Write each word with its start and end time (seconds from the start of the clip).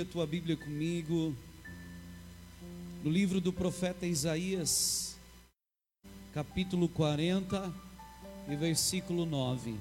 a 0.00 0.04
tua 0.04 0.26
Bíblia 0.26 0.56
comigo 0.56 1.34
no 3.04 3.10
livro 3.10 3.38
do 3.38 3.52
profeta 3.52 4.06
Isaías, 4.06 5.18
capítulo 6.32 6.88
40 6.88 7.70
e 8.48 8.56
versículo 8.56 9.26
9. 9.26 9.76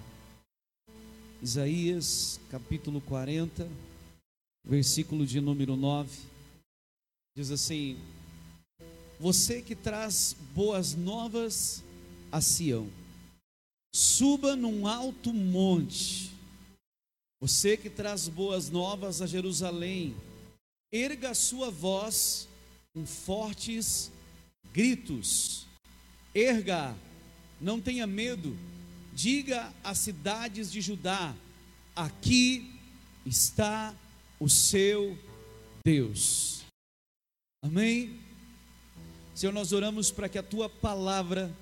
Isaías, 1.42 2.38
capítulo 2.52 3.00
40, 3.00 3.66
versículo 4.66 5.26
de 5.26 5.40
número 5.40 5.78
9. 5.78 6.10
Diz 7.34 7.50
assim: 7.50 7.98
Você 9.22 9.62
que 9.62 9.74
traz 9.74 10.36
boas 10.54 10.96
novas 10.96 11.82
a 12.30 12.42
Sião, 12.42 12.90
suba 13.94 14.58
num 14.58 14.86
alto 14.86 15.34
monte 15.34 16.38
você 17.42 17.78
que 17.78 17.90
traz 17.90 18.28
boas 18.28 18.70
novas 18.70 19.22
a 19.22 19.28
Jerusalém, 19.28 20.16
erga 20.92 21.32
a 21.32 21.36
sua 21.36 21.70
voz 21.72 22.48
com 22.94 23.06
fortes 23.06 24.12
gritos. 24.74 25.66
Erga, 26.36 26.96
não 27.62 27.80
tenha 27.80 28.06
medo. 28.06 28.58
Diga 29.14 29.74
às 29.84 30.00
cidades 30.00 30.72
de 30.72 30.82
Judá: 30.82 31.34
aqui 31.96 32.78
está 33.26 33.96
o 34.40 34.50
seu 34.50 35.18
Deus. 35.86 36.64
Amém? 37.64 38.20
Senhor, 39.34 39.54
nós 39.54 39.72
oramos 39.72 40.12
para 40.12 40.28
que 40.28 40.38
a 40.38 40.44
tua 40.44 40.70
palavra 40.70 41.56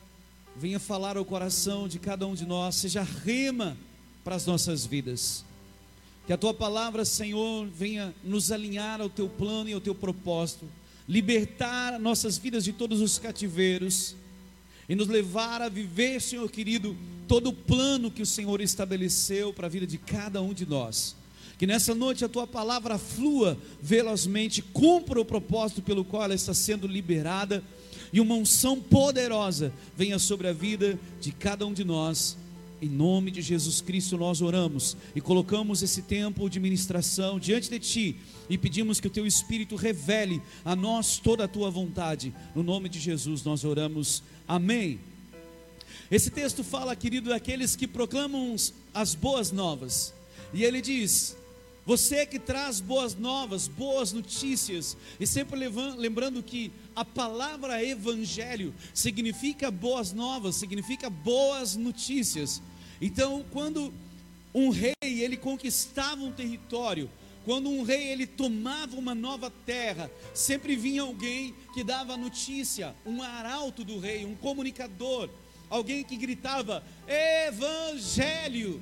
venha 0.55 0.79
falar 0.79 1.17
ao 1.17 1.25
coração 1.25 1.87
de 1.87 1.99
cada 1.99 2.25
um 2.25 2.33
de 2.33 2.45
nós, 2.45 2.75
seja 2.75 3.03
rema 3.03 3.77
para 4.23 4.35
as 4.35 4.45
nossas 4.45 4.85
vidas. 4.85 5.45
Que 6.27 6.33
a 6.33 6.37
tua 6.37 6.53
palavra, 6.53 7.05
Senhor, 7.05 7.65
venha 7.67 8.13
nos 8.21 8.51
alinhar 8.51 8.99
ao 8.99 9.09
teu 9.09 9.29
plano 9.29 9.69
e 9.69 9.73
ao 9.73 9.79
teu 9.79 9.95
propósito, 9.95 10.65
libertar 11.07 11.97
nossas 11.97 12.37
vidas 12.37 12.65
de 12.65 12.73
todos 12.73 12.99
os 12.99 13.17
cativeiros 13.17 14.13
e 14.89 14.93
nos 14.93 15.07
levar 15.07 15.61
a 15.61 15.69
viver, 15.69 16.21
Senhor 16.21 16.51
querido, 16.51 16.97
todo 17.29 17.47
o 17.47 17.53
plano 17.53 18.11
que 18.11 18.21
o 18.21 18.25
Senhor 18.25 18.59
estabeleceu 18.59 19.53
para 19.53 19.67
a 19.67 19.69
vida 19.69 19.87
de 19.87 19.97
cada 19.97 20.41
um 20.41 20.53
de 20.53 20.65
nós. 20.65 21.15
Que 21.57 21.65
nessa 21.65 21.95
noite 21.95 22.25
a 22.25 22.29
tua 22.29 22.45
palavra 22.45 22.97
flua 22.97 23.57
velozmente, 23.81 24.61
cumpra 24.61 25.21
o 25.21 25.25
propósito 25.25 25.81
pelo 25.81 26.03
qual 26.03 26.25
ela 26.25 26.35
está 26.35 26.53
sendo 26.53 26.87
liberada 26.87 27.63
e 28.11 28.19
uma 28.19 28.35
unção 28.35 28.81
poderosa 28.81 29.71
venha 29.95 30.19
sobre 30.19 30.49
a 30.49 30.53
vida 30.53 30.99
de 31.21 31.31
cada 31.31 31.65
um 31.65 31.71
de 31.71 31.85
nós 31.85 32.37
em 32.81 32.89
nome 32.89 33.31
de 33.31 33.41
Jesus 33.41 33.81
Cristo 33.81 34.17
nós 34.17 34.41
oramos 34.41 34.95
e 35.15 35.21
colocamos 35.21 35.81
esse 35.81 36.03
tempo 36.03 36.49
de 36.49 36.59
ministração 36.59 37.39
diante 37.39 37.69
de 37.69 37.79
Ti 37.79 38.15
e 38.49 38.57
pedimos 38.57 38.99
que 38.99 39.07
o 39.07 39.11
Teu 39.11 39.25
Espírito 39.25 39.75
revele 39.75 40.41
a 40.63 40.75
nós 40.75 41.17
toda 41.17 41.45
a 41.45 41.47
Tua 41.47 41.71
vontade. 41.71 42.33
No 42.55 42.63
nome 42.63 42.87
de 42.89 42.99
Jesus 42.99 43.43
nós 43.43 43.63
oramos. 43.63 44.23
Amém. 44.47 44.99
Esse 46.09 46.29
texto 46.29 46.63
fala, 46.63 46.95
querido, 46.95 47.29
daqueles 47.29 47.75
que 47.75 47.87
proclamam 47.87 48.55
as 48.93 49.15
boas 49.15 49.51
novas. 49.51 50.13
E 50.53 50.63
ele 50.63 50.81
diz: 50.81 51.35
Você 51.87 52.25
que 52.25 52.37
traz 52.37 52.81
boas 52.81 53.15
novas, 53.15 53.69
boas 53.69 54.11
notícias, 54.11 54.97
e 55.17 55.25
sempre 55.25 55.57
lembrando 55.95 56.43
que 56.43 56.69
a 56.93 57.05
palavra 57.05 57.81
evangelho 57.81 58.75
significa 58.93 59.71
boas 59.71 60.11
novas, 60.11 60.57
significa 60.57 61.09
boas 61.09 61.77
notícias. 61.77 62.61
Então, 62.99 63.45
quando 63.53 63.93
um 64.53 64.69
rei 64.69 64.93
ele 65.01 65.37
conquistava 65.37 66.21
um 66.21 66.31
território, 66.33 67.09
quando 67.45 67.69
um 67.69 67.83
rei 67.83 68.09
ele 68.09 68.27
tomava 68.27 68.97
uma 68.97 69.15
nova 69.15 69.49
terra, 69.65 70.11
sempre 70.33 70.75
vinha 70.75 71.03
alguém 71.03 71.55
que 71.73 71.85
dava 71.85 72.17
notícia, 72.17 72.93
um 73.05 73.23
arauto 73.23 73.85
do 73.85 73.97
rei, 73.97 74.25
um 74.25 74.35
comunicador, 74.35 75.29
alguém 75.69 76.03
que 76.03 76.17
gritava 76.17 76.83
evangelho. 77.47 78.81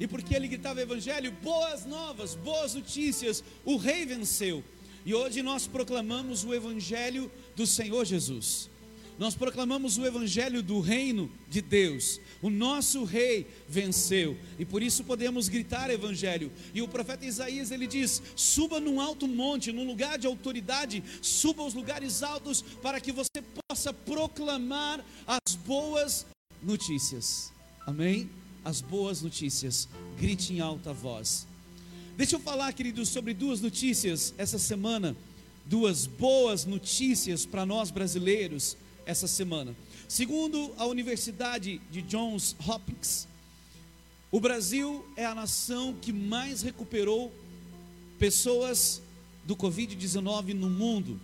E 0.00 0.06
porque 0.06 0.34
ele 0.34 0.48
gritava 0.48 0.80
evangelho, 0.80 1.30
boas 1.42 1.84
novas, 1.84 2.34
boas 2.34 2.74
notícias, 2.74 3.44
o 3.66 3.76
rei 3.76 4.06
venceu. 4.06 4.64
E 5.04 5.14
hoje 5.14 5.42
nós 5.42 5.66
proclamamos 5.66 6.42
o 6.42 6.54
evangelho 6.54 7.30
do 7.54 7.66
Senhor 7.66 8.06
Jesus. 8.06 8.70
Nós 9.18 9.34
proclamamos 9.34 9.98
o 9.98 10.06
evangelho 10.06 10.62
do 10.62 10.80
reino 10.80 11.30
de 11.46 11.60
Deus. 11.60 12.18
O 12.40 12.48
nosso 12.48 13.04
rei 13.04 13.46
venceu 13.68 14.34
e 14.58 14.64
por 14.64 14.82
isso 14.82 15.04
podemos 15.04 15.46
gritar 15.46 15.90
evangelho. 15.90 16.50
E 16.72 16.80
o 16.80 16.88
profeta 16.88 17.26
Isaías 17.26 17.70
ele 17.70 17.86
diz: 17.86 18.22
"Suba 18.34 18.80
num 18.80 18.98
alto 18.98 19.28
monte, 19.28 19.72
num 19.72 19.86
lugar 19.86 20.18
de 20.18 20.26
autoridade, 20.26 21.04
suba 21.20 21.62
aos 21.62 21.74
lugares 21.74 22.22
altos 22.22 22.62
para 22.80 22.98
que 22.98 23.12
você 23.12 23.42
possa 23.68 23.92
proclamar 23.92 25.04
as 25.26 25.54
boas 25.54 26.24
notícias." 26.62 27.52
Amém? 27.86 28.39
As 28.64 28.80
boas 28.80 29.22
notícias. 29.22 29.88
Grite 30.18 30.52
em 30.52 30.60
alta 30.60 30.92
voz. 30.92 31.46
Deixa 32.16 32.36
eu 32.36 32.40
falar, 32.40 32.72
queridos, 32.72 33.08
sobre 33.08 33.32
duas 33.32 33.60
notícias 33.60 34.34
essa 34.36 34.58
semana, 34.58 35.16
duas 35.64 36.06
boas 36.06 36.66
notícias 36.66 37.46
para 37.46 37.64
nós 37.64 37.90
brasileiros 37.90 38.76
essa 39.06 39.26
semana. 39.26 39.74
Segundo 40.06 40.72
a 40.76 40.84
Universidade 40.84 41.80
de 41.90 42.02
Johns 42.02 42.54
Hopkins, 42.66 43.26
o 44.30 44.38
Brasil 44.38 45.04
é 45.16 45.24
a 45.24 45.34
nação 45.34 45.94
que 46.00 46.12
mais 46.12 46.62
recuperou 46.62 47.32
pessoas 48.18 49.00
do 49.44 49.56
Covid-19 49.56 50.52
no 50.52 50.68
mundo. 50.68 51.18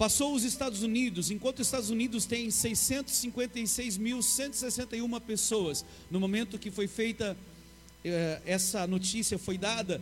Passou 0.00 0.34
os 0.34 0.42
Estados 0.44 0.82
Unidos, 0.82 1.30
enquanto 1.30 1.58
os 1.58 1.66
Estados 1.66 1.90
Unidos 1.90 2.24
tem 2.24 2.48
656.161 2.48 5.20
pessoas, 5.20 5.84
no 6.10 6.18
momento 6.18 6.58
que 6.58 6.70
foi 6.70 6.86
feita 6.86 7.36
eh, 8.02 8.40
essa 8.46 8.86
notícia, 8.86 9.38
foi 9.38 9.58
dada, 9.58 10.00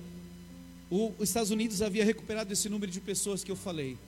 os 0.89 1.29
Estados 1.29 1.51
Unidos 1.51 1.83
havia 1.83 2.05
recuperado 2.05 2.53
esse 2.53 2.69
número 2.69 2.93
de 2.93 3.01
pessoas 3.01 3.43
que 3.43 3.51
eu 3.51 3.57
falei. 3.57 3.99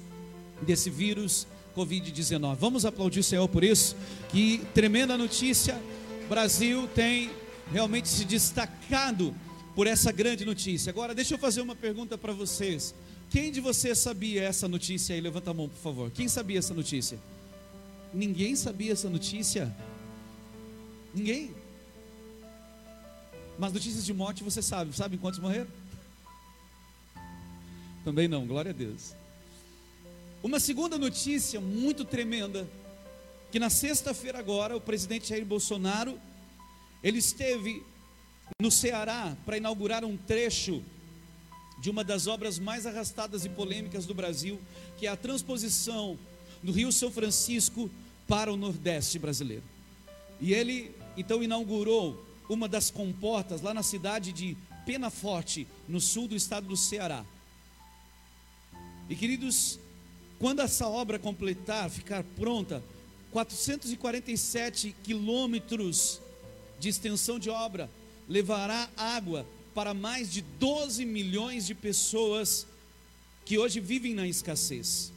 desse 0.62 0.90
vírus 0.90 1.46
COVID-19. 1.76 2.56
Vamos 2.56 2.84
aplaudir 2.84 3.20
o 3.20 3.24
Senhor 3.24 3.48
por 3.48 3.64
isso. 3.64 3.96
Que 4.28 4.58
tremenda 4.74 5.16
notícia. 5.16 5.80
O 6.24 6.28
Brasil 6.28 6.88
tem 6.94 7.30
realmente 7.72 8.08
se 8.08 8.24
destacado 8.24 9.34
por 9.74 9.86
essa 9.86 10.12
grande 10.12 10.44
notícia. 10.44 10.90
Agora 10.90 11.14
deixa 11.14 11.34
eu 11.34 11.38
fazer 11.38 11.60
uma 11.60 11.76
pergunta 11.76 12.18
para 12.18 12.32
vocês. 12.32 12.94
Quem 13.30 13.52
de 13.52 13.60
vocês 13.60 13.98
sabia 13.98 14.42
essa 14.42 14.66
notícia 14.66 15.14
aí? 15.14 15.20
Levanta 15.20 15.52
a 15.52 15.54
mão, 15.54 15.68
por 15.68 15.78
favor. 15.78 16.10
Quem 16.10 16.28
sabia 16.28 16.58
essa 16.58 16.74
notícia? 16.74 17.18
Ninguém 18.12 18.56
sabia 18.56 18.92
essa 18.92 19.08
notícia? 19.08 19.74
Ninguém? 21.14 21.54
Mas 23.58 23.72
notícias 23.72 24.04
de 24.04 24.12
morte 24.12 24.42
você 24.42 24.60
sabe. 24.60 24.94
Sabe 24.96 25.16
quantos 25.16 25.38
morreram? 25.38 25.68
Também 28.04 28.26
não, 28.26 28.46
glória 28.46 28.70
a 28.70 28.74
Deus. 28.74 29.14
Uma 30.42 30.58
segunda 30.58 30.96
notícia 30.96 31.60
muito 31.60 32.02
tremenda, 32.02 32.66
que 33.52 33.58
na 33.58 33.68
sexta-feira 33.68 34.38
agora 34.38 34.74
o 34.74 34.80
presidente 34.80 35.28
Jair 35.28 35.44
Bolsonaro, 35.44 36.18
ele 37.02 37.18
esteve 37.18 37.84
no 38.58 38.70
Ceará 38.70 39.36
para 39.44 39.58
inaugurar 39.58 40.02
um 40.02 40.16
trecho 40.16 40.82
de 41.78 41.90
uma 41.90 42.02
das 42.02 42.26
obras 42.26 42.58
mais 42.58 42.86
arrastadas 42.86 43.44
e 43.44 43.50
polêmicas 43.50 44.06
do 44.06 44.14
Brasil, 44.14 44.58
que 44.96 45.06
é 45.06 45.10
a 45.10 45.16
transposição 45.16 46.18
do 46.62 46.72
Rio 46.72 46.90
São 46.90 47.10
Francisco 47.10 47.90
para 48.26 48.50
o 48.50 48.56
Nordeste 48.56 49.18
brasileiro. 49.18 49.64
E 50.40 50.54
ele 50.54 50.94
então 51.18 51.42
inaugurou 51.42 52.26
uma 52.48 52.66
das 52.66 52.90
comportas 52.90 53.60
lá 53.60 53.74
na 53.74 53.82
cidade 53.82 54.32
de 54.32 54.56
Penaforte, 54.86 55.68
no 55.86 56.00
sul 56.00 56.26
do 56.26 56.34
estado 56.34 56.66
do 56.66 56.78
Ceará. 56.78 57.26
E 59.08 59.14
queridos, 59.14 59.78
quando 60.40 60.60
essa 60.60 60.88
obra 60.88 61.18
completar, 61.18 61.90
ficar 61.90 62.24
pronta, 62.24 62.82
447 63.30 64.96
quilômetros 65.04 66.18
de 66.78 66.88
extensão 66.88 67.38
de 67.38 67.50
obra 67.50 67.90
levará 68.26 68.88
água 68.96 69.46
para 69.74 69.92
mais 69.92 70.32
de 70.32 70.40
12 70.40 71.04
milhões 71.04 71.66
de 71.66 71.74
pessoas 71.74 72.66
que 73.44 73.58
hoje 73.58 73.80
vivem 73.80 74.14
na 74.14 74.26
escassez. 74.26 75.12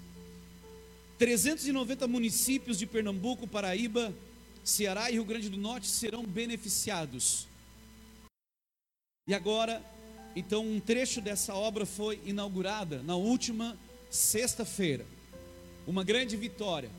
390 1.18 2.06
municípios 2.06 2.78
de 2.78 2.86
Pernambuco, 2.86 3.48
Paraíba, 3.48 4.14
Ceará 4.62 5.10
e 5.10 5.14
Rio 5.14 5.24
Grande 5.24 5.48
do 5.48 5.58
Norte 5.58 5.88
serão 5.88 6.26
beneficiados. 6.26 7.48
E 9.26 9.34
agora, 9.34 9.82
Então, 10.36 10.66
um 10.66 10.80
trecho 10.80 11.22
dessa 11.22 11.54
obra 11.54 11.86
foi 11.86 12.20
inaugurada 12.26 13.04
na 13.04 13.16
última 13.16 13.78
sexta-feira. 14.14 15.06
Uma 15.88 16.04
grande 16.04 16.38
vitória. 16.38 16.90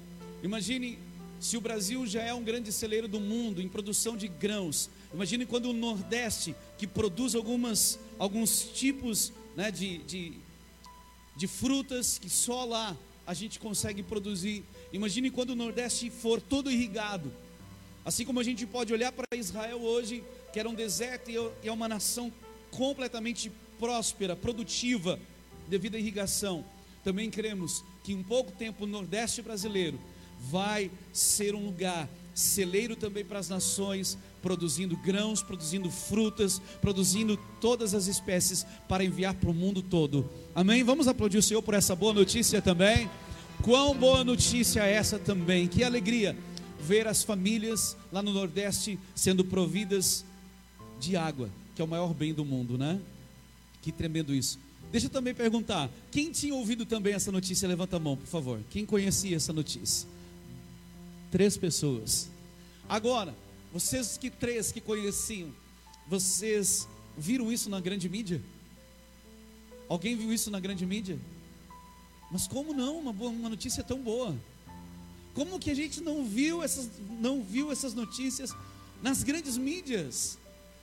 Imagine 0.43 0.99
se 1.39 1.57
o 1.57 1.61
Brasil 1.61 2.05
já 2.07 2.23
é 2.23 2.35
um 2.35 2.43
grande 2.43 2.73
celeiro 2.73 3.07
do 3.07 3.21
mundo 3.21 3.63
em 3.63 3.69
produção 3.69 4.17
de 4.17 4.27
grãos. 4.27 4.91
Imagine 5.13 5.47
quando 5.47 5.71
o 5.71 5.73
Nordeste, 5.73 6.57
que 6.77 6.89
produz 6.89 7.37
algumas, 7.37 8.01
alguns 8.19 8.65
tipos 8.75 9.33
né, 9.55 9.71
de, 9.71 9.99
de, 9.99 10.33
de 11.37 11.47
frutas 11.47 12.19
que 12.19 12.29
só 12.29 12.65
lá 12.65 12.97
a 13.25 13.33
gente 13.33 13.61
consegue 13.61 14.03
produzir. 14.03 14.65
Imagine 14.93 15.31
quando 15.31 15.51
o 15.51 15.57
Nordeste 15.57 16.11
for 16.11 16.41
todo 16.41 16.71
irrigado. 16.71 17.33
Assim 18.05 18.25
como 18.25 18.41
a 18.41 18.45
gente 18.45 18.67
pode 18.67 18.93
olhar 18.93 19.13
para 19.13 19.25
Israel 19.37 19.81
hoje, 19.81 20.25
que 20.53 20.59
era 20.59 20.69
um 20.69 20.75
deserto 20.75 21.31
e 21.31 21.37
é 21.63 21.71
uma 21.71 21.89
nação 21.89 22.33
completamente 22.73 23.53
próspera, 23.79 24.35
produtiva, 24.35 25.19
devido 25.69 25.95
à 25.95 25.99
irrigação. 25.99 26.65
Também 27.05 27.31
cremos 27.31 27.85
que 28.03 28.13
em 28.13 28.23
pouco 28.23 28.51
tempo 28.53 28.85
o 28.85 28.89
Nordeste 28.89 29.43
brasileiro 29.43 30.01
vai 30.51 30.91
ser 31.13 31.55
um 31.55 31.67
lugar 31.67 32.09
celeiro 32.35 32.97
também 32.97 33.25
para 33.25 33.39
as 33.39 33.49
nações, 33.49 34.19
produzindo 34.43 34.97
grãos, 34.97 35.43
produzindo 35.43 35.91
frutas, 35.91 36.61
produzindo 36.81 37.39
todas 37.61 37.95
as 37.95 38.07
espécies 38.07 38.67
para 38.89 39.05
enviar 39.05 39.35
para 39.35 39.51
o 39.51 39.55
mundo 39.55 39.81
todo. 39.83 40.29
Amém? 40.55 40.83
Vamos 40.83 41.07
aplaudir 41.07 41.39
o 41.39 41.43
Senhor 41.43 41.63
por 41.63 41.75
essa 41.75 41.95
boa 41.95 42.13
notícia 42.13 42.61
também. 42.61 43.09
Quão 43.63 43.97
boa 43.97 44.25
notícia 44.25 44.81
é 44.85 44.93
essa 44.93 45.19
também? 45.19 45.69
Que 45.69 45.85
alegria 45.85 46.37
ver 46.81 47.07
as 47.07 47.23
famílias 47.23 47.97
lá 48.13 48.23
no 48.23 48.33
Nordeste 48.33 48.99
sendo 49.15 49.45
providas 49.45 50.25
de 51.01 51.17
água, 51.17 51.49
que 51.75 51.81
é 51.81 51.85
o 51.85 51.89
maior 51.89 52.13
bem 52.13 52.35
do 52.35 52.45
mundo, 52.45 52.77
né? 52.77 53.01
Que 53.81 53.93
tremendo 53.93 54.35
isso. 54.35 54.59
Deixa 54.95 55.09
eu 55.09 55.11
também 55.11 55.35
perguntar: 55.35 55.91
quem 56.13 56.31
tinha 56.31 56.55
ouvido 56.55 56.87
também 56.87 57.15
essa 57.15 57.33
notícia? 57.33 57.67
Levanta 57.67 57.97
a 57.97 57.99
mão, 57.99 58.17
por 58.17 58.29
favor. 58.29 58.61
Quem 58.71 58.87
conhecia 58.87 59.35
essa 59.35 59.53
notícia? 59.53 60.09
Três 61.33 61.57
pessoas. 61.57 62.31
Agora, 62.89 63.35
vocês 63.73 64.17
que 64.17 64.31
três 64.31 64.71
que 64.71 64.81
conheciam, 64.81 65.53
vocês 66.07 66.87
viram 67.19 67.53
isso 67.53 67.69
na 67.69 67.81
grande 67.81 68.09
mídia? 68.09 68.41
Alguém 69.89 70.17
viu 70.17 70.33
isso 70.33 70.49
na 70.49 70.61
grande 70.61 70.87
mídia? 70.87 71.19
Mas 72.31 72.47
como 72.47 72.73
não? 72.73 73.01
Uma, 73.01 73.13
boa, 73.13 73.33
uma 73.33 73.49
notícia 73.49 73.83
tão 73.83 74.01
boa. 74.01 74.37
Como 75.35 75.59
que 75.59 75.73
a 75.73 75.75
gente 75.75 76.01
não 76.01 76.25
viu 76.25 76.63
essas, 76.63 76.89
não 77.19 77.43
viu 77.43 77.73
essas 77.73 77.95
notícias 77.95 78.55
nas 79.03 79.25
grandes 79.25 79.57
mídias 79.57 80.39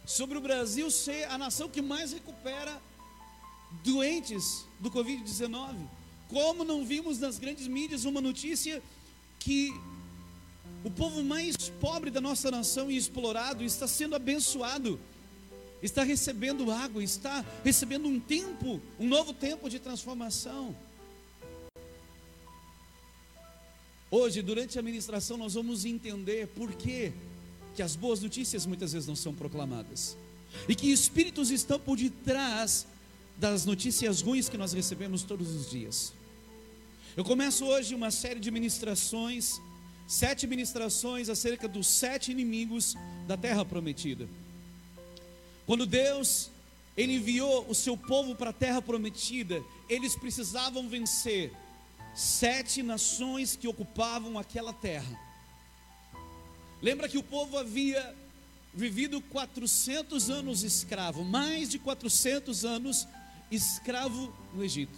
sobre 0.05 0.37
o 0.37 0.41
Brasil 0.41 0.91
ser 0.91 1.29
a 1.29 1.37
nação 1.37 1.69
que 1.69 1.81
mais 1.81 2.11
recupera 2.11 2.90
doentes 3.83 4.65
do 4.79 4.89
Covid-19? 4.89 5.75
Como 6.27 6.63
não 6.63 6.85
vimos 6.85 7.19
nas 7.19 7.37
grandes 7.37 7.67
mídias 7.67 8.05
uma 8.05 8.21
notícia 8.21 8.81
que 9.39 9.73
o 10.83 10.89
povo 10.89 11.23
mais 11.23 11.55
pobre 11.79 12.09
da 12.09 12.21
nossa 12.21 12.49
nação 12.49 12.89
e 12.89 12.97
explorado 12.97 13.63
está 13.63 13.87
sendo 13.87 14.15
abençoado, 14.15 14.99
está 15.81 16.03
recebendo 16.03 16.71
água, 16.71 17.03
está 17.03 17.43
recebendo 17.63 18.07
um 18.07 18.19
tempo, 18.19 18.81
um 18.99 19.07
novo 19.07 19.33
tempo 19.33 19.69
de 19.69 19.79
transformação. 19.79 20.75
Hoje, 24.09 24.41
durante 24.41 24.77
a 24.77 24.81
ministração, 24.81 25.37
nós 25.37 25.53
vamos 25.53 25.85
entender 25.85 26.47
por 26.47 26.73
que, 26.73 27.13
que 27.75 27.81
as 27.81 27.95
boas 27.95 28.21
notícias 28.21 28.65
muitas 28.65 28.91
vezes 28.93 29.07
não 29.07 29.15
são 29.15 29.33
proclamadas, 29.33 30.17
e 30.67 30.75
que 30.75 30.91
espíritos 30.91 31.49
estão 31.49 31.79
por 31.79 31.97
detrás 31.97 32.85
das 33.41 33.65
notícias 33.65 34.21
ruins 34.21 34.47
que 34.47 34.57
nós 34.57 34.71
recebemos 34.71 35.23
todos 35.23 35.49
os 35.49 35.67
dias. 35.67 36.13
Eu 37.17 37.25
começo 37.25 37.65
hoje 37.65 37.95
uma 37.95 38.11
série 38.11 38.39
de 38.39 38.51
ministrações 38.51 39.59
sete 40.07 40.45
ministrações 40.45 41.27
acerca 41.27 41.67
dos 41.67 41.87
sete 41.87 42.31
inimigos 42.31 42.95
da 43.25 43.35
terra 43.35 43.65
prometida. 43.65 44.27
Quando 45.65 45.87
Deus 45.87 46.51
ele 46.95 47.15
enviou 47.15 47.65
o 47.67 47.73
seu 47.73 47.97
povo 47.97 48.35
para 48.35 48.51
a 48.51 48.53
terra 48.53 48.81
prometida, 48.81 49.63
eles 49.89 50.15
precisavam 50.15 50.87
vencer 50.87 51.51
sete 52.13 52.83
nações 52.83 53.55
que 53.55 53.67
ocupavam 53.67 54.37
aquela 54.37 54.73
terra. 54.73 55.19
Lembra 56.79 57.09
que 57.09 57.17
o 57.17 57.23
povo 57.23 57.57
havia 57.57 58.13
vivido 58.71 59.19
400 59.19 60.29
anos 60.29 60.61
escravo, 60.61 61.23
mais 61.23 61.69
de 61.69 61.79
400 61.79 62.65
anos 62.65 63.07
escravo 63.51 64.33
no 64.55 64.63
Egito, 64.63 64.97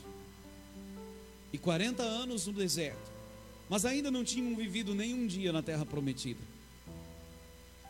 e 1.52 1.58
40 1.58 2.04
anos 2.04 2.48
no 2.48 2.54
deserto 2.54 3.14
mas 3.74 3.86
ainda 3.86 4.12
não 4.12 4.24
tinham 4.24 4.56
vivido 4.56 4.94
nenhum 4.94 5.26
dia 5.26 5.52
na 5.52 5.64
terra 5.64 5.84
prometida. 5.84 6.40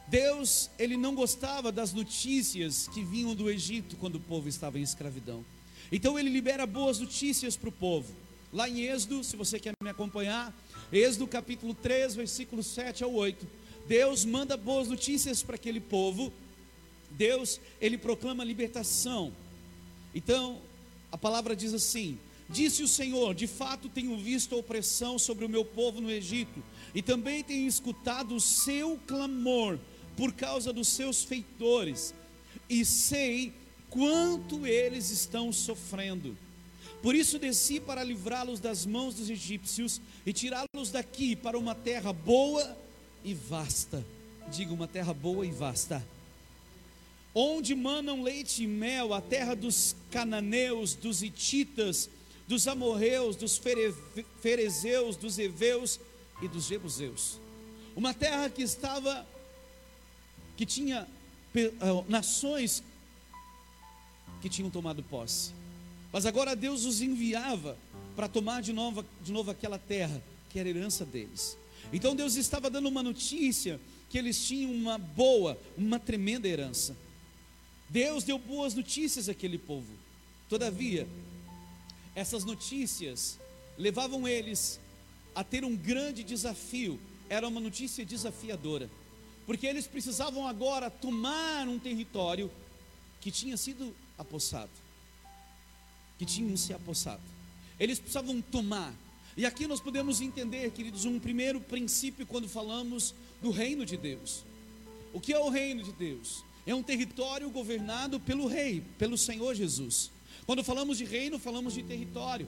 Deus, 0.07 0.69
ele 0.80 0.95
não 0.95 1.15
gostava 1.15 1.74
das 1.74 1.92
notícias 1.92 2.88
que 2.88 3.04
vinham 3.04 3.36
do 3.36 3.50
Egito 3.50 3.98
quando 3.98 4.15
o 4.15 4.19
povo 4.21 4.48
estava 4.48 4.80
em 4.80 4.81
escravidão. 4.81 5.44
Então 5.92 6.18
ele 6.18 6.30
libera 6.30 6.66
boas 6.66 7.00
notícias 7.00 7.57
para 7.57 7.69
o 7.69 7.71
povo. 7.71 8.13
Lá 8.54 8.69
em 8.69 8.81
Êxodo, 8.81 9.25
se 9.25 9.36
você 9.36 9.59
quer 9.59 9.74
me 9.81 9.89
acompanhar, 9.89 10.56
Êxodo 10.92 11.27
capítulo 11.27 11.74
3, 11.74 12.16
versículo 12.16 12.62
7 12.62 13.04
ao 13.04 13.13
8. 13.13 13.45
Deus 13.88 14.24
manda 14.24 14.56
boas 14.56 14.88
notícias 14.88 15.44
para 15.44 15.56
aquele 15.56 15.81
povo. 15.81 16.31
Deus, 17.12 17.59
ele 17.81 17.98
proclama 17.98 18.44
libertação. 18.44 19.33
Então, 20.13 20.62
a 21.12 21.18
palavra 21.18 21.56
diz 21.56 21.74
assim: 21.74 22.18
Disse 22.50 22.83
o 22.83 22.88
Senhor: 22.88 23.33
De 23.33 23.48
fato 23.48 23.89
tenho 23.89 24.18
visto 24.18 24.56
a 24.56 24.57
opressão 24.57 25.18
sobre 25.18 25.45
o 25.45 25.50
meu 25.50 25.65
povo 25.65 26.01
no 26.01 26.12
Egito, 26.12 26.63
e 26.94 27.01
também 27.01 27.44
tenho 27.44 27.68
escutado 27.68 28.36
o 28.36 28.42
seu 28.42 29.00
clamor 29.07 29.80
por 30.15 30.33
causa 30.33 30.71
dos 30.71 30.88
seus 30.89 31.24
feitores, 31.24 32.13
e 32.69 32.86
sei 32.86 33.54
quanto 33.89 34.65
eles 34.65 35.10
estão 35.10 35.51
sofrendo. 35.51 36.38
Por 37.01 37.16
isso 37.16 37.38
desci 37.38 37.80
para 37.81 38.04
livrá-los 38.04 38.59
das 38.59 38.86
mãos 38.86 39.16
dos 39.16 39.30
egípcios 39.30 40.00
e 40.25 40.31
tirá-los 40.31 40.90
daqui 40.90 41.35
para 41.35 41.59
uma 41.59 41.76
terra 41.76 42.14
boa 42.14 42.78
e 43.26 43.33
vasta. 43.33 44.06
Diga 44.49 44.73
uma 44.73 44.87
terra 44.87 45.14
boa 45.14 45.45
e 45.45 45.52
vasta. 45.52 46.02
Onde 47.35 47.73
manam 47.73 48.21
leite 48.21 48.63
e 48.63 48.68
mel, 48.68 49.13
a 49.13 49.21
terra 49.21 49.56
dos 49.56 49.95
cananeus, 50.11 50.94
dos 50.94 51.23
ititas, 51.23 52.09
dos 52.47 52.68
amorreus, 52.68 53.35
dos 53.35 53.59
ferezeus, 54.42 55.16
dos 55.16 55.40
heveus 55.40 55.99
e 56.42 56.47
dos 56.47 56.66
jebuseus. 56.66 57.40
Uma 57.95 58.13
terra 58.13 58.49
que 58.49 58.61
estava, 58.61 59.25
que 60.56 60.66
tinha 60.66 61.07
uh, 61.56 62.06
nações 62.07 62.83
que 64.42 64.49
tinham 64.49 64.69
tomado 64.69 65.02
posse. 65.04 65.52
Mas 66.11 66.25
agora 66.25 66.56
Deus 66.56 66.85
os 66.85 67.02
enviava 67.02 67.78
para 68.16 68.28
tomar 68.28 68.61
de 68.61 68.73
novo, 68.73 69.04
de 69.23 69.31
novo 69.31 69.49
aquela 69.49 69.80
terra 69.80 70.21
que 70.49 70.59
era 70.59 70.69
herança 70.69 71.06
deles. 71.06 71.57
Então 71.92 72.16
Deus 72.16 72.35
estava 72.35 72.69
dando 72.69 72.87
uma 72.87 73.02
notícia 73.02 73.80
que 74.09 74.18
eles 74.18 74.45
tinham 74.45 74.71
uma 74.71 74.97
boa, 74.97 75.57
uma 75.75 75.99
tremenda 75.99 76.47
herança. 76.47 76.95
Deus 77.94 78.23
deu 78.23 78.40
boas 78.40 78.73
notícias 78.73 79.30
àquele 79.30 79.59
povo. 79.59 79.94
Todavia, 80.50 81.07
essas 82.16 82.44
notícias 82.44 83.40
levavam 83.78 84.28
eles 84.28 84.80
a 85.35 85.44
ter 85.44 85.64
um 85.64 85.76
grande 85.76 86.23
desafio. 86.23 87.00
Era 87.30 87.47
uma 87.47 87.62
notícia 87.62 88.04
desafiadora, 88.04 88.90
porque 89.45 89.68
eles 89.68 89.85
precisavam 89.85 90.47
agora 90.47 90.90
tomar 90.90 91.68
um 91.68 91.78
território 91.78 92.50
que 93.21 93.30
tinha 93.30 93.56
sido 93.57 93.95
apossado, 94.18 94.71
que 96.18 96.26
tinham 96.26 96.57
se 96.57 96.73
apossado. 96.73 97.21
Eles 97.80 98.00
precisavam 98.00 98.42
tomar. 98.42 98.92
E 99.38 99.45
aqui 99.45 99.68
nós 99.68 99.80
podemos 99.80 100.19
entender, 100.19 100.71
queridos, 100.71 101.06
um 101.06 101.19
primeiro 101.19 101.62
princípio 101.62 102.26
quando 102.26 102.50
falamos 102.50 103.14
do 103.40 103.52
reino 103.52 103.85
de 103.85 103.97
Deus. 103.97 104.44
O 105.14 105.21
que 105.21 105.31
é 105.31 105.38
o 105.38 105.50
reino 105.50 105.83
de 105.83 105.92
Deus? 105.92 106.44
É 106.65 106.73
um 106.73 106.83
território 106.83 107.49
governado 107.49 108.19
pelo 108.19 108.47
rei, 108.47 108.83
pelo 108.97 109.17
Senhor 109.17 109.53
Jesus. 109.53 110.11
Quando 110.45 110.63
falamos 110.63 110.97
de 110.97 111.05
reino, 111.05 111.37
falamos 111.39 111.73
de 111.73 111.83
território. 111.83 112.47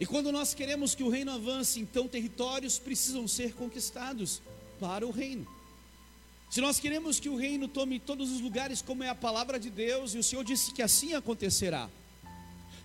E 0.00 0.06
quando 0.06 0.30
nós 0.30 0.54
queremos 0.54 0.94
que 0.94 1.02
o 1.02 1.08
reino 1.08 1.32
avance, 1.32 1.80
então 1.80 2.06
territórios 2.06 2.78
precisam 2.78 3.26
ser 3.26 3.54
conquistados 3.54 4.40
para 4.78 5.06
o 5.06 5.10
reino. 5.10 5.46
Se 6.50 6.60
nós 6.60 6.80
queremos 6.80 7.20
que 7.20 7.28
o 7.28 7.36
reino 7.36 7.68
tome 7.68 7.98
todos 7.98 8.30
os 8.30 8.40
lugares, 8.40 8.80
como 8.80 9.02
é 9.02 9.08
a 9.08 9.14
palavra 9.14 9.58
de 9.58 9.68
Deus, 9.68 10.14
e 10.14 10.18
o 10.18 10.22
Senhor 10.22 10.44
disse 10.44 10.72
que 10.72 10.80
assim 10.80 11.12
acontecerá, 11.12 11.90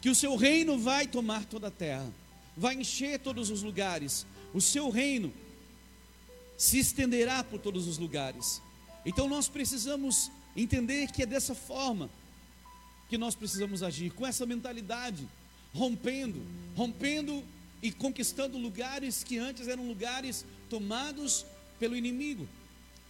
que 0.01 0.09
o 0.09 0.15
seu 0.15 0.35
reino 0.35 0.77
vai 0.77 1.07
tomar 1.07 1.45
toda 1.45 1.67
a 1.67 1.71
terra, 1.71 2.11
vai 2.57 2.75
encher 2.75 3.19
todos 3.19 3.49
os 3.49 3.61
lugares, 3.61 4.25
o 4.53 4.59
seu 4.59 4.89
reino 4.89 5.31
se 6.57 6.77
estenderá 6.77 7.43
por 7.43 7.59
todos 7.59 7.87
os 7.87 7.97
lugares. 7.97 8.61
Então 9.05 9.27
nós 9.27 9.47
precisamos 9.47 10.31
entender 10.55 11.11
que 11.11 11.23
é 11.23 11.25
dessa 11.25 11.53
forma 11.53 12.09
que 13.09 13.17
nós 13.17 13.35
precisamos 13.35 13.83
agir, 13.83 14.11
com 14.11 14.25
essa 14.25 14.45
mentalidade, 14.45 15.27
rompendo, 15.73 16.41
rompendo 16.75 17.43
e 17.81 17.91
conquistando 17.91 18.57
lugares 18.57 19.23
que 19.23 19.37
antes 19.37 19.67
eram 19.67 19.87
lugares 19.87 20.45
tomados 20.69 21.45
pelo 21.79 21.95
inimigo, 21.95 22.47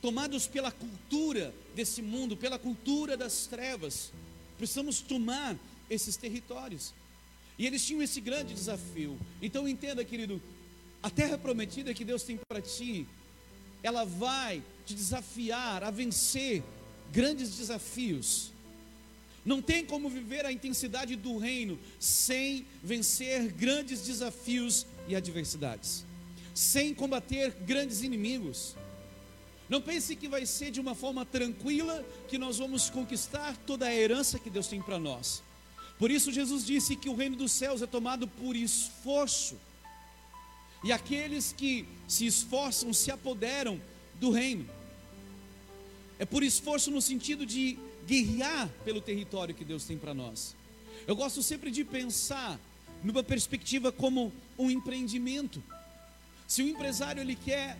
tomados 0.01 0.47
pela 0.47 0.71
cultura 0.71 1.53
desse 1.75 2.01
mundo, 2.01 2.35
pela 2.35 2.57
cultura 2.57 3.15
das 3.15 3.45
trevas. 3.45 4.11
Precisamos 4.57 4.99
tomar 4.99 5.55
esses 5.89 6.17
territórios. 6.17 6.93
E 7.57 7.67
eles 7.67 7.85
tinham 7.85 8.01
esse 8.01 8.19
grande 8.19 8.53
desafio. 8.53 9.17
Então 9.41 9.67
entenda, 9.67 10.03
querido, 10.03 10.41
a 11.01 11.09
terra 11.09 11.37
prometida 11.37 11.93
que 11.93 12.03
Deus 12.03 12.23
tem 12.23 12.39
para 12.47 12.61
ti, 12.61 13.07
ela 13.83 14.05
vai 14.05 14.63
te 14.85 14.95
desafiar 14.95 15.83
a 15.83 15.91
vencer 15.91 16.63
grandes 17.11 17.55
desafios. 17.55 18.51
Não 19.45 19.61
tem 19.61 19.85
como 19.85 20.09
viver 20.09 20.45
a 20.45 20.51
intensidade 20.51 21.15
do 21.15 21.37
reino 21.37 21.77
sem 21.99 22.65
vencer 22.81 23.51
grandes 23.51 24.01
desafios 24.01 24.87
e 25.07 25.15
adversidades, 25.15 26.05
sem 26.55 26.93
combater 26.93 27.51
grandes 27.65 28.01
inimigos. 28.01 28.75
Não 29.67 29.81
pense 29.81 30.15
que 30.15 30.29
vai 30.29 30.45
ser 30.45 30.71
de 30.71 30.79
uma 30.79 30.95
forma 30.95 31.25
tranquila 31.25 32.05
que 32.27 32.37
nós 32.37 32.57
vamos 32.57 32.89
conquistar 32.89 33.57
toda 33.65 33.85
a 33.85 33.93
herança 33.93 34.39
que 34.39 34.49
Deus 34.49 34.67
tem 34.67 34.81
para 34.81 34.97
nós. 34.97 35.43
Por 35.99 36.09
isso, 36.09 36.31
Jesus 36.31 36.65
disse 36.65 36.95
que 36.95 37.09
o 37.09 37.15
reino 37.15 37.35
dos 37.35 37.51
céus 37.51 37.81
é 37.81 37.87
tomado 37.87 38.27
por 38.27 38.55
esforço. 38.55 39.57
E 40.83 40.91
aqueles 40.91 41.53
que 41.53 41.85
se 42.07 42.25
esforçam 42.25 42.91
se 42.93 43.09
apoderam 43.09 43.79
do 44.19 44.29
reino. 44.31 44.67
É 46.19 46.25
por 46.25 46.43
esforço 46.43 46.91
no 46.91 47.01
sentido 47.01 47.45
de 47.45 47.77
guerrear 48.05 48.69
pelo 48.83 49.01
território 49.01 49.55
que 49.55 49.63
Deus 49.63 49.85
tem 49.85 49.97
para 49.97 50.13
nós. 50.13 50.55
Eu 51.07 51.15
gosto 51.15 51.41
sempre 51.41 51.71
de 51.71 51.83
pensar 51.83 52.59
numa 53.03 53.23
perspectiva 53.23 53.91
como 53.91 54.31
um 54.57 54.69
empreendimento. 54.69 55.63
Se 56.47 56.61
o 56.61 56.67
empresário 56.67 57.21
ele 57.21 57.35
quer 57.35 57.77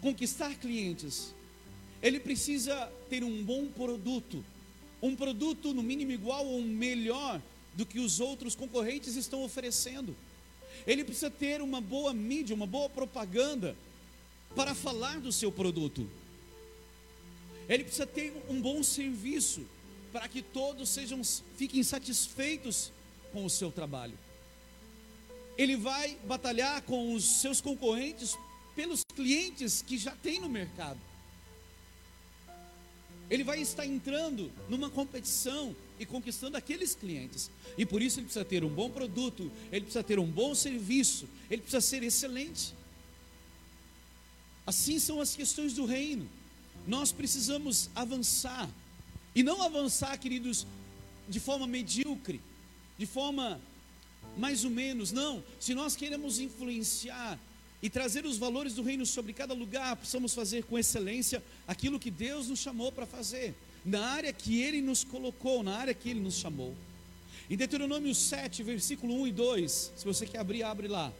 conquistar 0.00 0.54
clientes, 0.56 1.34
ele 2.02 2.20
precisa 2.20 2.92
ter 3.08 3.24
um 3.24 3.42
bom 3.42 3.66
produto, 3.66 4.44
um 5.02 5.16
produto 5.16 5.72
no 5.72 5.82
mínimo 5.82 6.12
igual 6.12 6.46
ou 6.46 6.62
melhor 6.62 7.40
do 7.74 7.86
que 7.86 7.98
os 7.98 8.20
outros 8.20 8.54
concorrentes 8.54 9.16
estão 9.16 9.42
oferecendo. 9.42 10.16
Ele 10.86 11.04
precisa 11.04 11.30
ter 11.30 11.60
uma 11.60 11.80
boa 11.80 12.12
mídia, 12.12 12.54
uma 12.54 12.66
boa 12.66 12.88
propaganda 12.88 13.76
para 14.54 14.74
falar 14.74 15.20
do 15.20 15.30
seu 15.30 15.52
produto. 15.52 16.08
Ele 17.68 17.84
precisa 17.84 18.06
ter 18.06 18.32
um 18.48 18.60
bom 18.60 18.82
serviço 18.82 19.66
para 20.12 20.28
que 20.28 20.40
todos 20.40 20.88
sejam 20.88 21.20
fiquem 21.56 21.82
satisfeitos 21.82 22.90
com 23.32 23.44
o 23.44 23.50
seu 23.50 23.70
trabalho. 23.70 24.18
Ele 25.58 25.76
vai 25.76 26.16
batalhar 26.24 26.82
com 26.82 27.14
os 27.14 27.40
seus 27.40 27.60
concorrentes 27.60 28.36
pelos 28.74 29.02
clientes 29.14 29.82
que 29.82 29.98
já 29.98 30.12
tem 30.12 30.40
no 30.40 30.48
mercado. 30.48 30.98
Ele 33.30 33.42
vai 33.42 33.60
estar 33.60 33.84
entrando 33.84 34.52
numa 34.68 34.88
competição 34.88 35.74
e 35.98 36.06
conquistando 36.06 36.56
aqueles 36.56 36.94
clientes. 36.94 37.50
E 37.76 37.84
por 37.84 38.00
isso 38.00 38.18
ele 38.18 38.26
precisa 38.26 38.44
ter 38.44 38.62
um 38.64 38.68
bom 38.68 38.90
produto, 38.90 39.50
ele 39.72 39.82
precisa 39.82 40.04
ter 40.04 40.18
um 40.18 40.26
bom 40.26 40.54
serviço, 40.54 41.28
ele 41.50 41.62
precisa 41.62 41.80
ser 41.80 42.02
excelente. 42.02 42.74
Assim 44.66 44.98
são 44.98 45.20
as 45.20 45.34
questões 45.34 45.74
do 45.74 45.84
reino. 45.84 46.28
Nós 46.86 47.12
precisamos 47.12 47.90
avançar. 47.94 48.68
E 49.34 49.42
não 49.42 49.62
avançar, 49.62 50.16
queridos, 50.18 50.66
de 51.28 51.40
forma 51.40 51.66
medíocre, 51.66 52.40
de 52.96 53.06
forma 53.06 53.60
mais 54.36 54.64
ou 54.64 54.70
menos, 54.70 55.12
não. 55.12 55.42
Se 55.58 55.74
nós 55.74 55.96
queremos 55.96 56.38
influenciar 56.38 57.38
e 57.86 57.88
trazer 57.88 58.26
os 58.26 58.36
valores 58.36 58.74
do 58.74 58.82
reino 58.82 59.06
sobre 59.06 59.32
cada 59.32 59.54
lugar, 59.54 59.94
precisamos 59.94 60.34
fazer 60.34 60.64
com 60.64 60.76
excelência 60.76 61.40
aquilo 61.68 62.00
que 62.00 62.10
Deus 62.10 62.48
nos 62.48 62.58
chamou 62.58 62.90
para 62.90 63.06
fazer, 63.06 63.54
na 63.84 64.04
área 64.06 64.32
que 64.32 64.60
Ele 64.60 64.82
nos 64.82 65.04
colocou, 65.04 65.62
na 65.62 65.76
área 65.76 65.94
que 65.94 66.10
Ele 66.10 66.18
nos 66.18 66.34
chamou. 66.34 66.74
Em 67.48 67.56
Deuteronômio 67.56 68.12
7, 68.12 68.64
versículo 68.64 69.14
1 69.20 69.28
e 69.28 69.32
2, 69.32 69.92
se 69.98 70.04
você 70.04 70.26
quer 70.26 70.38
abrir, 70.38 70.64
abre 70.64 70.88
lá. 70.88 71.12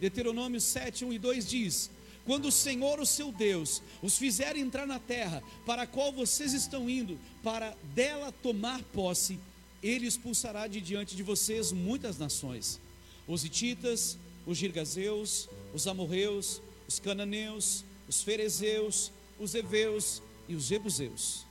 Deuteronômio 0.00 0.62
7, 0.62 1.04
1 1.04 1.12
e 1.12 1.18
2 1.18 1.46
diz: 1.46 1.90
Quando 2.24 2.48
o 2.48 2.52
Senhor, 2.52 2.98
o 3.00 3.04
seu 3.04 3.30
Deus, 3.30 3.82
os 4.00 4.16
fizer 4.16 4.56
entrar 4.56 4.86
na 4.86 4.98
terra 4.98 5.42
para 5.66 5.82
a 5.82 5.86
qual 5.86 6.10
vocês 6.10 6.54
estão 6.54 6.88
indo, 6.88 7.18
para 7.42 7.76
dela 7.94 8.32
tomar 8.42 8.82
posse, 8.94 9.38
ele 9.82 10.06
expulsará 10.06 10.66
de 10.66 10.80
diante 10.80 11.14
de 11.14 11.22
vocês 11.22 11.70
muitas 11.70 12.16
nações: 12.16 12.80
os 13.28 13.44
Hititas, 13.44 14.16
os 14.46 14.56
Girgazeus, 14.56 15.50
os 15.74 15.86
amorreus, 15.86 16.62
os 16.88 16.98
cananeus, 17.00 17.84
os 18.08 18.22
ferezeus, 18.22 19.10
os 19.38 19.54
heveus 19.54 20.22
e 20.48 20.54
os 20.54 20.64
jebuseus. 20.64 21.44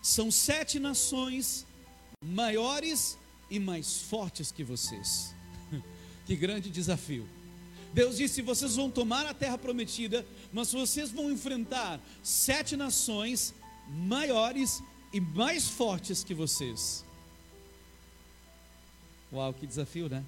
São 0.00 0.30
sete 0.30 0.78
nações 0.78 1.66
maiores 2.24 3.18
e 3.50 3.58
mais 3.58 3.98
fortes 4.02 4.52
que 4.52 4.62
vocês. 4.62 5.34
que 6.24 6.36
grande 6.36 6.70
desafio. 6.70 7.28
Deus 7.92 8.16
disse: 8.16 8.42
vocês 8.42 8.76
vão 8.76 8.90
tomar 8.90 9.26
a 9.26 9.34
terra 9.34 9.58
prometida, 9.58 10.24
mas 10.52 10.72
vocês 10.72 11.10
vão 11.10 11.32
enfrentar 11.32 12.00
sete 12.22 12.76
nações 12.76 13.54
maiores 13.88 14.82
e 15.12 15.20
mais 15.20 15.68
fortes 15.68 16.22
que 16.22 16.34
vocês. 16.34 17.04
Uau, 19.32 19.52
que 19.52 19.66
desafio, 19.66 20.08
né? 20.08 20.24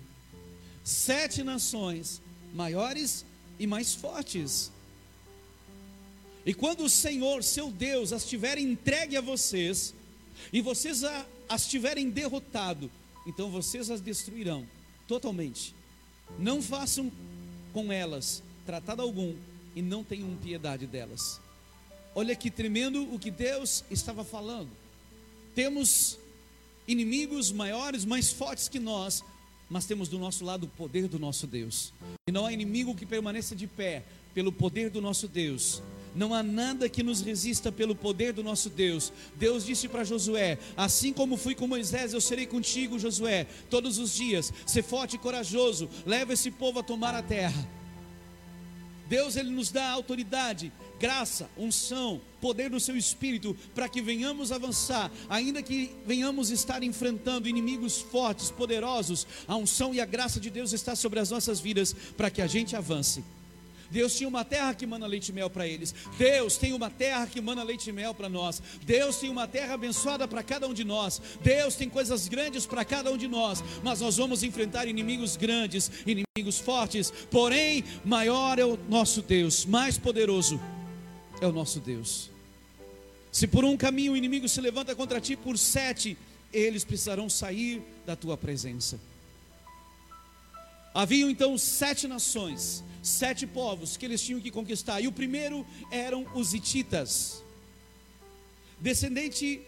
Sete 0.83 1.43
nações 1.43 2.21
maiores 2.55 3.25
e 3.59 3.67
mais 3.67 3.95
fortes. 3.95 4.71
E 6.45 6.55
quando 6.55 6.85
o 6.85 6.91
Senhor, 6.91 7.45
seu 7.45 7.71
Deus, 7.71 8.13
as 8.13 8.25
tiver 8.25 8.59
entregue 8.59 9.17
a 9.17 9.21
vocês, 9.21 9.95
e 10.53 10.61
vocês 10.61 11.03
as 11.49 11.67
tiverem 11.67 12.09
derrotado, 12.11 12.91
então 13.27 13.51
vocês 13.51 13.91
as 13.91 14.01
destruirão 14.01 14.67
totalmente. 15.07 15.75
Não 16.39 16.63
façam 16.63 17.11
com 17.73 17.93
elas 17.93 18.43
tratado 18.65 19.03
algum 19.03 19.35
e 19.75 19.83
não 19.83 20.03
tenham 20.03 20.35
piedade 20.37 20.87
delas. 20.87 21.41
Olha 22.15 22.35
que 22.35 22.51
tremendo 22.51 23.13
o 23.15 23.19
que 23.19 23.31
Deus 23.31 23.85
estava 23.91 24.25
falando. 24.25 24.71
Temos 25.55 26.19
inimigos 26.87 27.53
maiores, 27.53 28.05
mais 28.05 28.33
fortes 28.33 28.69
que 28.69 28.81
nós, 28.81 29.25
mas 29.71 29.87
temos 29.87 30.09
do 30.09 30.19
nosso 30.19 30.45
lado 30.45 30.65
o 30.65 30.69
poder 30.69 31.07
do 31.07 31.19
nosso 31.19 31.47
Deus. 31.47 31.93
E 32.29 32.33
não 32.33 32.45
há 32.45 32.53
inimigo 32.53 32.95
que 32.95 33.07
permaneça 33.07 33.55
de 33.55 33.69
pé 33.69 34.03
pelo 34.35 34.51
poder 34.51 34.91
do 34.91 35.01
nosso 35.01 35.29
Deus. 35.29 35.81
Não 36.13 36.35
há 36.35 36.43
nada 36.43 36.89
que 36.89 37.05
nos 37.05 37.21
resista 37.21 37.71
pelo 37.71 37.95
poder 37.95 38.33
do 38.33 38.43
nosso 38.43 38.69
Deus. 38.69 39.13
Deus 39.37 39.65
disse 39.65 39.89
para 39.89 40.03
Josué: 40.03 40.59
Assim 40.77 41.13
como 41.13 41.37
fui 41.37 41.55
com 41.55 41.69
Moisés, 41.69 42.13
eu 42.13 42.21
serei 42.21 42.47
contigo, 42.47 42.99
Josué, 42.99 43.47
todos 43.71 43.97
os 43.99 44.13
dias. 44.13 44.53
Ser 44.67 44.83
forte 44.83 45.15
e 45.15 45.19
corajoso, 45.21 45.89
leva 46.05 46.33
esse 46.33 46.51
povo 46.51 46.81
a 46.81 46.83
tomar 46.83 47.15
a 47.15 47.23
terra. 47.23 47.69
Deus 49.09 49.37
ele 49.37 49.51
nos 49.51 49.71
dá 49.71 49.89
autoridade, 49.89 50.73
graça, 51.01 51.49
unção, 51.57 52.21
poder 52.43 52.69
do 52.69 52.79
seu 52.79 52.95
espírito 52.95 53.57
para 53.75 53.89
que 53.89 54.03
venhamos 54.03 54.53
avançar, 54.53 55.11
ainda 55.31 55.63
que 55.63 55.91
venhamos 56.07 56.51
estar 56.51 56.83
enfrentando 56.83 57.49
inimigos 57.49 58.03
fortes, 58.03 58.51
poderosos, 58.51 59.27
a 59.49 59.57
unção 59.57 59.95
e 59.95 60.01
a 60.01 60.05
graça 60.05 60.39
de 60.39 60.51
Deus 60.51 60.75
está 60.75 60.95
sobre 60.95 61.19
as 61.19 61.31
nossas 61.31 61.59
vidas 61.59 61.97
para 62.17 62.31
que 62.31 62.43
a 62.43 62.47
gente 62.47 62.77
avance. 62.77 63.25
Deus 63.91 64.15
tinha 64.17 64.29
uma 64.29 64.45
terra 64.45 64.73
que 64.73 64.87
manda 64.87 65.05
leite 65.05 65.31
e 65.31 65.33
mel 65.33 65.51
para 65.51 65.67
eles. 65.67 65.93
Deus 66.17 66.57
tem 66.57 66.73
uma 66.73 66.89
terra 66.89 67.27
que 67.27 67.41
manda 67.41 67.63
leite 67.65 67.91
e 67.91 67.93
mel 67.93 68.15
para 68.15 68.29
nós. 68.29 68.63
Deus 68.85 69.17
tem 69.17 69.29
uma 69.29 69.49
terra 69.49 69.75
abençoada 69.75 70.29
para 70.29 70.45
cada 70.45 70.69
um 70.69 70.73
de 70.73 70.85
nós. 70.85 71.21
Deus 71.43 71.75
tem 71.75 71.89
coisas 71.89 72.29
grandes 72.29 72.67
para 72.67 72.85
cada 72.85 73.11
um 73.11 73.17
de 73.17 73.27
nós. 73.27 73.65
Mas 73.83 74.01
nós 74.01 74.17
vamos 74.17 74.45
enfrentar 74.45 74.87
inimigos 74.87 75.37
grandes, 75.37 75.91
inimigos 76.07 76.61
fortes. 76.61 77.13
Porém, 77.33 77.83
maior 78.05 78.61
é 78.61 78.65
o 78.65 78.79
nosso 78.89 79.23
Deus, 79.23 79.67
mais 79.67 79.99
poderoso 79.99 80.61
é 81.41 81.47
o 81.47 81.53
nosso 81.53 81.81
Deus. 81.81 82.31
Se 83.33 83.47
por 83.47 83.65
um 83.65 83.77
caminho 83.77 84.13
o 84.13 84.17
inimigo 84.17 84.49
se 84.49 84.61
levanta 84.61 84.95
contra 84.95 85.21
ti, 85.21 85.37
por 85.37 85.57
sete 85.57 86.17
eles 86.53 86.85
precisarão 86.85 87.31
sair 87.31 87.83
da 88.05 88.17
tua 88.17 88.37
presença. 88.37 88.99
Haviam 90.93 91.31
então 91.31 91.57
sete 91.57 92.09
nações 92.09 92.83
sete 93.03 93.47
povos 93.47 93.97
que 93.97 94.05
eles 94.05 94.23
tinham 94.23 94.41
que 94.41 94.51
conquistar. 94.51 95.01
E 95.01 95.09
o 95.09 95.13
primeiro 95.13 95.67
eram 95.91 96.27
os 96.35 96.55
Hititas, 96.55 97.43
descendente 98.79 99.63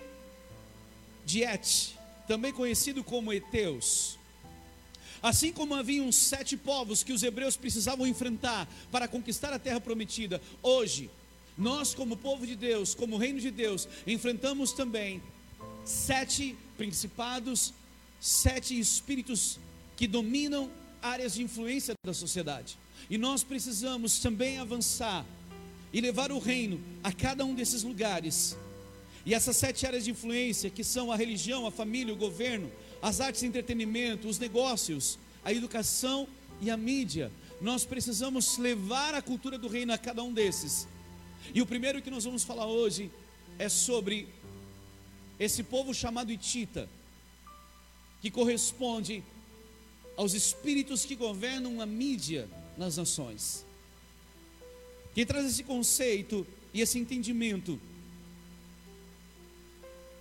de 1.25 1.43
Et, 1.43 1.95
também 2.27 2.53
conhecido 2.53 3.03
como 3.03 3.33
Eteus. 3.33 4.19
Assim 5.23 5.53
como 5.53 5.75
haviam 5.75 6.11
sete 6.11 6.57
povos 6.57 7.05
que 7.05 7.13
os 7.13 7.23
hebreus 7.23 7.57
precisavam 7.57 8.07
enfrentar 8.07 8.69
para 8.91 9.07
conquistar 9.07 9.53
a 9.53 9.59
terra 9.59 9.81
prometida, 9.81 10.43
hoje 10.61 11.09
nós, 11.57 11.95
como 11.95 12.17
povo 12.17 12.47
de 12.47 12.57
Deus, 12.57 12.95
como 12.95 13.17
reino 13.17 13.41
de 13.41 13.51
Deus, 13.51 13.89
enfrentamos 14.07 14.73
também 14.73 15.23
sete 15.85 16.57
principados, 16.77 17.75
sete 18.21 18.79
espíritos 18.79 19.59
que 19.97 20.07
dominam 20.07 20.71
áreas 21.03 21.35
de 21.35 21.43
influência 21.43 21.95
da 22.05 22.15
sociedade. 22.15 22.79
E 23.11 23.19
nós 23.19 23.43
precisamos 23.43 24.19
também 24.21 24.59
avançar 24.59 25.27
e 25.93 26.01
levar 26.01 26.33
o 26.33 26.39
reino 26.39 26.81
a 27.03 27.13
cada 27.13 27.45
um 27.45 27.55
desses 27.55 27.83
lugares. 27.83 28.57
E 29.27 29.35
essas 29.35 29.57
sete 29.57 29.87
áreas 29.87 30.05
de 30.05 30.11
influência, 30.11 30.71
que 30.71 30.83
são 30.83 31.13
a 31.13 31.17
religião, 31.17 31.67
a 31.67 31.71
família, 31.71 32.15
o 32.15 32.17
governo, 32.17 32.71
as 33.01 33.21
artes 33.21 33.43
e 33.43 33.47
entretenimento, 33.47 34.29
os 34.29 34.39
negócios, 34.39 35.19
a 35.45 35.53
educação 35.53 36.27
e 36.61 36.71
a 36.71 36.77
mídia, 36.77 37.31
nós 37.61 37.85
precisamos 37.85 38.59
levar 38.59 39.15
a 39.15 39.23
cultura 39.23 39.59
do 39.59 39.69
reino 39.69 39.93
a 39.93 39.99
cada 39.99 40.23
um 40.23 40.33
desses. 40.33 40.89
E 41.55 41.61
o 41.61 41.67
primeiro 41.67 42.01
que 42.01 42.11
nós 42.11 42.25
vamos 42.25 42.45
falar 42.45 42.67
hoje 42.67 43.11
é 43.59 43.69
sobre 43.69 44.29
esse 45.39 45.63
povo 45.63 45.93
chamado 45.95 46.31
Itita, 46.31 46.89
que 48.21 48.31
corresponde 48.31 49.23
aos 50.17 50.35
espíritos 50.35 51.05
que 51.05 51.17
governam 51.17 51.81
a 51.81 51.87
mídia 51.87 52.49
nas 52.77 52.97
nações. 52.97 53.65
Quem 55.15 55.27
traz 55.27 55.47
esse 55.47 55.65
conceito 55.65 56.47
e 56.73 56.81
esse 56.81 56.99
entendimento 56.99 57.79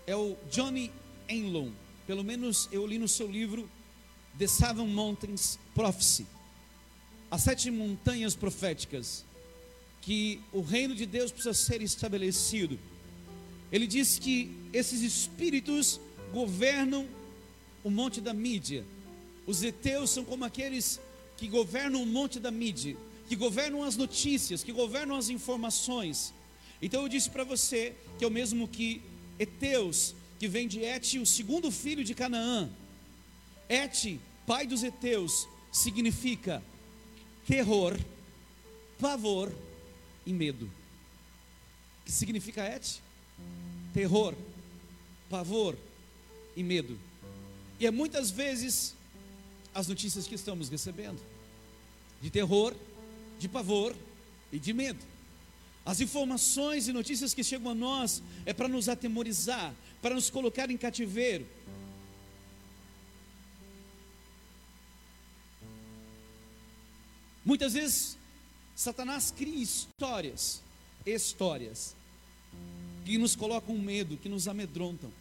é 0.05 0.15
o 0.15 0.35
Johnny 0.49 0.91
Enlon. 1.29 1.71
Pelo 2.05 2.23
menos 2.23 2.67
eu 2.71 2.85
li 2.85 2.97
no 2.97 3.07
seu 3.07 3.29
livro 3.29 3.69
The 4.37 4.47
Seven 4.47 4.87
Mountains 4.87 5.57
Prophecy. 5.73 6.25
As 7.29 7.43
sete 7.43 7.71
montanhas 7.71 8.35
proféticas 8.35 9.23
que 10.01 10.41
o 10.51 10.61
reino 10.61 10.95
de 10.95 11.05
Deus 11.05 11.31
precisa 11.31 11.53
ser 11.53 11.81
estabelecido. 11.81 12.79
Ele 13.71 13.87
diz 13.87 14.19
que 14.19 14.51
esses 14.73 15.01
espíritos 15.01 15.99
governam 16.33 17.07
o 17.83 17.89
monte 17.89 18.19
da 18.19 18.33
mídia. 18.33 18.83
Os 19.45 19.63
heteus 19.63 20.09
são 20.09 20.23
como 20.23 20.43
aqueles 20.43 20.99
que 21.37 21.47
governam 21.47 22.01
o 22.03 22.05
monte 22.05 22.39
da 22.39 22.51
mídia 22.51 22.95
que 23.31 23.35
governam 23.37 23.81
as 23.81 23.95
notícias, 23.95 24.61
que 24.61 24.73
governam 24.73 25.15
as 25.15 25.29
informações. 25.29 26.33
Então 26.81 27.03
eu 27.03 27.07
disse 27.07 27.29
para 27.29 27.45
você 27.45 27.95
que 28.17 28.25
é 28.25 28.27
o 28.27 28.29
mesmo 28.29 28.67
que 28.67 29.01
Eteus, 29.39 30.13
que 30.37 30.49
vem 30.49 30.67
de 30.67 30.81
Et, 30.81 31.17
o 31.17 31.25
segundo 31.25 31.71
filho 31.71 32.03
de 32.03 32.13
Canaã. 32.13 32.69
Et, 33.69 34.19
pai 34.45 34.67
dos 34.67 34.83
Eteus, 34.83 35.47
significa 35.71 36.61
terror, 37.47 37.97
pavor 38.99 39.49
e 40.25 40.33
medo. 40.33 40.69
Que 42.05 42.11
significa 42.11 42.63
Et? 42.63 43.01
Terror, 43.93 44.33
pavor 45.29 45.77
e 46.55 46.63
medo. 46.63 46.97
E 47.79 47.85
é 47.85 47.91
muitas 47.91 48.29
vezes 48.29 48.95
as 49.73 49.87
notícias 49.87 50.27
que 50.27 50.35
estamos 50.35 50.69
recebendo 50.69 51.19
de 52.21 52.29
terror, 52.29 52.75
de 53.39 53.47
pavor 53.47 53.95
e 54.51 54.59
de 54.59 54.73
medo. 54.73 54.99
As 55.83 55.99
informações 55.99 56.87
e 56.87 56.93
notícias 56.93 57.33
que 57.33 57.43
chegam 57.43 57.71
a 57.71 57.75
nós 57.75 58.21
é 58.45 58.53
para 58.53 58.67
nos 58.67 58.87
atemorizar, 58.87 59.73
para 60.01 60.13
nos 60.13 60.29
colocar 60.29 60.69
em 60.69 60.77
cativeiro. 60.77 61.47
Muitas 67.43 67.73
vezes 67.73 68.17
Satanás 68.81 69.29
cria 69.29 69.61
histórias, 69.61 70.59
histórias 71.05 71.95
que 73.05 73.15
nos 73.15 73.35
colocam 73.35 73.77
medo, 73.77 74.17
que 74.17 74.27
nos 74.27 74.47
amedrontam. 74.47 75.13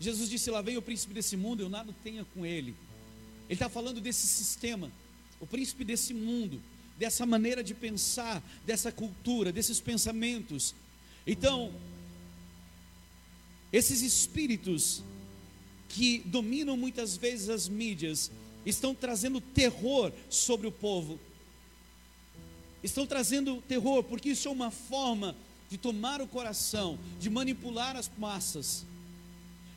Jesus 0.00 0.28
disse: 0.28 0.50
Lá 0.50 0.60
vem 0.60 0.76
o 0.76 0.82
príncipe 0.82 1.14
desse 1.14 1.36
mundo, 1.36 1.62
eu 1.62 1.68
nada 1.68 1.94
tenha 2.02 2.24
com 2.34 2.44
ele. 2.44 2.74
Ele 3.44 3.52
está 3.52 3.68
falando 3.68 4.00
desse 4.00 4.26
sistema 4.26 4.90
o 5.38 5.46
príncipe 5.46 5.84
desse 5.84 6.12
mundo, 6.12 6.60
dessa 6.98 7.24
maneira 7.24 7.62
de 7.62 7.74
pensar, 7.74 8.42
dessa 8.66 8.90
cultura, 8.90 9.52
desses 9.52 9.78
pensamentos. 9.78 10.74
Então, 11.24 11.72
esses 13.72 14.02
espíritos 14.02 15.00
que 15.88 16.24
dominam 16.26 16.76
muitas 16.76 17.16
vezes 17.16 17.48
as 17.48 17.68
mídias 17.68 18.32
estão 18.64 18.94
trazendo 18.94 19.40
terror 19.40 20.12
sobre 20.28 20.66
o 20.66 20.72
povo. 20.72 21.18
Estão 22.82 23.06
trazendo 23.06 23.62
terror, 23.62 24.02
porque 24.04 24.30
isso 24.30 24.48
é 24.48 24.50
uma 24.50 24.70
forma 24.70 25.36
de 25.70 25.78
tomar 25.78 26.20
o 26.20 26.28
coração, 26.28 26.98
de 27.18 27.30
manipular 27.30 27.96
as 27.96 28.10
massas. 28.18 28.84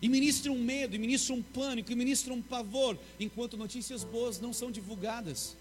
E 0.02 0.08
ministram 0.08 0.56
medo, 0.56 0.96
e 0.96 1.00
ministram 1.00 1.42
pânico, 1.42 1.92
e 1.92 1.96
ministram 1.96 2.42
pavor, 2.42 2.98
enquanto 3.20 3.58
notícias 3.58 4.04
boas 4.04 4.40
não 4.40 4.54
são 4.54 4.70
divulgadas. 4.70 5.56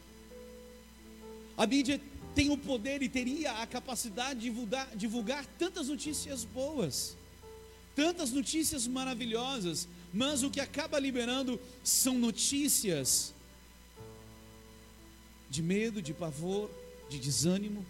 A 1.56 1.66
mídia 1.66 2.00
tem 2.34 2.50
o 2.50 2.58
poder 2.58 3.02
e 3.02 3.08
teria 3.08 3.52
a 3.52 3.66
capacidade 3.66 4.40
de 4.40 4.46
divulgar, 4.50 4.94
divulgar 4.94 5.46
tantas 5.58 5.88
notícias 5.88 6.44
boas, 6.44 7.16
tantas 7.94 8.30
notícias 8.30 8.86
maravilhosas, 8.86 9.88
mas 10.16 10.42
o 10.42 10.50
que 10.50 10.60
acaba 10.60 10.98
liberando 10.98 11.60
são 11.84 12.18
notícias 12.18 13.34
de 15.50 15.62
medo, 15.62 16.00
de 16.00 16.14
pavor, 16.14 16.70
de 17.10 17.18
desânimo, 17.18 17.84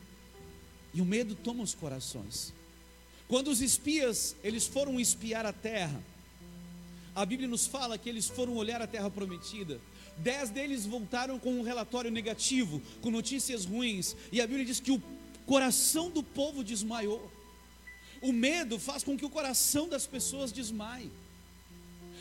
e 0.93 1.01
o 1.01 1.05
medo 1.05 1.37
toma 1.37 1.63
os 1.63 1.73
corações. 1.73 2.53
Quando 3.29 3.49
os 3.49 3.61
espias, 3.61 4.35
eles 4.43 4.67
foram 4.67 4.99
espiar 4.99 5.47
a 5.47 5.53
terra, 5.53 6.03
a 7.15 7.25
Bíblia 7.25 7.49
nos 7.49 7.65
fala 7.65 7.97
que 7.97 8.09
eles 8.09 8.27
foram 8.27 8.57
olhar 8.57 8.83
a 8.83 8.89
terra 8.89 9.09
prometida. 9.09 9.81
Dez 10.19 10.51
deles 10.51 10.85
voltaram 10.85 11.39
com 11.39 11.61
um 11.61 11.63
relatório 11.63 12.11
negativo, 12.11 12.83
com 13.01 13.11
notícias 13.11 13.65
ruins. 13.65 14.17
E 14.33 14.41
a 14.41 14.47
Bíblia 14.47 14.67
diz 14.67 14.81
que 14.81 14.91
o 14.91 15.03
coração 15.47 16.11
do 16.11 16.25
povo 16.25 16.65
desmaiou. 16.65 17.31
O 18.21 18.33
medo 18.33 18.81
faz 18.81 19.05
com 19.05 19.17
que 19.17 19.25
o 19.25 19.31
coração 19.31 19.89
das 19.89 20.07
pessoas 20.07 20.51
desmaie. 20.51 21.11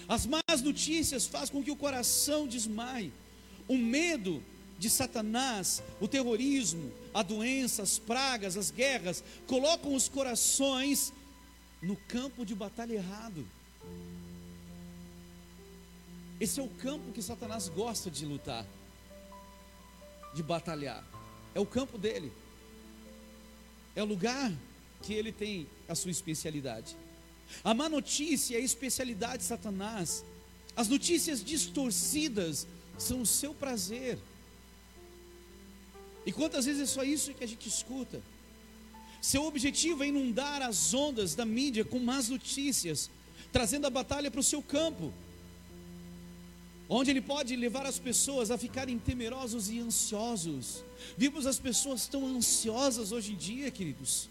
As 0.07 0.25
más 0.25 0.61
notícias 0.63 1.25
fazem 1.25 1.53
com 1.53 1.63
que 1.63 1.71
o 1.71 1.75
coração 1.75 2.47
desmaie. 2.47 3.11
O 3.67 3.77
medo 3.77 4.43
de 4.77 4.89
Satanás, 4.89 5.81
o 5.99 6.07
terrorismo, 6.07 6.91
a 7.13 7.23
doença, 7.23 7.81
as 7.81 7.97
pragas, 7.97 8.57
as 8.57 8.69
guerras, 8.69 9.23
colocam 9.47 9.95
os 9.95 10.07
corações 10.07 11.13
no 11.81 11.95
campo 11.95 12.45
de 12.45 12.53
batalha 12.53 12.93
errado. 12.93 13.47
Esse 16.39 16.59
é 16.59 16.63
o 16.63 16.67
campo 16.67 17.11
que 17.13 17.21
Satanás 17.21 17.69
gosta 17.69 18.11
de 18.11 18.25
lutar, 18.25 18.65
de 20.33 20.43
batalhar. 20.43 21.03
É 21.53 21.59
o 21.59 21.65
campo 21.65 21.97
dele. 21.97 22.31
É 23.95 24.03
o 24.03 24.05
lugar 24.05 24.51
que 25.01 25.13
ele 25.13 25.31
tem 25.31 25.67
a 25.87 25.95
sua 25.95 26.11
especialidade. 26.11 26.97
A 27.63 27.73
má 27.73 27.87
notícia 27.89 28.55
é 28.55 28.57
a 28.57 28.63
especialidade 28.63 29.39
de 29.39 29.43
Satanás. 29.43 30.23
As 30.75 30.87
notícias 30.87 31.43
distorcidas 31.43 32.67
são 32.97 33.21
o 33.21 33.25
seu 33.25 33.53
prazer. 33.53 34.17
E 36.25 36.31
quantas 36.31 36.65
vezes 36.65 36.81
é 36.81 36.85
só 36.85 37.03
isso 37.03 37.33
que 37.33 37.43
a 37.43 37.47
gente 37.47 37.67
escuta? 37.67 38.21
Seu 39.21 39.43
objetivo 39.43 40.03
é 40.03 40.07
inundar 40.07 40.61
as 40.61 40.93
ondas 40.93 41.35
da 41.35 41.45
mídia 41.45 41.83
com 41.85 41.99
más 41.99 42.29
notícias, 42.29 43.09
trazendo 43.51 43.87
a 43.87 43.89
batalha 43.89 44.29
para 44.29 44.39
o 44.39 44.43
seu 44.43 44.61
campo 44.61 45.13
onde 46.87 47.09
ele 47.09 47.21
pode 47.21 47.55
levar 47.55 47.85
as 47.85 47.97
pessoas 47.97 48.51
a 48.51 48.57
ficarem 48.57 48.97
temerosos 48.99 49.69
e 49.69 49.79
ansiosos. 49.79 50.83
Vimos 51.17 51.45
as 51.45 51.59
pessoas 51.59 52.07
tão 52.07 52.25
ansiosas 52.25 53.11
hoje 53.11 53.33
em 53.33 53.35
dia, 53.35 53.71
queridos. 53.71 54.29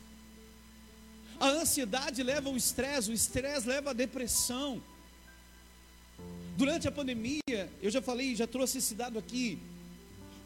A 1.44 1.48
ansiedade 1.48 2.22
leva 2.22 2.48
ao 2.48 2.56
estresse, 2.56 3.10
o 3.10 3.12
estresse 3.12 3.68
leva 3.68 3.90
à 3.90 3.92
depressão. 3.92 4.82
Durante 6.56 6.88
a 6.88 6.90
pandemia, 6.90 7.70
eu 7.82 7.90
já 7.90 8.00
falei, 8.00 8.34
já 8.34 8.46
trouxe 8.46 8.78
esse 8.78 8.94
dado 8.94 9.18
aqui. 9.18 9.58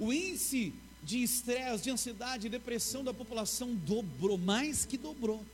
O 0.01 0.13
índice 0.13 0.75
de 1.01 1.23
estresse, 1.23 1.85
de 1.85 1.91
ansiedade 1.91 2.49
e 2.49 2.51
depressão 2.51 3.05
da 3.05 3.15
população 3.15 3.77
dobrou, 3.77 4.37
mais 4.37 4.85
que 4.85 4.99
dobrou. 4.99 5.47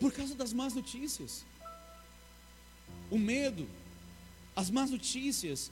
Por 0.00 0.12
causa 0.12 0.34
das 0.34 0.52
más 0.52 0.74
notícias. 0.74 1.44
O 3.12 3.16
medo, 3.16 3.64
as 4.56 4.70
más 4.70 4.90
notícias 4.90 5.70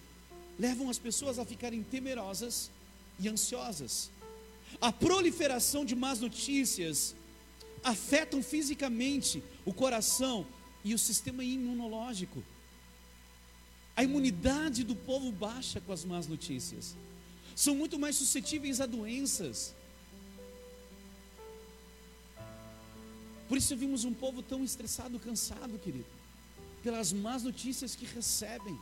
levam 0.56 0.88
as 0.88 0.96
pessoas 0.96 1.40
a 1.40 1.44
ficarem 1.44 1.82
temerosas 1.82 2.70
e 3.18 3.28
ansiosas. 3.28 4.12
A 4.80 4.92
proliferação 4.92 5.84
de 5.84 5.94
más 5.94 6.20
notícias 6.20 7.14
afetam 7.82 8.42
fisicamente 8.42 9.42
o 9.64 9.72
coração 9.72 10.46
e 10.84 10.94
o 10.94 10.98
sistema 10.98 11.42
imunológico. 11.42 12.42
A 13.96 14.04
imunidade 14.04 14.84
do 14.84 14.94
povo 14.94 15.30
baixa 15.30 15.80
com 15.80 15.92
as 15.92 16.04
más 16.04 16.26
notícias. 16.26 16.96
são 17.54 17.74
muito 17.74 17.98
mais 17.98 18.16
suscetíveis 18.16 18.80
a 18.80 18.86
doenças. 18.86 19.74
Por 23.48 23.58
isso 23.58 23.76
vimos 23.76 24.04
um 24.04 24.14
povo 24.14 24.42
tão 24.42 24.62
estressado, 24.64 25.18
cansado, 25.18 25.78
querido, 25.78 26.06
pelas 26.82 27.12
más 27.12 27.42
notícias 27.42 27.94
que 27.94 28.06
recebem, 28.06 28.78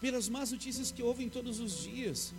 pelas 0.00 0.28
más 0.28 0.52
notícias 0.52 0.90
que 0.90 1.02
ouvem 1.02 1.28
todos 1.28 1.58
os 1.58 1.82
dias. 1.82 2.32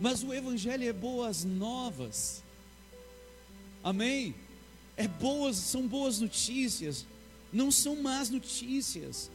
Mas 0.00 0.22
o 0.22 0.32
Evangelho 0.32 0.86
é 0.86 0.92
boas 0.92 1.44
novas, 1.44 2.42
amém? 3.82 4.34
É 4.96 5.08
boas, 5.08 5.56
são 5.56 5.86
boas 5.86 6.20
notícias, 6.20 7.06
não 7.52 7.70
são 7.70 7.96
más 7.96 8.28
notícias. 8.28 9.30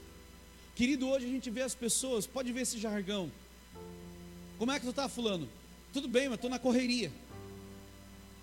Querido, 0.75 1.07
hoje 1.07 1.25
a 1.25 1.29
gente 1.29 1.49
vê 1.49 1.61
as 1.61 1.73
pessoas, 1.73 2.27
pode 2.27 2.51
ver 2.51 2.61
esse 2.61 2.79
jargão. 2.79 3.31
Como 4.57 4.71
é 4.71 4.79
que 4.79 4.85
tu 4.85 4.91
está, 4.91 5.09
fulano? 5.09 5.49
Tudo 5.91 6.07
bem, 6.07 6.29
mas 6.29 6.35
estou 6.35 6.49
na 6.49 6.59
correria. 6.59 7.11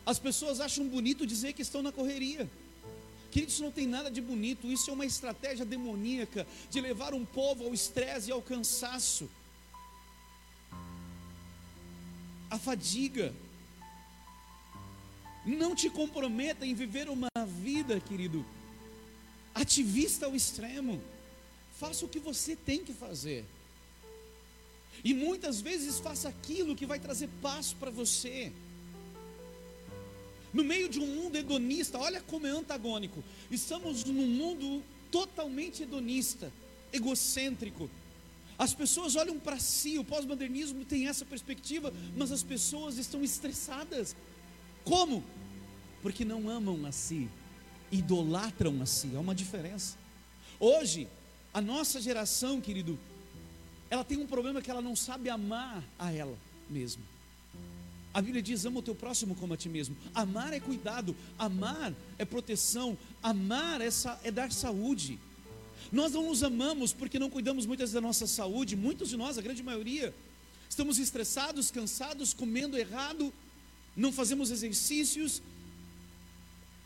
As 0.05 0.19
pessoas 0.19 0.61
acham 0.61 0.89
bonito 0.89 1.27
dizer 1.27 1.53
que 1.53 1.63
estão 1.63 1.83
na 1.83 1.93
correria. 1.93 2.51
Querido, 3.31 3.53
isso 3.53 3.63
não 3.63 3.71
tem 3.71 3.87
nada 3.87 4.11
de 4.11 4.21
bonito, 4.21 4.67
isso 4.73 4.91
é 4.91 4.93
uma 4.93 5.07
estratégia 5.07 5.65
demoníaca 5.65 6.47
de 6.71 6.81
levar 6.81 7.15
um 7.15 7.25
povo 7.25 7.65
ao 7.65 7.75
estresse 7.75 8.31
e 8.31 8.33
ao 8.33 8.43
cansaço. 8.43 9.29
A 12.51 12.59
fadiga. 12.59 13.35
Não 15.45 15.75
te 15.75 15.89
comprometa 15.89 16.67
em 16.67 16.75
viver 16.75 17.09
uma 17.09 17.29
vida, 17.63 18.01
querido, 18.01 18.45
ativista 19.55 20.27
ao 20.27 20.35
extremo. 20.35 21.01
Faça 21.79 22.05
o 22.05 22.09
que 22.09 22.19
você 22.19 22.57
tem 22.57 22.85
que 22.85 22.93
fazer. 22.93 23.45
E 25.05 25.15
muitas 25.15 25.61
vezes 25.61 25.99
faça 25.99 26.29
aquilo 26.29 26.75
que 26.75 26.87
vai 26.87 26.99
trazer 26.99 27.29
paz 27.41 27.73
para 27.73 27.91
você. 27.91 28.53
No 30.53 30.65
meio 30.65 30.89
de 30.89 30.99
um 30.99 31.07
mundo 31.07 31.37
hedonista, 31.37 31.99
olha 31.99 32.21
como 32.23 32.47
é 32.47 32.51
antagônico. 32.51 33.23
Estamos 33.51 34.05
num 34.05 34.27
mundo 34.27 34.83
totalmente 35.11 35.83
hedonista, 35.83 36.53
egocêntrico. 36.93 37.89
As 38.59 38.75
pessoas 38.75 39.15
olham 39.15 39.39
para 39.39 39.59
si, 39.61 39.99
o 39.99 40.05
pós-modernismo 40.05 40.85
tem 40.85 41.07
essa 41.07 41.25
perspectiva, 41.25 41.93
mas 42.17 42.33
as 42.33 42.43
pessoas 42.43 42.99
estão 42.99 43.23
estressadas. 43.23 44.17
Como? 44.85 45.23
Porque 46.03 46.25
não 46.25 46.51
amam 46.51 46.85
a 46.85 46.91
si, 46.91 47.29
idolatram 47.93 48.83
a 48.83 48.87
si. 48.87 49.13
Há 49.15 49.21
uma 49.21 49.35
diferença. 49.35 49.97
Hoje, 50.59 51.07
a 51.55 51.61
nossa 51.61 52.01
geração, 52.01 52.61
querido, 52.61 52.99
ela 53.89 54.03
tem 54.03 54.19
um 54.19 54.27
problema 54.27 54.61
que 54.61 54.71
ela 54.71 54.83
não 54.83 54.97
sabe 54.97 55.31
amar 55.31 55.85
a 55.97 56.13
ela 56.13 56.37
mesma. 56.69 57.03
A 58.13 58.21
Bíblia 58.21 58.43
diz: 58.43 58.65
ama 58.65 58.81
o 58.81 58.83
teu 58.83 58.95
próximo 58.95 59.37
como 59.37 59.55
a 59.55 59.57
ti 59.57 59.69
mesmo. 59.69 59.97
Amar 60.13 60.53
é 60.53 60.59
cuidado, 60.59 61.15
amar 61.39 61.95
é 62.19 62.25
proteção, 62.25 62.99
amar 63.23 63.81
é, 63.81 63.89
é 64.25 64.31
dar 64.33 64.51
saúde. 64.51 65.19
Nós 65.91 66.13
não 66.13 66.27
nos 66.27 66.43
amamos 66.43 66.93
porque 66.93 67.19
não 67.19 67.31
cuidamos 67.31 67.67
muitas 67.67 67.93
da 67.93 68.01
nossa 68.01 68.27
saúde. 68.27 68.77
Muitos 68.77 69.09
de 69.09 69.17
nós, 69.17 69.39
a 69.39 69.43
grande 69.43 69.63
maioria, 69.63 70.15
estamos 70.69 70.99
estressados, 70.99 71.71
cansados, 71.71 72.35
comendo 72.35 72.77
errado, 72.77 73.33
não 73.97 74.13
fazemos 74.13 74.51
exercícios 74.51 75.43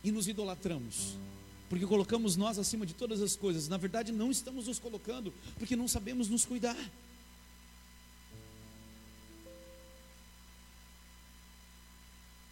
e 0.05 0.11
nos 0.11 0.29
idolatramos. 0.29 1.17
Porque 1.69 1.87
colocamos 1.87 2.37
nós 2.37 2.59
acima 2.59 2.85
de 2.85 2.95
todas 2.95 3.23
as 3.23 3.35
coisas. 3.35 3.67
Na 3.69 3.77
verdade, 3.77 4.13
não 4.13 4.31
estamos 4.31 4.67
nos 4.67 4.79
colocando 4.79 5.33
porque 5.59 5.75
não 5.75 5.89
sabemos 5.89 6.29
nos 6.29 6.45
cuidar. 6.45 6.77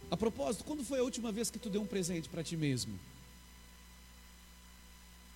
A 0.09 0.17
propósito, 0.17 0.65
quando 0.65 0.83
foi 0.83 0.99
a 0.99 1.03
última 1.03 1.31
vez 1.31 1.49
que 1.49 1.57
tu 1.57 1.69
deu 1.69 1.81
um 1.81 1.85
presente 1.85 2.27
para 2.27 2.43
ti 2.43 2.57
mesmo? 2.57 2.99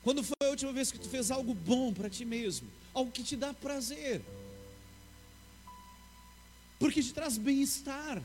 Quando 0.05 0.23
foi 0.23 0.35
a 0.47 0.51
última 0.51 0.71
vez 0.71 0.91
que 0.91 0.99
tu 0.99 1.09
fez 1.09 1.31
algo 1.31 1.51
bom 1.55 1.91
para 1.91 2.07
ti 2.07 2.23
mesmo? 2.23 2.67
Algo 2.93 3.11
que 3.11 3.23
te 3.23 3.35
dá 3.35 3.51
prazer? 3.55 4.21
Porque 6.77 7.01
te 7.01 7.11
traz 7.11 7.39
bem-estar. 7.39 8.21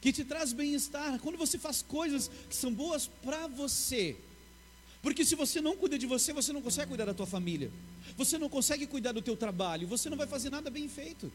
Que 0.00 0.12
te 0.12 0.24
traz 0.24 0.52
bem-estar. 0.52 1.20
Quando 1.20 1.38
você 1.38 1.56
faz 1.56 1.82
coisas 1.82 2.28
que 2.48 2.56
são 2.56 2.74
boas 2.74 3.06
para 3.22 3.46
você. 3.46 4.16
Porque 5.00 5.24
se 5.24 5.36
você 5.36 5.60
não 5.60 5.76
cuida 5.76 5.96
de 5.96 6.04
você, 6.04 6.32
você 6.32 6.52
não 6.52 6.60
consegue 6.60 6.88
cuidar 6.88 7.04
da 7.04 7.14
tua 7.14 7.26
família. 7.26 7.70
Você 8.16 8.36
não 8.38 8.48
consegue 8.48 8.88
cuidar 8.88 9.12
do 9.12 9.22
teu 9.22 9.36
trabalho. 9.36 9.86
Você 9.86 10.10
não 10.10 10.16
vai 10.16 10.26
fazer 10.26 10.50
nada 10.50 10.68
bem 10.68 10.88
feito. 10.88 11.32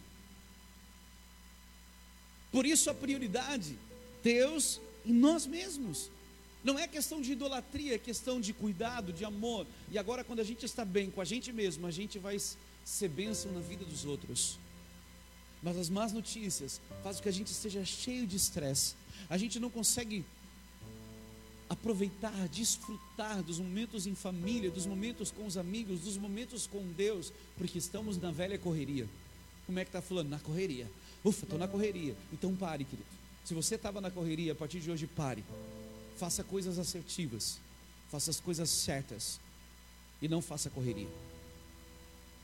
Por 2.51 2.65
isso 2.65 2.89
a 2.89 2.93
prioridade, 2.93 3.79
Deus 4.21 4.81
e 5.05 5.13
nós 5.13 5.47
mesmos. 5.47 6.11
Não 6.63 6.77
é 6.77 6.87
questão 6.87 7.21
de 7.21 7.31
idolatria, 7.31 7.95
é 7.95 7.97
questão 7.97 8.39
de 8.39 8.53
cuidado, 8.53 9.11
de 9.11 9.25
amor. 9.25 9.65
E 9.91 9.97
agora, 9.97 10.23
quando 10.23 10.39
a 10.39 10.43
gente 10.43 10.65
está 10.65 10.85
bem 10.85 11.09
com 11.09 11.19
a 11.19 11.25
gente 11.25 11.51
mesmo, 11.51 11.87
a 11.87 11.91
gente 11.91 12.19
vai 12.19 12.37
ser 12.85 13.07
bênção 13.07 13.51
na 13.51 13.59
vida 13.59 13.83
dos 13.83 14.05
outros. 14.05 14.59
Mas 15.63 15.77
as 15.77 15.89
más 15.89 16.11
notícias 16.11 16.79
fazem 17.03 17.19
com 17.19 17.23
que 17.23 17.29
a 17.29 17.33
gente 17.33 17.47
esteja 17.47 17.83
cheio 17.83 18.27
de 18.27 18.35
estresse. 18.35 18.95
A 19.29 19.37
gente 19.37 19.59
não 19.59 19.69
consegue 19.69 20.25
aproveitar, 21.69 22.47
desfrutar 22.49 23.41
dos 23.41 23.59
momentos 23.59 24.05
em 24.05 24.13
família, 24.13 24.69
dos 24.69 24.85
momentos 24.85 25.31
com 25.31 25.45
os 25.45 25.57
amigos, 25.57 26.01
dos 26.01 26.17
momentos 26.17 26.67
com 26.67 26.85
Deus, 26.91 27.31
porque 27.57 27.77
estamos 27.77 28.17
na 28.17 28.29
velha 28.29 28.57
correria. 28.57 29.07
Como 29.65 29.79
é 29.79 29.85
que 29.85 29.89
está 29.89 30.01
falando? 30.01 30.29
Na 30.29 30.39
correria. 30.39 30.89
Ufa, 31.23 31.45
estou 31.45 31.57
na 31.57 31.67
correria. 31.67 32.15
Então 32.33 32.55
pare, 32.55 32.83
querido. 32.83 33.07
Se 33.45 33.53
você 33.53 33.75
estava 33.75 34.01
na 34.01 34.11
correria, 34.11 34.51
a 34.51 34.55
partir 34.55 34.79
de 34.79 34.91
hoje 34.91 35.07
pare. 35.07 35.43
Faça 36.21 36.43
coisas 36.43 36.77
assertivas. 36.77 37.59
Faça 38.11 38.29
as 38.29 38.39
coisas 38.39 38.69
certas. 38.69 39.39
E 40.21 40.27
não 40.27 40.39
faça 40.39 40.69
correria. 40.69 41.09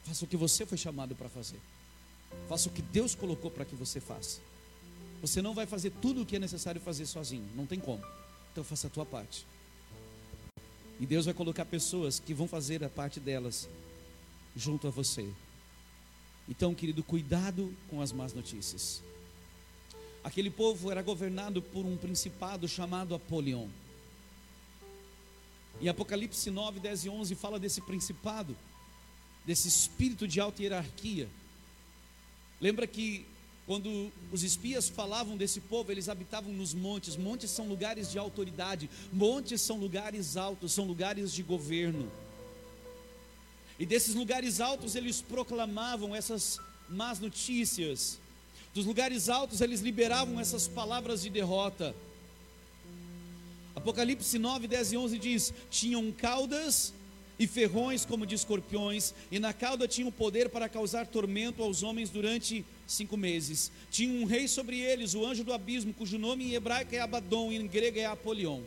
Faça 0.03 0.25
o 0.25 0.27
que 0.27 0.35
você 0.35 0.65
foi 0.65 0.79
chamado 0.79 1.13
para 1.13 1.29
fazer. 1.29 1.59
Faça 2.49 2.69
o 2.69 2.71
que 2.71 2.81
Deus 2.81 3.13
colocou 3.13 3.51
para 3.51 3.65
que 3.65 3.75
você 3.75 3.99
faça. 3.99 4.39
Você 5.21 5.43
não 5.43 5.53
vai 5.53 5.67
fazer 5.67 5.91
tudo 6.01 6.23
o 6.23 6.25
que 6.25 6.37
é 6.37 6.39
necessário 6.39 6.81
fazer 6.81 7.05
sozinho. 7.05 7.47
Não 7.55 7.67
tem 7.67 7.79
como. 7.79 8.03
Então 8.51 8.63
faça 8.63 8.87
a 8.87 8.89
tua 8.89 9.05
parte. 9.05 9.45
E 10.99 11.05
Deus 11.05 11.25
vai 11.25 11.35
colocar 11.35 11.63
pessoas 11.63 12.19
que 12.19 12.33
vão 12.33 12.47
fazer 12.47 12.83
a 12.83 12.89
parte 12.89 13.19
delas 13.19 13.69
junto 14.55 14.87
a 14.87 14.89
você. 14.89 15.31
Então, 16.49 16.73
querido, 16.73 17.03
cuidado 17.03 17.71
com 17.91 18.01
as 18.01 18.11
más 18.11 18.33
notícias. 18.33 19.03
Aquele 20.27 20.49
povo 20.49 20.91
era 20.91 21.01
governado 21.01 21.61
por 21.61 21.85
um 21.85 21.95
principado 21.95 22.67
chamado 22.67 23.15
Apolion. 23.15 23.69
Em 25.79 25.87
Apocalipse 25.87 26.51
9, 26.51 26.81
10 26.81 27.05
e 27.05 27.09
11 27.09 27.35
fala 27.35 27.57
desse 27.57 27.79
principado, 27.79 28.53
desse 29.45 29.69
espírito 29.69 30.27
de 30.27 30.41
alta 30.41 30.61
hierarquia. 30.61 31.29
Lembra 32.59 32.85
que 32.85 33.25
quando 33.65 34.11
os 34.29 34.43
espias 34.43 34.89
falavam 34.89 35.37
desse 35.37 35.61
povo, 35.61 35.93
eles 35.93 36.09
habitavam 36.09 36.51
nos 36.51 36.73
montes. 36.73 37.15
Montes 37.15 37.49
são 37.49 37.65
lugares 37.65 38.11
de 38.11 38.19
autoridade, 38.19 38.89
montes 39.13 39.61
são 39.61 39.77
lugares 39.77 40.35
altos, 40.35 40.73
são 40.73 40.83
lugares 40.83 41.31
de 41.31 41.41
governo. 41.41 42.11
E 43.79 43.85
desses 43.85 44.13
lugares 44.13 44.59
altos 44.59 44.93
eles 44.93 45.21
proclamavam 45.21 46.13
essas 46.13 46.59
más 46.89 47.17
notícias. 47.17 48.19
Dos 48.77 48.85
lugares 48.85 49.27
altos 49.27 49.59
eles 49.59 49.81
liberavam 49.81 50.39
essas 50.39 50.67
palavras 50.67 51.23
de 51.23 51.31
derrota. 51.31 51.95
Apocalipse 53.75 54.37
9, 54.37 54.67
10 54.67 54.91
e 54.91 54.97
11 54.97 55.17
diz: 55.17 55.53
Tinham 55.71 56.11
caudas 56.11 56.93
e 57.39 57.47
ferrões 57.47 58.05
como 58.05 58.23
de 58.23 58.35
escorpiões, 58.35 59.15
e 59.31 59.39
na 59.39 59.51
cauda 59.51 59.87
tinham 59.87 60.11
poder 60.11 60.49
para 60.49 60.69
causar 60.69 61.07
tormento 61.07 61.63
aos 61.63 61.81
homens 61.81 62.11
durante 62.11 62.63
cinco 62.85 63.17
meses. 63.17 63.71
Tinha 63.89 64.13
um 64.13 64.25
rei 64.25 64.47
sobre 64.47 64.79
eles, 64.79 65.15
o 65.15 65.25
anjo 65.25 65.43
do 65.43 65.53
abismo, 65.53 65.91
cujo 65.91 66.19
nome 66.19 66.51
em 66.51 66.53
hebraico 66.53 66.93
é 66.93 66.99
Abaddon 66.99 67.51
em 67.51 67.65
grego 67.65 67.97
é 67.97 68.05
Apolion. 68.05 68.61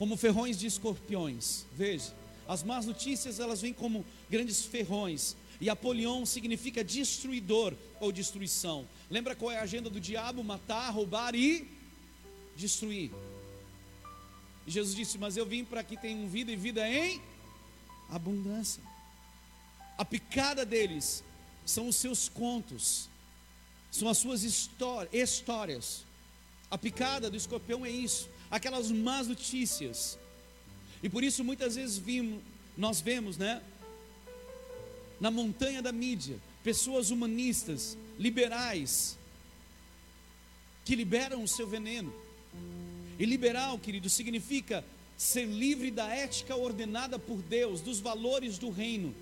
como 0.00 0.16
ferrões 0.16 0.58
de 0.58 0.66
escorpiões. 0.66 1.66
Veja, 1.76 2.14
as 2.50 2.64
más 2.64 2.84
notícias 2.84 3.38
elas 3.38 3.60
vêm 3.60 3.72
como 3.72 4.04
grandes 4.28 4.64
ferrões. 4.64 5.36
E 5.60 5.70
Apolion 5.70 6.26
significa 6.26 6.82
destruidor 6.82 7.74
ou 8.00 8.10
destruição. 8.10 8.88
Lembra 9.08 9.36
qual 9.36 9.52
é 9.52 9.58
a 9.58 9.62
agenda 9.62 9.88
do 9.88 10.00
diabo? 10.00 10.42
Matar, 10.42 10.90
roubar 10.90 11.32
e 11.36 11.68
destruir. 12.56 13.12
E 14.66 14.70
Jesus 14.70 14.96
disse: 14.96 15.16
Mas 15.16 15.36
eu 15.36 15.46
vim 15.46 15.64
para 15.64 15.84
que 15.84 15.96
tenham 15.96 16.26
vida 16.28 16.50
e 16.50 16.56
vida 16.56 16.88
em 16.88 17.22
abundância. 18.08 18.82
A 19.96 20.04
picada 20.04 20.66
deles 20.66 21.22
são 21.64 21.86
os 21.86 21.94
seus 21.94 22.28
contos, 22.28 23.08
são 23.92 24.08
as 24.08 24.18
suas 24.18 24.42
histórias. 24.42 26.04
A 26.68 26.76
picada 26.76 27.30
do 27.30 27.36
escorpião 27.36 27.86
é 27.86 27.90
isso 27.90 28.28
aquelas 28.50 28.90
más 28.90 29.28
notícias. 29.28 30.18
E 31.02 31.08
por 31.08 31.24
isso 31.24 31.42
muitas 31.42 31.76
vezes 31.76 31.96
vimos, 31.96 32.42
nós 32.76 33.00
vemos, 33.00 33.36
né, 33.36 33.62
na 35.20 35.30
montanha 35.30 35.82
da 35.82 35.92
mídia, 35.92 36.38
pessoas 36.62 37.10
humanistas, 37.10 37.96
liberais, 38.18 39.18
que 40.84 40.94
liberam 40.94 41.42
o 41.42 41.48
seu 41.48 41.66
veneno. 41.66 42.12
E 43.18 43.24
liberal, 43.24 43.78
querido, 43.78 44.08
significa 44.08 44.84
ser 45.16 45.44
livre 45.44 45.90
da 45.90 46.08
ética 46.08 46.56
ordenada 46.56 47.18
por 47.18 47.36
Deus, 47.42 47.82
dos 47.82 48.00
valores 48.00 48.56
do 48.56 48.70
reino, 48.70 49.14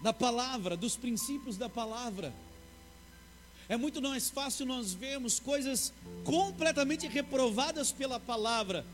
da 0.00 0.12
palavra, 0.12 0.76
dos 0.76 0.96
princípios 0.96 1.56
da 1.56 1.68
palavra. 1.68 2.32
É 3.68 3.76
muito 3.76 4.02
mais 4.02 4.28
fácil 4.28 4.66
nós 4.66 4.92
vermos 4.92 5.38
coisas 5.38 5.92
completamente 6.24 7.06
reprovadas 7.06 7.92
pela 7.92 8.18
palavra 8.18 8.84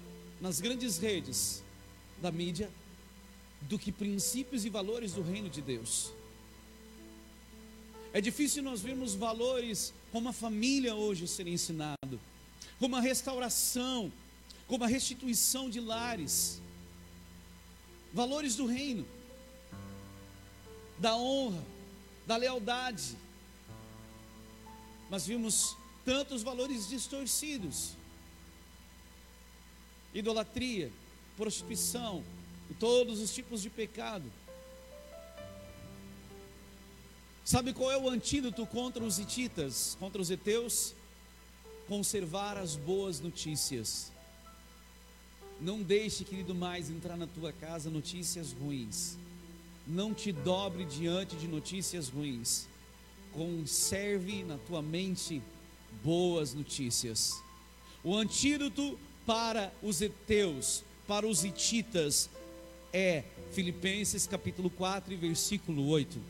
nas 0.40 0.60
grandes 0.60 0.98
redes 0.98 1.62
da 2.20 2.30
mídia 2.30 2.70
do 3.62 3.78
que 3.78 3.90
princípios 3.90 4.64
e 4.64 4.68
valores 4.68 5.12
do 5.12 5.22
reino 5.22 5.48
de 5.48 5.60
Deus. 5.60 6.12
É 8.12 8.20
difícil 8.20 8.62
nós 8.62 8.80
vermos 8.80 9.14
valores 9.14 9.92
como 10.12 10.28
a 10.28 10.32
família 10.32 10.94
hoje 10.94 11.26
ser 11.26 11.46
ensinado, 11.46 12.20
como 12.78 12.96
a 12.96 13.00
restauração, 13.00 14.12
como 14.66 14.84
a 14.84 14.86
restituição 14.86 15.68
de 15.68 15.80
lares, 15.80 16.60
valores 18.12 18.56
do 18.56 18.66
reino, 18.66 19.06
da 20.98 21.16
honra, 21.16 21.62
da 22.26 22.36
lealdade. 22.36 23.16
Mas 25.10 25.26
vimos 25.26 25.76
tantos 26.04 26.42
valores 26.42 26.88
distorcidos, 26.88 27.92
idolatria, 30.14 30.90
prostituição, 31.36 32.24
e 32.70 32.74
todos 32.74 33.20
os 33.20 33.34
tipos 33.34 33.62
de 33.62 33.70
pecado. 33.70 34.30
Sabe 37.44 37.72
qual 37.72 37.90
é 37.90 37.96
o 37.96 38.10
antídoto 38.10 38.66
contra 38.66 39.02
os 39.02 39.18
hititas, 39.18 39.96
contra 39.98 40.20
os 40.20 40.30
heteus? 40.30 40.94
Conservar 41.86 42.58
as 42.58 42.76
boas 42.76 43.20
notícias. 43.20 44.12
Não 45.58 45.82
deixe, 45.82 46.24
querido, 46.24 46.54
mais 46.54 46.90
entrar 46.90 47.16
na 47.16 47.26
tua 47.26 47.50
casa 47.50 47.88
notícias 47.88 48.52
ruins. 48.52 49.16
Não 49.86 50.12
te 50.12 50.30
dobre 50.30 50.84
diante 50.84 51.36
de 51.36 51.48
notícias 51.48 52.10
ruins. 52.10 52.66
Conserve 53.38 54.42
na 54.42 54.58
tua 54.58 54.82
mente 54.82 55.40
boas 56.02 56.54
notícias. 56.54 57.40
O 58.02 58.16
antídoto 58.16 58.98
para 59.24 59.72
os 59.80 60.02
heteus, 60.02 60.82
para 61.06 61.24
os 61.24 61.44
hititas, 61.44 62.28
é 62.92 63.22
Filipenses 63.52 64.26
capítulo 64.26 64.68
4 64.68 65.12
e 65.12 65.16
versículo 65.16 65.86
8. 65.86 66.20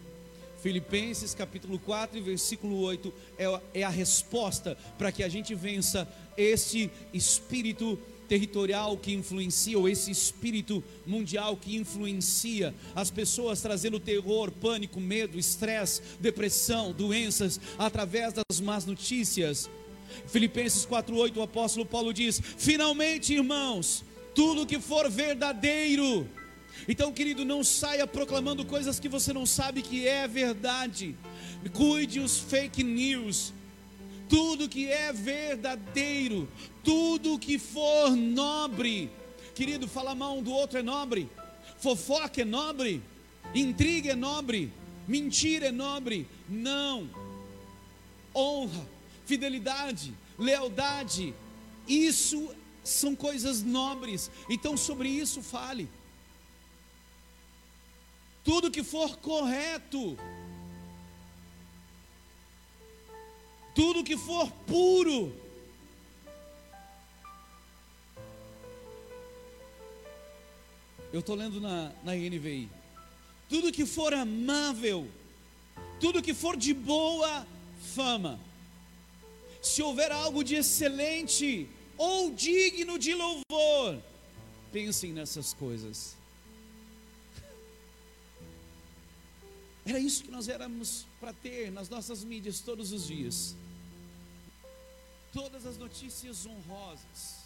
Filipenses 0.62 1.34
capítulo 1.34 1.78
4 1.78 2.18
e 2.18 2.20
versículo 2.20 2.78
8 2.80 3.10
é, 3.38 3.60
é 3.80 3.82
a 3.84 3.88
resposta 3.88 4.76
para 4.98 5.10
que 5.10 5.24
a 5.24 5.30
gente 5.30 5.54
vença 5.54 6.06
esse 6.36 6.90
espírito 7.14 7.98
territorial 8.28 8.96
que 8.96 9.12
influencia, 9.12 9.78
ou 9.78 9.88
esse 9.88 10.10
espírito 10.10 10.84
mundial 11.06 11.56
que 11.56 11.76
influencia 11.76 12.74
as 12.94 13.10
pessoas, 13.10 13.60
trazendo 13.60 13.98
terror, 13.98 14.50
pânico, 14.50 15.00
medo, 15.00 15.38
estresse, 15.38 16.02
depressão, 16.20 16.92
doenças, 16.92 17.60
através 17.78 18.34
das 18.34 18.60
más 18.60 18.84
notícias. 18.84 19.68
Filipenses 20.26 20.86
4,8, 20.86 21.36
o 21.36 21.42
apóstolo 21.42 21.86
Paulo 21.86 22.12
diz: 22.12 22.40
Finalmente, 22.56 23.34
irmãos, 23.34 24.04
tudo 24.34 24.66
que 24.66 24.78
for 24.78 25.10
verdadeiro, 25.10 26.28
então, 26.86 27.12
querido, 27.12 27.44
não 27.44 27.64
saia 27.64 28.06
proclamando 28.06 28.64
coisas 28.64 29.00
que 29.00 29.08
você 29.08 29.32
não 29.32 29.46
sabe 29.46 29.82
que 29.82 30.06
é 30.06 30.28
verdade. 30.28 31.16
Cuide 31.72 32.20
os 32.20 32.38
fake 32.38 32.84
news. 32.84 33.52
Tudo 34.28 34.68
que 34.68 34.88
é 34.88 35.12
verdadeiro, 35.12 36.48
tudo 36.84 37.38
que 37.38 37.58
for 37.58 38.10
nobre. 38.14 39.10
Querido, 39.54 39.88
falar 39.88 40.14
mal 40.14 40.36
um 40.36 40.42
do 40.42 40.52
outro 40.52 40.78
é 40.78 40.82
nobre. 40.82 41.28
Fofoca 41.78 42.42
é 42.42 42.44
nobre. 42.44 43.02
Intriga 43.54 44.12
é 44.12 44.14
nobre. 44.14 44.72
Mentira 45.06 45.68
é 45.68 45.72
nobre. 45.72 46.26
Não. 46.48 47.08
Honra, 48.34 48.86
fidelidade, 49.24 50.12
lealdade. 50.38 51.34
Isso 51.88 52.54
são 52.84 53.16
coisas 53.16 53.62
nobres. 53.62 54.30
Então, 54.50 54.76
sobre 54.76 55.08
isso 55.08 55.42
fale 55.42 55.88
tudo 58.48 58.70
que 58.70 58.82
for 58.82 59.18
correto, 59.18 60.16
tudo 63.78 64.02
que 64.02 64.16
for 64.16 64.50
puro, 64.66 65.32
eu 71.12 71.20
estou 71.20 71.36
lendo 71.36 71.60
na, 71.60 71.92
na 72.02 72.12
NVI, 72.12 72.68
tudo 73.48 73.70
que 73.70 73.86
for 73.86 74.12
amável, 74.12 75.08
tudo 76.00 76.20
que 76.20 76.34
for 76.34 76.56
de 76.56 76.74
boa 76.74 77.46
fama, 77.94 78.40
se 79.62 79.80
houver 79.80 80.10
algo 80.10 80.42
de 80.42 80.56
excelente 80.56 81.68
ou 81.96 82.32
digno 82.32 82.98
de 82.98 83.14
louvor, 83.14 84.02
pensem 84.72 85.12
nessas 85.12 85.54
coisas. 85.54 86.16
Era 89.86 90.00
isso 90.00 90.24
que 90.24 90.32
nós 90.32 90.48
éramos 90.48 91.06
para 91.20 91.32
ter 91.32 91.70
nas 91.70 91.88
nossas 91.88 92.24
mídias 92.24 92.58
todos 92.58 92.90
os 92.90 93.06
dias. 93.06 93.56
Todas 95.38 95.64
as 95.66 95.76
notícias 95.78 96.44
honrosas. 96.44 97.44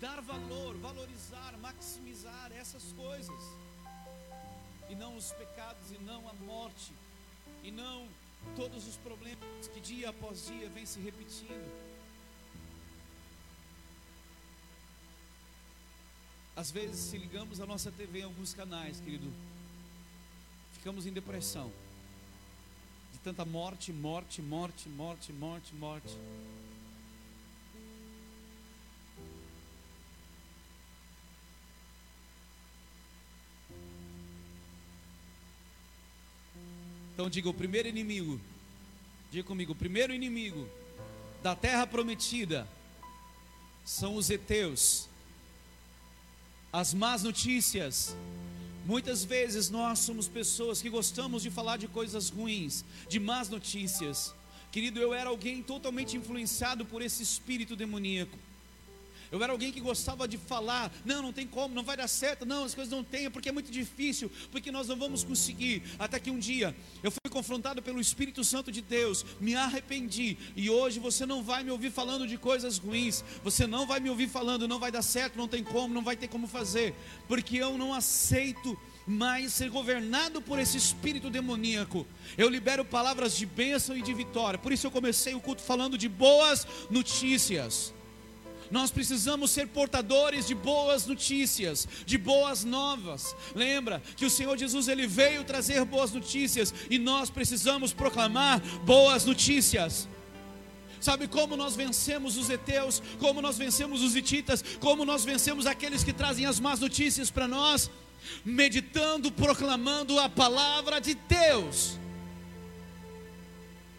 Dar 0.00 0.20
valor, 0.20 0.76
valorizar, 0.78 1.56
maximizar 1.58 2.50
essas 2.52 2.90
coisas. 2.94 3.42
E 4.90 4.96
não 4.96 5.16
os 5.16 5.30
pecados, 5.30 5.92
e 5.92 5.98
não 5.98 6.28
a 6.28 6.32
morte, 6.44 6.92
e 7.62 7.70
não 7.70 8.08
todos 8.56 8.84
os 8.88 8.96
problemas 8.96 9.68
que 9.72 9.80
dia 9.80 10.10
após 10.10 10.46
dia 10.46 10.68
vem 10.70 10.84
se 10.84 10.98
repetindo. 10.98 11.70
Às 16.56 16.72
vezes, 16.72 16.98
se 16.98 17.16
ligamos 17.16 17.60
a 17.60 17.66
nossa 17.66 17.92
TV 17.92 18.20
em 18.20 18.24
alguns 18.24 18.52
canais, 18.52 18.98
querido, 18.98 19.32
ficamos 20.72 21.06
em 21.06 21.12
depressão. 21.12 21.70
Tanta 23.26 23.44
morte, 23.44 23.92
morte, 23.92 24.40
morte, 24.40 24.88
morte, 24.88 25.32
morte, 25.32 25.74
morte. 25.74 26.16
Então 37.12 37.28
diga 37.28 37.48
o 37.48 37.52
primeiro 37.52 37.88
inimigo. 37.88 38.40
Diga 39.32 39.42
comigo, 39.42 39.72
o 39.72 39.74
primeiro 39.74 40.14
inimigo 40.14 40.70
da 41.42 41.56
terra 41.56 41.84
prometida 41.84 42.68
são 43.84 44.14
os 44.14 44.30
heteus. 44.30 45.08
As 46.72 46.94
más 46.94 47.24
notícias 47.24 48.14
Muitas 48.86 49.24
vezes 49.24 49.68
nós 49.68 49.98
somos 49.98 50.28
pessoas 50.28 50.80
que 50.80 50.88
gostamos 50.88 51.42
de 51.42 51.50
falar 51.50 51.76
de 51.76 51.88
coisas 51.88 52.30
ruins, 52.30 52.84
de 53.08 53.18
más 53.18 53.48
notícias. 53.48 54.32
Querido, 54.70 55.00
eu 55.00 55.12
era 55.12 55.28
alguém 55.28 55.60
totalmente 55.60 56.16
influenciado 56.16 56.86
por 56.86 57.02
esse 57.02 57.20
espírito 57.20 57.74
demoníaco. 57.74 58.38
Eu 59.30 59.42
era 59.42 59.52
alguém 59.52 59.72
que 59.72 59.80
gostava 59.80 60.26
de 60.26 60.38
falar, 60.38 60.92
não, 61.04 61.22
não 61.22 61.32
tem 61.32 61.46
como, 61.46 61.74
não 61.74 61.82
vai 61.82 61.96
dar 61.96 62.08
certo, 62.08 62.44
não, 62.44 62.64
as 62.64 62.74
coisas 62.74 62.92
não 62.92 63.02
tem, 63.02 63.30
porque 63.30 63.48
é 63.48 63.52
muito 63.52 63.70
difícil, 63.70 64.30
porque 64.50 64.70
nós 64.70 64.88
não 64.88 64.96
vamos 64.96 65.24
conseguir. 65.24 65.82
Até 65.98 66.18
que 66.18 66.30
um 66.30 66.38
dia 66.38 66.74
eu 67.02 67.10
fui 67.10 67.30
confrontado 67.30 67.82
pelo 67.82 68.00
Espírito 68.00 68.44
Santo 68.44 68.70
de 68.70 68.80
Deus, 68.80 69.24
me 69.40 69.54
arrependi, 69.54 70.36
e 70.54 70.70
hoje 70.70 70.98
você 70.98 71.26
não 71.26 71.42
vai 71.42 71.62
me 71.62 71.70
ouvir 71.70 71.90
falando 71.90 72.26
de 72.26 72.38
coisas 72.38 72.78
ruins, 72.78 73.24
você 73.42 73.66
não 73.66 73.86
vai 73.86 74.00
me 74.00 74.10
ouvir 74.10 74.28
falando, 74.28 74.68
não 74.68 74.78
vai 74.78 74.90
dar 74.90 75.02
certo, 75.02 75.36
não 75.36 75.48
tem 75.48 75.62
como, 75.62 75.92
não 75.92 76.02
vai 76.02 76.16
ter 76.16 76.28
como 76.28 76.46
fazer, 76.46 76.94
porque 77.28 77.56
eu 77.56 77.76
não 77.76 77.92
aceito 77.92 78.78
mais 79.06 79.52
ser 79.52 79.70
governado 79.70 80.42
por 80.42 80.58
esse 80.58 80.76
espírito 80.76 81.30
demoníaco. 81.30 82.04
Eu 82.36 82.48
libero 82.48 82.84
palavras 82.84 83.36
de 83.36 83.46
bênção 83.46 83.96
e 83.96 84.02
de 84.02 84.12
vitória. 84.12 84.58
Por 84.58 84.72
isso 84.72 84.86
eu 84.86 84.90
comecei 84.90 85.34
o 85.34 85.40
culto 85.40 85.62
falando 85.62 85.96
de 85.96 86.08
boas 86.08 86.66
notícias. 86.90 87.94
Nós 88.70 88.90
precisamos 88.90 89.50
ser 89.50 89.68
portadores 89.68 90.46
de 90.46 90.54
boas 90.54 91.06
notícias, 91.06 91.86
de 92.04 92.18
boas 92.18 92.64
novas. 92.64 93.34
Lembra 93.54 94.02
que 94.16 94.24
o 94.24 94.30
Senhor 94.30 94.56
Jesus 94.56 94.88
ele 94.88 95.06
veio 95.06 95.44
trazer 95.44 95.84
boas 95.84 96.12
notícias 96.12 96.74
e 96.90 96.98
nós 96.98 97.30
precisamos 97.30 97.92
proclamar 97.92 98.60
boas 98.84 99.24
notícias. 99.24 100.08
Sabe 101.00 101.28
como 101.28 101.56
nós 101.56 101.76
vencemos 101.76 102.36
os 102.36 102.50
heteus, 102.50 103.02
como 103.18 103.40
nós 103.40 103.58
vencemos 103.58 104.02
os 104.02 104.16
hititas, 104.16 104.64
como 104.80 105.04
nós 105.04 105.24
vencemos 105.24 105.66
aqueles 105.66 106.02
que 106.02 106.12
trazem 106.12 106.46
as 106.46 106.58
más 106.58 106.80
notícias 106.80 107.30
para 107.30 107.46
nós? 107.46 107.90
Meditando, 108.44 109.30
proclamando 109.30 110.18
a 110.18 110.28
palavra 110.28 111.00
de 111.00 111.14
Deus. 111.14 111.98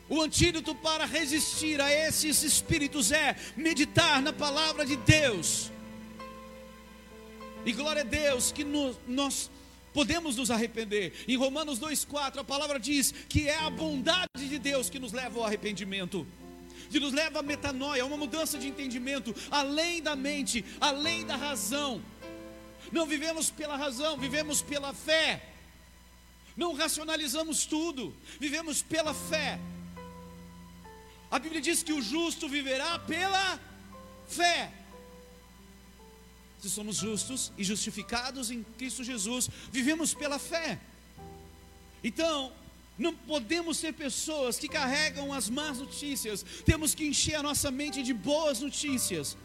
O 0.09 0.21
antídoto 0.21 0.73
para 0.73 1.05
resistir 1.05 1.81
a 1.81 1.91
esses 1.91 2.41
espíritos 2.43 3.11
é 3.11 3.35
meditar 3.55 4.21
na 4.21 4.31
palavra 4.31 4.85
de 4.85 4.95
Deus. 4.95 5.69
E 7.65 7.73
glória 7.73 8.01
a 8.01 8.05
Deus 8.05 8.51
que 8.51 8.63
no, 8.63 8.95
nós 9.05 9.51
podemos 9.93 10.37
nos 10.37 10.49
arrepender. 10.49 11.13
Em 11.27 11.35
Romanos 11.35 11.79
2,4 11.79 12.37
a 12.37 12.43
palavra 12.43 12.79
diz 12.79 13.13
que 13.27 13.49
é 13.49 13.57
a 13.57 13.69
bondade 13.69 14.47
de 14.47 14.57
Deus 14.57 14.89
que 14.89 14.99
nos 14.99 15.11
leva 15.11 15.39
ao 15.39 15.45
arrependimento. 15.45 16.25
Que 16.89 16.99
nos 16.99 17.11
leva 17.11 17.39
a 17.39 17.43
metanoia, 17.43 18.03
a 18.03 18.05
uma 18.05 18.15
mudança 18.15 18.57
de 18.57 18.69
entendimento, 18.69 19.35
além 19.51 20.01
da 20.01 20.15
mente, 20.15 20.63
além 20.79 21.25
da 21.25 21.35
razão. 21.35 22.01
Não 22.93 23.05
vivemos 23.05 23.49
pela 23.51 23.75
razão, 23.75 24.17
vivemos 24.17 24.61
pela 24.61 24.93
fé. 24.93 25.43
Não 26.55 26.73
racionalizamos 26.73 27.65
tudo, 27.65 28.15
vivemos 28.39 28.81
pela 28.81 29.13
fé. 29.13 29.59
A 31.29 31.39
Bíblia 31.39 31.61
diz 31.61 31.83
que 31.83 31.93
o 31.93 32.01
justo 32.01 32.47
viverá 32.47 32.99
pela 32.99 33.59
fé. 34.27 34.71
Se 36.59 36.69
somos 36.69 36.95
justos 36.97 37.51
e 37.57 37.63
justificados 37.63 38.49
em 38.49 38.63
Cristo 38.77 39.03
Jesus, 39.03 39.49
vivemos 39.71 40.13
pela 40.13 40.39
fé. 40.39 40.79
Então, 42.03 42.51
não 42.97 43.13
podemos 43.13 43.77
ser 43.77 43.93
pessoas 43.93 44.57
que 44.57 44.67
carregam 44.67 45.31
as 45.31 45.49
más 45.49 45.77
notícias, 45.77 46.43
temos 46.65 46.95
que 46.95 47.05
encher 47.05 47.35
a 47.35 47.43
nossa 47.43 47.69
mente 47.69 48.01
de 48.01 48.13
boas 48.13 48.59
notícias. 48.59 49.37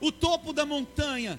O 0.00 0.12
topo 0.12 0.52
da 0.52 0.64
montanha 0.64 1.38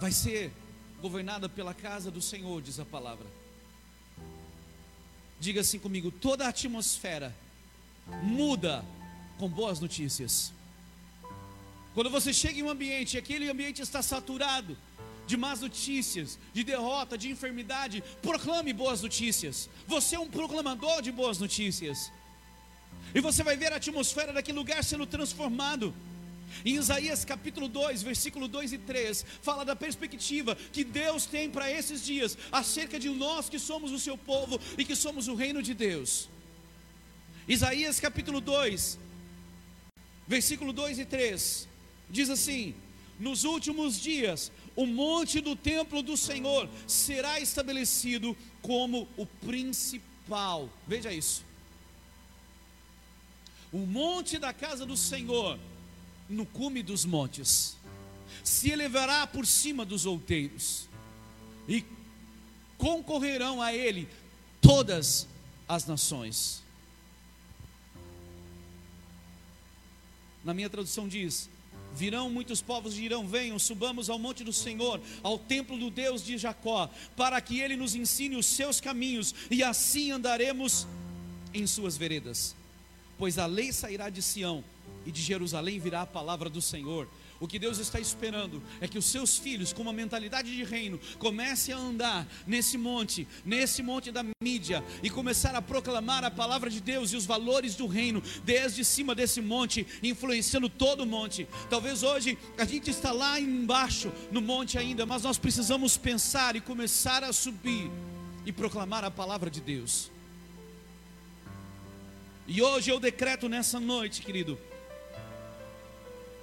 vai 0.00 0.12
ser 0.12 0.52
governada 1.00 1.48
pela 1.48 1.72
casa 1.72 2.10
do 2.10 2.20
Senhor, 2.20 2.60
diz 2.60 2.78
a 2.78 2.84
palavra. 2.84 3.26
Diga 5.40 5.60
assim 5.60 5.78
comigo: 5.78 6.10
toda 6.10 6.44
a 6.44 6.48
atmosfera 6.48 7.34
muda 8.22 8.84
com 9.38 9.48
boas 9.48 9.80
notícias. 9.80 10.52
Quando 11.94 12.10
você 12.10 12.32
chega 12.32 12.60
em 12.60 12.62
um 12.62 12.70
ambiente 12.70 13.14
e 13.14 13.18
aquele 13.18 13.50
ambiente 13.50 13.82
está 13.82 14.02
saturado 14.02 14.76
de 15.26 15.36
más 15.36 15.60
notícias, 15.60 16.38
de 16.54 16.64
derrota, 16.64 17.18
de 17.18 17.28
enfermidade, 17.28 18.02
proclame 18.22 18.72
boas 18.72 19.02
notícias. 19.02 19.68
Você 19.86 20.16
é 20.16 20.18
um 20.18 20.28
proclamador 20.28 21.02
de 21.02 21.12
boas 21.12 21.38
notícias. 21.38 22.10
E 23.14 23.20
você 23.20 23.42
vai 23.42 23.56
ver 23.56 23.72
a 23.72 23.76
atmosfera 23.76 24.32
daquele 24.32 24.58
lugar 24.58 24.82
sendo 24.82 25.06
transformado. 25.06 25.94
Em 26.64 26.76
Isaías 26.76 27.26
capítulo 27.26 27.68
2, 27.68 28.02
versículo 28.02 28.48
2 28.48 28.72
e 28.72 28.78
3, 28.78 29.24
fala 29.42 29.64
da 29.64 29.76
perspectiva 29.76 30.56
que 30.72 30.82
Deus 30.82 31.26
tem 31.26 31.50
para 31.50 31.70
esses 31.70 32.02
dias, 32.02 32.38
acerca 32.50 32.98
de 32.98 33.10
nós 33.10 33.50
que 33.50 33.58
somos 33.58 33.92
o 33.92 33.98
seu 33.98 34.16
povo 34.16 34.58
e 34.78 34.84
que 34.84 34.96
somos 34.96 35.28
o 35.28 35.34
reino 35.34 35.62
de 35.62 35.74
Deus. 35.74 36.28
Isaías 37.48 37.98
capítulo 37.98 38.42
2, 38.42 38.98
versículo 40.26 40.70
2 40.70 40.98
e 40.98 41.04
3, 41.06 41.66
diz 42.10 42.28
assim: 42.28 42.74
Nos 43.18 43.44
últimos 43.44 43.98
dias, 43.98 44.52
o 44.76 44.84
monte 44.84 45.40
do 45.40 45.56
templo 45.56 46.02
do 46.02 46.14
Senhor 46.14 46.68
será 46.86 47.40
estabelecido 47.40 48.36
como 48.60 49.08
o 49.16 49.24
principal. 49.24 50.68
Veja 50.86 51.10
isso. 51.10 51.42
O 53.72 53.78
monte 53.78 54.38
da 54.38 54.52
casa 54.52 54.84
do 54.84 54.96
Senhor, 54.96 55.58
no 56.28 56.44
cume 56.44 56.82
dos 56.82 57.06
montes, 57.06 57.78
se 58.44 58.70
elevará 58.70 59.26
por 59.26 59.46
cima 59.46 59.86
dos 59.86 60.04
outeiros, 60.04 60.86
e 61.66 61.82
concorrerão 62.76 63.62
a 63.62 63.72
ele 63.72 64.06
todas 64.60 65.26
as 65.66 65.86
nações. 65.86 66.67
Na 70.48 70.54
minha 70.54 70.70
tradução 70.70 71.06
diz: 71.06 71.50
Virão 71.94 72.30
muitos 72.30 72.62
povos 72.62 72.94
dirão: 72.94 73.28
Venham, 73.28 73.58
subamos 73.58 74.08
ao 74.08 74.18
monte 74.18 74.42
do 74.42 74.50
Senhor, 74.50 74.98
ao 75.22 75.38
templo 75.38 75.76
do 75.76 75.90
Deus 75.90 76.24
de 76.24 76.38
Jacó, 76.38 76.88
para 77.14 77.38
que 77.38 77.60
ele 77.60 77.76
nos 77.76 77.94
ensine 77.94 78.34
os 78.34 78.46
seus 78.46 78.80
caminhos 78.80 79.34
e 79.50 79.62
assim 79.62 80.10
andaremos 80.10 80.86
em 81.52 81.66
suas 81.66 81.98
veredas. 81.98 82.56
Pois 83.18 83.36
a 83.36 83.44
lei 83.44 83.74
sairá 83.74 84.08
de 84.08 84.22
Sião 84.22 84.64
e 85.04 85.12
de 85.12 85.20
Jerusalém 85.20 85.78
virá 85.78 86.00
a 86.00 86.06
palavra 86.06 86.48
do 86.48 86.62
Senhor. 86.62 87.06
O 87.40 87.46
que 87.46 87.58
Deus 87.58 87.78
está 87.78 88.00
esperando 88.00 88.60
é 88.80 88.88
que 88.88 88.98
os 88.98 89.04
seus 89.04 89.38
filhos, 89.38 89.72
com 89.72 89.82
uma 89.82 89.92
mentalidade 89.92 90.54
de 90.54 90.64
reino, 90.64 90.98
comecem 91.18 91.72
a 91.72 91.78
andar 91.78 92.26
nesse 92.46 92.76
monte, 92.76 93.28
nesse 93.44 93.80
monte 93.82 94.10
da 94.10 94.24
mídia, 94.42 94.82
e 95.02 95.08
começar 95.08 95.54
a 95.54 95.62
proclamar 95.62 96.24
a 96.24 96.30
palavra 96.30 96.68
de 96.68 96.80
Deus 96.80 97.12
e 97.12 97.16
os 97.16 97.26
valores 97.26 97.76
do 97.76 97.86
reino, 97.86 98.20
desde 98.44 98.84
cima 98.84 99.14
desse 99.14 99.40
monte, 99.40 99.86
influenciando 100.02 100.68
todo 100.68 101.02
o 101.02 101.06
monte. 101.06 101.46
Talvez 101.70 102.02
hoje 102.02 102.36
a 102.56 102.64
gente 102.64 102.90
está 102.90 103.12
lá 103.12 103.38
embaixo 103.38 104.12
no 104.32 104.40
monte 104.40 104.76
ainda, 104.76 105.06
mas 105.06 105.22
nós 105.22 105.38
precisamos 105.38 105.96
pensar 105.96 106.56
e 106.56 106.60
começar 106.60 107.22
a 107.22 107.32
subir 107.32 107.88
e 108.44 108.50
proclamar 108.50 109.04
a 109.04 109.10
palavra 109.10 109.48
de 109.48 109.60
Deus. 109.60 110.10
E 112.48 112.62
hoje 112.62 112.90
eu 112.90 112.98
decreto 112.98 113.48
nessa 113.48 113.78
noite, 113.78 114.22
querido, 114.22 114.58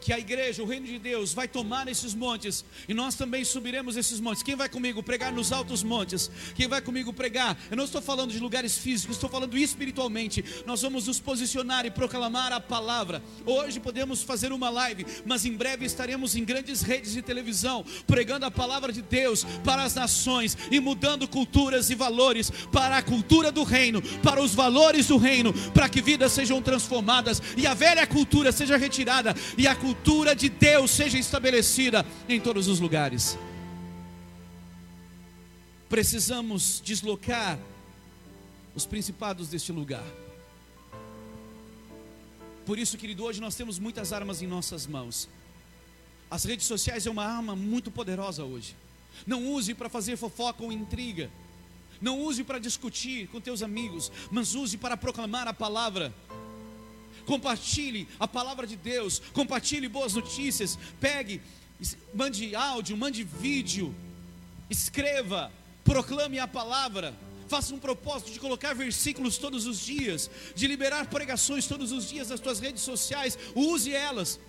que 0.06 0.14
a 0.14 0.20
igreja, 0.20 0.62
o 0.62 0.68
reino 0.68 0.86
de 0.86 1.00
Deus, 1.00 1.34
vai 1.34 1.48
tomar 1.48 1.88
esses 1.88 2.14
montes 2.14 2.64
e 2.88 2.94
nós 2.94 3.16
também 3.16 3.44
subiremos 3.44 3.98
esses 3.98 4.20
montes. 4.20 4.44
Quem 4.44 4.56
vai 4.56 4.70
comigo 4.70 5.02
pregar 5.02 5.34
nos 5.34 5.52
altos 5.52 5.82
montes? 5.82 6.30
Quem 6.54 6.68
vai 6.68 6.80
comigo 6.80 7.12
pregar? 7.12 7.58
Eu 7.72 7.78
não 7.78 7.86
estou 7.86 8.00
falando 8.04 8.32
de 8.32 8.38
lugares 8.38 8.78
físicos, 8.78 9.16
estou 9.16 9.28
falando 9.28 9.58
espiritualmente. 9.58 10.46
Nós 10.64 10.84
vamos 10.84 11.08
nos 11.08 11.20
posicionar 11.20 11.88
e 11.88 11.90
proclamar 11.90 12.54
a 12.54 12.60
palavra. 12.60 13.24
Hoje 13.48 13.80
podemos 13.80 14.22
fazer 14.22 14.52
uma 14.52 14.70
live, 14.70 15.08
mas 15.26 15.44
em 15.44 15.54
breve 15.54 15.86
estaremos 15.86 16.36
em 16.36 16.46
grandes 16.46 16.84
redes 16.84 17.14
de 17.14 17.24
televisão 17.24 17.84
pregando 18.06 18.46
a 18.46 18.52
palavra 18.52 18.94
de 18.94 19.02
Deus 19.02 19.44
para 19.64 19.82
as 19.82 19.96
nações 19.96 20.56
e 20.70 20.80
mudando 20.80 21.28
culturas 21.28 21.90
e 21.90 21.96
valores 21.96 22.52
para 22.72 22.98
a 22.98 23.02
cultura 23.02 23.52
do 23.52 23.64
reino, 23.64 24.04
para 24.22 24.40
os 24.40 24.54
valores 24.54 25.08
do 25.08 25.18
reino, 25.18 25.52
para 25.72 25.90
que 25.90 26.00
vidas 26.00 26.32
sejam 26.32 26.62
transformadas 26.62 27.42
e 27.58 27.66
a 27.66 27.74
velha 27.74 28.06
cultura 28.06 28.52
seja 28.52 28.78
retirada 28.78 29.36
e 29.58 29.66
a 29.66 29.74
cultura 29.76 29.95
cultura 29.96 30.36
de 30.36 30.50
Deus 30.50 30.92
seja 30.92 31.18
estabelecida 31.18 32.06
em 32.28 32.40
todos 32.40 32.68
os 32.68 32.80
lugares. 32.80 33.38
Precisamos 35.88 36.82
deslocar 36.84 37.58
os 38.76 38.86
principados 38.86 39.48
deste 39.48 39.72
lugar. 39.72 40.04
Por 42.66 42.78
isso, 42.78 42.98
querido, 42.98 43.24
hoje 43.24 43.40
nós 43.40 43.56
temos 43.56 43.80
muitas 43.80 44.12
armas 44.12 44.42
em 44.42 44.48
nossas 44.48 44.86
mãos. 44.86 45.30
As 46.30 46.44
redes 46.44 46.66
sociais 46.66 47.06
é 47.06 47.10
uma 47.10 47.24
arma 47.24 47.56
muito 47.56 47.90
poderosa 47.90 48.44
hoje. 48.44 48.76
Não 49.26 49.48
use 49.54 49.74
para 49.74 49.88
fazer 49.88 50.18
fofoca 50.18 50.64
ou 50.64 50.72
intriga. 50.72 51.30
Não 52.02 52.20
use 52.20 52.44
para 52.44 52.60
discutir 52.60 53.28
com 53.28 53.40
teus 53.40 53.62
amigos, 53.64 54.12
mas 54.30 54.56
use 54.56 54.78
para 54.78 54.98
proclamar 54.98 55.48
a 55.48 55.54
palavra 55.54 56.14
compartilhe 57.26 58.08
a 58.20 58.28
palavra 58.28 58.66
de 58.66 58.76
Deus, 58.76 59.22
compartilhe 59.34 59.88
boas 59.88 60.14
notícias, 60.14 60.78
pegue, 61.00 61.42
mande 62.14 62.56
áudio, 62.56 62.96
mande 62.96 63.24
vídeo, 63.24 63.94
escreva, 64.70 65.52
proclame 65.84 66.40
a 66.40 66.48
palavra. 66.48 67.14
Faça 67.48 67.76
um 67.76 67.80
propósito 67.80 68.32
de 68.32 68.40
colocar 68.40 68.74
versículos 68.74 69.38
todos 69.38 69.68
os 69.68 69.80
dias, 69.80 70.32
de 70.56 70.66
liberar 70.66 71.08
pregações 71.08 71.68
todos 71.68 71.92
os 71.92 72.10
dias 72.10 72.30
nas 72.30 72.40
suas 72.40 72.60
redes 72.60 72.82
sociais, 72.82 73.38
use 73.54 73.94
elas. 73.94 74.40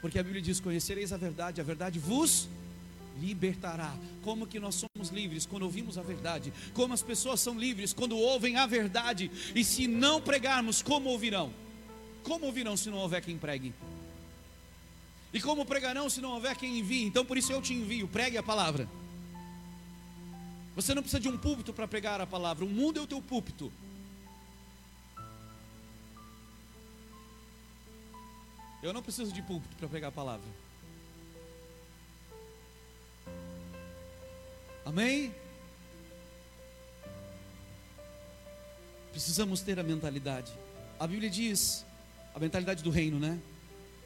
Porque 0.00 0.18
a 0.18 0.22
Bíblia 0.22 0.42
diz: 0.42 0.58
Conhecereis 0.58 1.12
a 1.12 1.16
verdade, 1.16 1.60
a 1.60 1.64
verdade 1.64 1.98
vos 1.98 2.48
libertará. 3.18 3.94
Como 4.22 4.46
que 4.46 4.60
nós 4.60 4.74
somos 4.74 5.10
livres 5.10 5.46
quando 5.46 5.62
ouvimos 5.62 5.98
a 5.98 6.02
verdade? 6.02 6.52
Como 6.74 6.94
as 6.94 7.02
pessoas 7.02 7.40
são 7.40 7.58
livres 7.58 7.92
quando 7.92 8.16
ouvem 8.16 8.56
a 8.56 8.66
verdade? 8.66 9.30
E 9.54 9.64
se 9.64 9.86
não 9.86 10.20
pregarmos, 10.20 10.82
como 10.82 11.10
ouvirão? 11.10 11.52
Como 12.22 12.46
ouvirão 12.46 12.76
se 12.76 12.90
não 12.90 12.98
houver 12.98 13.22
quem 13.22 13.38
pregue? 13.38 13.74
E 15.32 15.40
como 15.40 15.64
pregarão 15.64 16.10
se 16.10 16.20
não 16.20 16.32
houver 16.32 16.56
quem 16.56 16.78
envie? 16.78 17.04
Então 17.04 17.24
por 17.24 17.38
isso 17.38 17.52
eu 17.52 17.62
te 17.62 17.72
envio, 17.72 18.08
pregue 18.08 18.36
a 18.36 18.42
palavra. 18.42 18.88
Você 20.74 20.94
não 20.94 21.02
precisa 21.02 21.20
de 21.20 21.28
um 21.28 21.36
púlpito 21.36 21.72
para 21.72 21.86
pregar 21.86 22.20
a 22.20 22.26
palavra, 22.26 22.64
o 22.64 22.68
mundo 22.68 22.98
é 22.98 23.02
o 23.02 23.06
teu 23.06 23.20
púlpito. 23.20 23.72
Eu 28.82 28.92
não 28.92 29.02
preciso 29.02 29.32
de 29.32 29.42
púlpito 29.42 29.76
para 29.76 29.88
pregar 29.88 30.08
a 30.08 30.12
palavra. 30.12 30.48
Amém? 34.90 35.32
Precisamos 39.12 39.60
ter 39.60 39.78
a 39.78 39.84
mentalidade 39.84 40.52
A 40.98 41.06
Bíblia 41.06 41.30
diz, 41.30 41.86
a 42.34 42.40
mentalidade 42.40 42.82
do 42.82 42.90
reino, 42.90 43.20
né? 43.20 43.38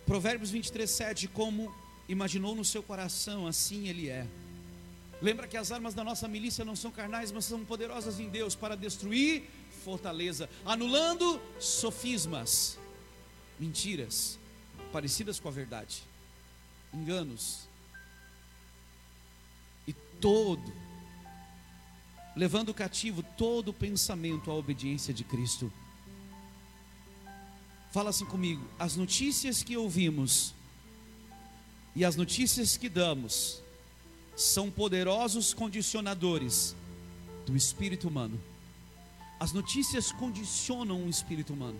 Provérbios 0.05 0.51
23, 0.51 0.91
7, 0.91 1.29
como 1.29 1.75
imaginou 2.07 2.55
no 2.55 2.67
seu 2.67 2.83
coração, 2.83 3.47
assim 3.47 3.89
ele 3.89 4.11
é. 4.11 4.27
Lembra 5.23 5.49
que 5.49 5.57
as 5.57 5.73
armas 5.73 5.95
da 5.95 6.05
nossa 6.05 6.29
milícia 6.29 6.67
não 6.67 6.77
são 6.77 6.91
carnais, 6.91 7.33
mas 7.33 7.47
são 7.47 7.65
poderosas 7.65 8.21
em 8.21 8.29
Deus 8.29 8.55
para 8.55 8.77
destruir 8.77 9.45
fortaleza, 9.83 10.51
anulando 10.67 11.41
sofismas, 11.59 12.79
mentiras 13.59 14.39
parecidas 14.93 15.41
com 15.41 15.49
a 15.49 15.51
verdade, 15.51 16.03
enganos, 16.93 17.67
todo, 20.21 20.73
levando 22.37 22.75
cativo 22.75 23.23
todo 23.37 23.69
o 23.69 23.75
pensamento 23.75 24.51
à 24.51 24.55
obediência 24.55 25.13
de 25.13 25.25
Cristo. 25.25 25.73
Fala 27.93 28.11
assim 28.11 28.25
comigo: 28.25 28.67
as 28.79 28.97
notícias 28.97 29.63
que 29.63 29.77
ouvimos 29.77 30.55
e 31.95 32.05
as 32.05 32.17
notícias 32.17 32.77
que 32.77 32.89
damos 32.89 33.63
são 34.37 34.71
poderosos 34.71 35.55
condicionadores 35.55 36.75
do 37.47 37.57
espírito 37.57 38.09
humano. 38.09 38.41
As 39.39 39.53
notícias 39.53 40.11
condicionam 40.11 41.05
o 41.05 41.09
espírito 41.09 41.53
humano. 41.53 41.79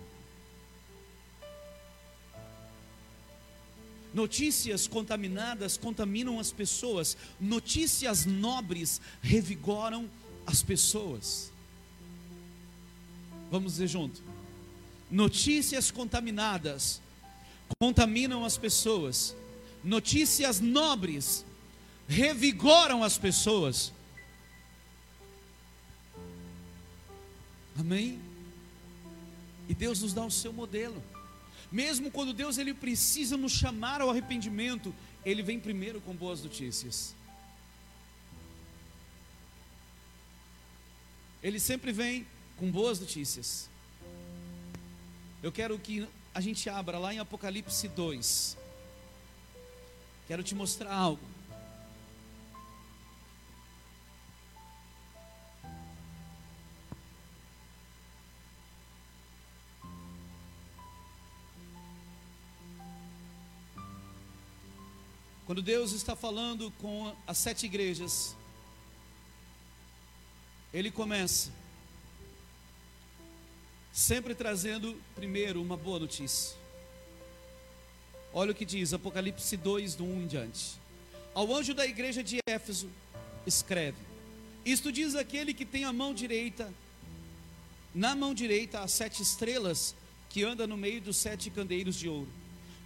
Notícias 4.15 4.87
contaminadas 4.87 5.75
contaminam 5.75 6.39
as 6.39 6.49
pessoas, 6.49 7.17
notícias 7.37 8.25
nobres 8.25 9.01
revigoram 9.21 10.09
as 10.47 10.63
pessoas. 10.63 11.51
Vamos 13.51 13.73
dizer 13.73 13.87
junto. 13.87 14.23
Notícias 15.11 15.91
contaminadas 15.91 17.01
contaminam 17.77 18.45
as 18.45 18.57
pessoas, 18.57 19.35
notícias 19.83 20.61
nobres 20.61 21.45
revigoram 22.07 23.03
as 23.03 23.17
pessoas. 23.17 23.91
Amém? 27.77 28.17
E 29.67 29.73
Deus 29.73 30.01
nos 30.01 30.13
dá 30.13 30.23
o 30.23 30.31
seu 30.31 30.53
modelo. 30.53 31.03
Mesmo 31.71 32.11
quando 32.11 32.33
Deus 32.33 32.57
ele 32.57 32.73
precisa 32.73 33.35
nos 33.35 33.51
chamar 33.51 34.01
ao 34.01 34.09
arrependimento, 34.09 34.93
ele 35.25 35.41
vem 35.41 35.59
primeiro 35.59 35.99
com 36.01 36.15
boas 36.15 36.43
notícias. 36.43 37.15
Ele 41.41 41.59
sempre 41.59 41.91
vem 41.91 42.25
com 42.57 42.71
boas 42.71 42.99
notícias. 42.99 43.69
Eu 45.43 45.51
quero 45.51 45.77
que 45.77 46.07
a 46.33 46.41
gente 46.41 46.69
abra 46.69 46.97
lá 46.97 47.13
em 47.13 47.19
Apocalipse 47.19 47.87
2. 47.87 48.57
Quero 50.27 50.41
te 50.41 50.55
mostrar 50.55 50.91
algo. 50.91 51.34
Quando 65.45 65.61
Deus 65.61 65.91
está 65.91 66.15
falando 66.15 66.71
com 66.81 67.15
as 67.27 67.37
sete 67.37 67.67
igrejas, 67.67 68.35
Ele 70.73 70.89
começa 70.89 71.51
sempre 73.93 74.33
trazendo 74.33 74.99
primeiro 75.13 75.61
uma 75.61 75.77
boa 75.77 75.99
notícia. 75.99 76.57
Olha 78.33 78.51
o 78.51 78.55
que 78.55 78.65
diz 78.65 78.91
Apocalipse 78.91 79.55
2, 79.55 79.95
do 79.95 80.03
1 80.03 80.23
em 80.23 80.27
diante. 80.27 80.79
Ao 81.35 81.55
anjo 81.55 81.75
da 81.75 81.85
igreja 81.85 82.23
de 82.23 82.39
Éfeso, 82.47 82.89
escreve: 83.45 83.99
Isto 84.65 84.91
diz 84.91 85.13
aquele 85.13 85.53
que 85.53 85.63
tem 85.63 85.85
a 85.85 85.93
mão 85.93 86.11
direita, 86.11 86.73
na 87.93 88.15
mão 88.15 88.33
direita 88.33 88.79
as 88.79 88.91
sete 88.91 89.21
estrelas 89.21 89.93
que 90.27 90.43
anda 90.43 90.65
no 90.65 90.75
meio 90.75 91.01
dos 91.01 91.17
sete 91.17 91.51
candeeiros 91.51 91.95
de 91.95 92.09
ouro. 92.09 92.29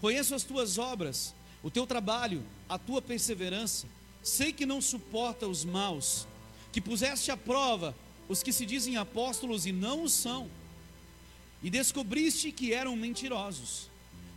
Conheço 0.02 0.36
as 0.36 0.44
tuas 0.44 0.78
obras 0.78 1.34
o 1.64 1.70
teu 1.70 1.86
trabalho, 1.86 2.44
a 2.68 2.78
tua 2.78 3.02
perseverança. 3.02 3.88
Sei 4.22 4.52
que 4.52 4.66
não 4.66 4.82
suporta 4.82 5.48
os 5.48 5.64
maus, 5.64 6.28
que 6.72 6.82
puseste 6.82 7.32
à 7.32 7.38
prova 7.38 7.96
os 8.28 8.44
que 8.44 8.54
se 8.54 8.66
dizem 8.66 8.96
apóstolos 8.96 9.66
e 9.66 9.72
não 9.72 10.04
o 10.04 10.10
são, 10.10 10.50
e 11.64 11.70
descobriste 11.70 12.52
que 12.52 12.74
eram 12.74 12.96
mentirosos. 12.96 13.90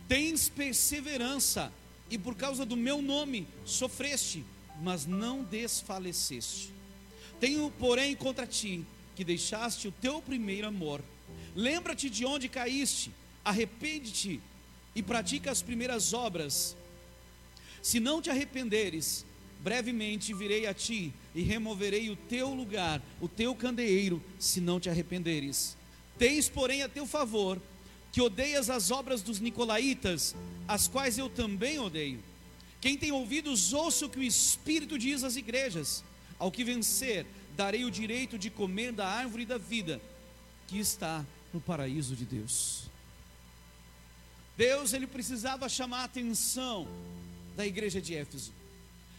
Tens 0.07 0.49
perseverança, 0.49 1.71
e 2.09 2.17
por 2.17 2.35
causa 2.35 2.65
do 2.65 2.75
meu 2.75 3.01
nome 3.01 3.47
sofreste, 3.65 4.43
mas 4.81 5.05
não 5.05 5.43
desfaleceste. 5.43 6.73
Tenho, 7.39 7.71
porém, 7.79 8.15
contra 8.15 8.45
ti 8.47 8.85
que 9.15 9.23
deixaste 9.23 9.87
o 9.87 9.91
teu 9.91 10.21
primeiro 10.21 10.67
amor. 10.67 11.03
Lembra-te 11.55 12.09
de 12.09 12.25
onde 12.25 12.49
caíste, 12.49 13.11
arrepende-te 13.45 14.39
e 14.95 15.03
pratica 15.03 15.51
as 15.51 15.61
primeiras 15.61 16.13
obras. 16.13 16.75
Se 17.83 17.99
não 17.99 18.21
te 18.21 18.29
arrependeres, 18.29 19.25
brevemente 19.59 20.33
virei 20.33 20.65
a 20.65 20.73
ti 20.73 21.13
e 21.35 21.41
removerei 21.41 22.09
o 22.09 22.15
teu 22.15 22.53
lugar, 22.53 23.01
o 23.19 23.27
teu 23.27 23.53
candeeiro, 23.53 24.23
se 24.39 24.61
não 24.61 24.79
te 24.79 24.89
arrependeres. 24.89 25.75
Tens, 26.17 26.47
porém, 26.47 26.81
a 26.81 26.87
teu 26.87 27.05
favor 27.05 27.61
que 28.09 28.21
odeias 28.21 28.69
as 28.69 28.89
obras 28.89 29.21
dos 29.21 29.41
nicolaítas, 29.41 30.33
as 30.65 30.87
quais 30.87 31.17
eu 31.17 31.27
também 31.27 31.77
odeio. 31.77 32.23
Quem 32.79 32.97
tem 32.97 33.11
ouvidos, 33.11 33.73
ouça 33.73 34.05
o 34.05 34.09
que 34.09 34.19
o 34.19 34.23
Espírito 34.23 34.97
diz 34.97 35.21
às 35.23 35.35
igrejas. 35.35 36.05
Ao 36.39 36.51
que 36.51 36.63
vencer, 36.63 37.25
darei 37.57 37.83
o 37.83 37.91
direito 37.91 38.37
de 38.37 38.49
comer 38.49 38.93
da 38.93 39.07
árvore 39.07 39.45
da 39.45 39.57
vida, 39.57 40.01
que 40.67 40.79
está 40.79 41.25
no 41.51 41.59
paraíso 41.59 42.15
de 42.15 42.23
Deus. 42.23 42.83
Deus, 44.55 44.93
ele 44.93 45.07
precisava 45.07 45.67
chamar 45.67 46.01
a 46.01 46.05
atenção 46.05 46.87
da 47.55 47.65
igreja 47.65 48.01
de 48.01 48.15
Éfeso. 48.15 48.51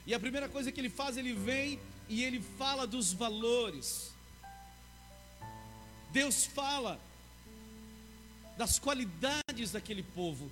E 0.07 0.15
a 0.15 0.21
primeira 0.21 0.49
coisa 0.49 0.71
que 0.71 0.81
ele 0.81 0.91
faz, 0.91 1.17
ele 1.17 1.33
vem 1.33 1.79
e 2.09 2.23
ele 2.23 2.41
fala 2.59 2.87
dos 2.87 3.13
valores. 3.13 4.13
Deus 6.13 6.45
fala 6.45 7.01
das 8.57 8.79
qualidades 8.79 9.73
daquele 9.73 10.03
povo. 10.03 10.51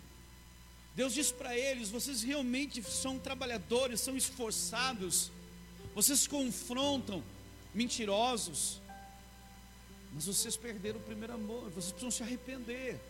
Deus 0.95 1.15
diz 1.15 1.31
para 1.31 1.57
eles: 1.57 1.91
vocês 1.91 2.23
realmente 2.23 2.83
são 2.83 3.19
trabalhadores, 3.19 4.01
são 4.01 4.17
esforçados, 4.17 5.31
vocês 5.95 6.27
confrontam 6.27 7.23
mentirosos, 7.75 8.81
mas 10.13 10.27
vocês 10.27 10.57
perderam 10.57 10.99
o 10.99 11.03
primeiro 11.03 11.35
amor, 11.35 11.71
vocês 11.71 11.93
precisam 11.93 12.11
se 12.11 12.23
arrepender. 12.23 13.01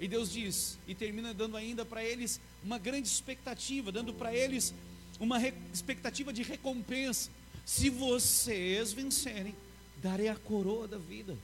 E 0.00 0.08
Deus 0.08 0.32
diz, 0.32 0.78
e 0.88 0.94
termina 0.94 1.34
dando 1.34 1.58
ainda 1.58 1.84
para 1.84 2.02
eles 2.02 2.40
uma 2.64 2.78
grande 2.78 3.06
expectativa, 3.06 3.92
dando 3.92 4.14
para 4.14 4.34
eles 4.34 4.72
uma 5.20 5.38
expectativa 5.72 6.32
de 6.32 6.42
recompensa. 6.42 7.30
Se 7.66 7.90
vocês 7.90 8.94
vencerem, 8.94 9.54
darei 9.98 10.28
a 10.28 10.36
coroa 10.36 10.88
da 10.88 10.96
vida. 10.96 11.36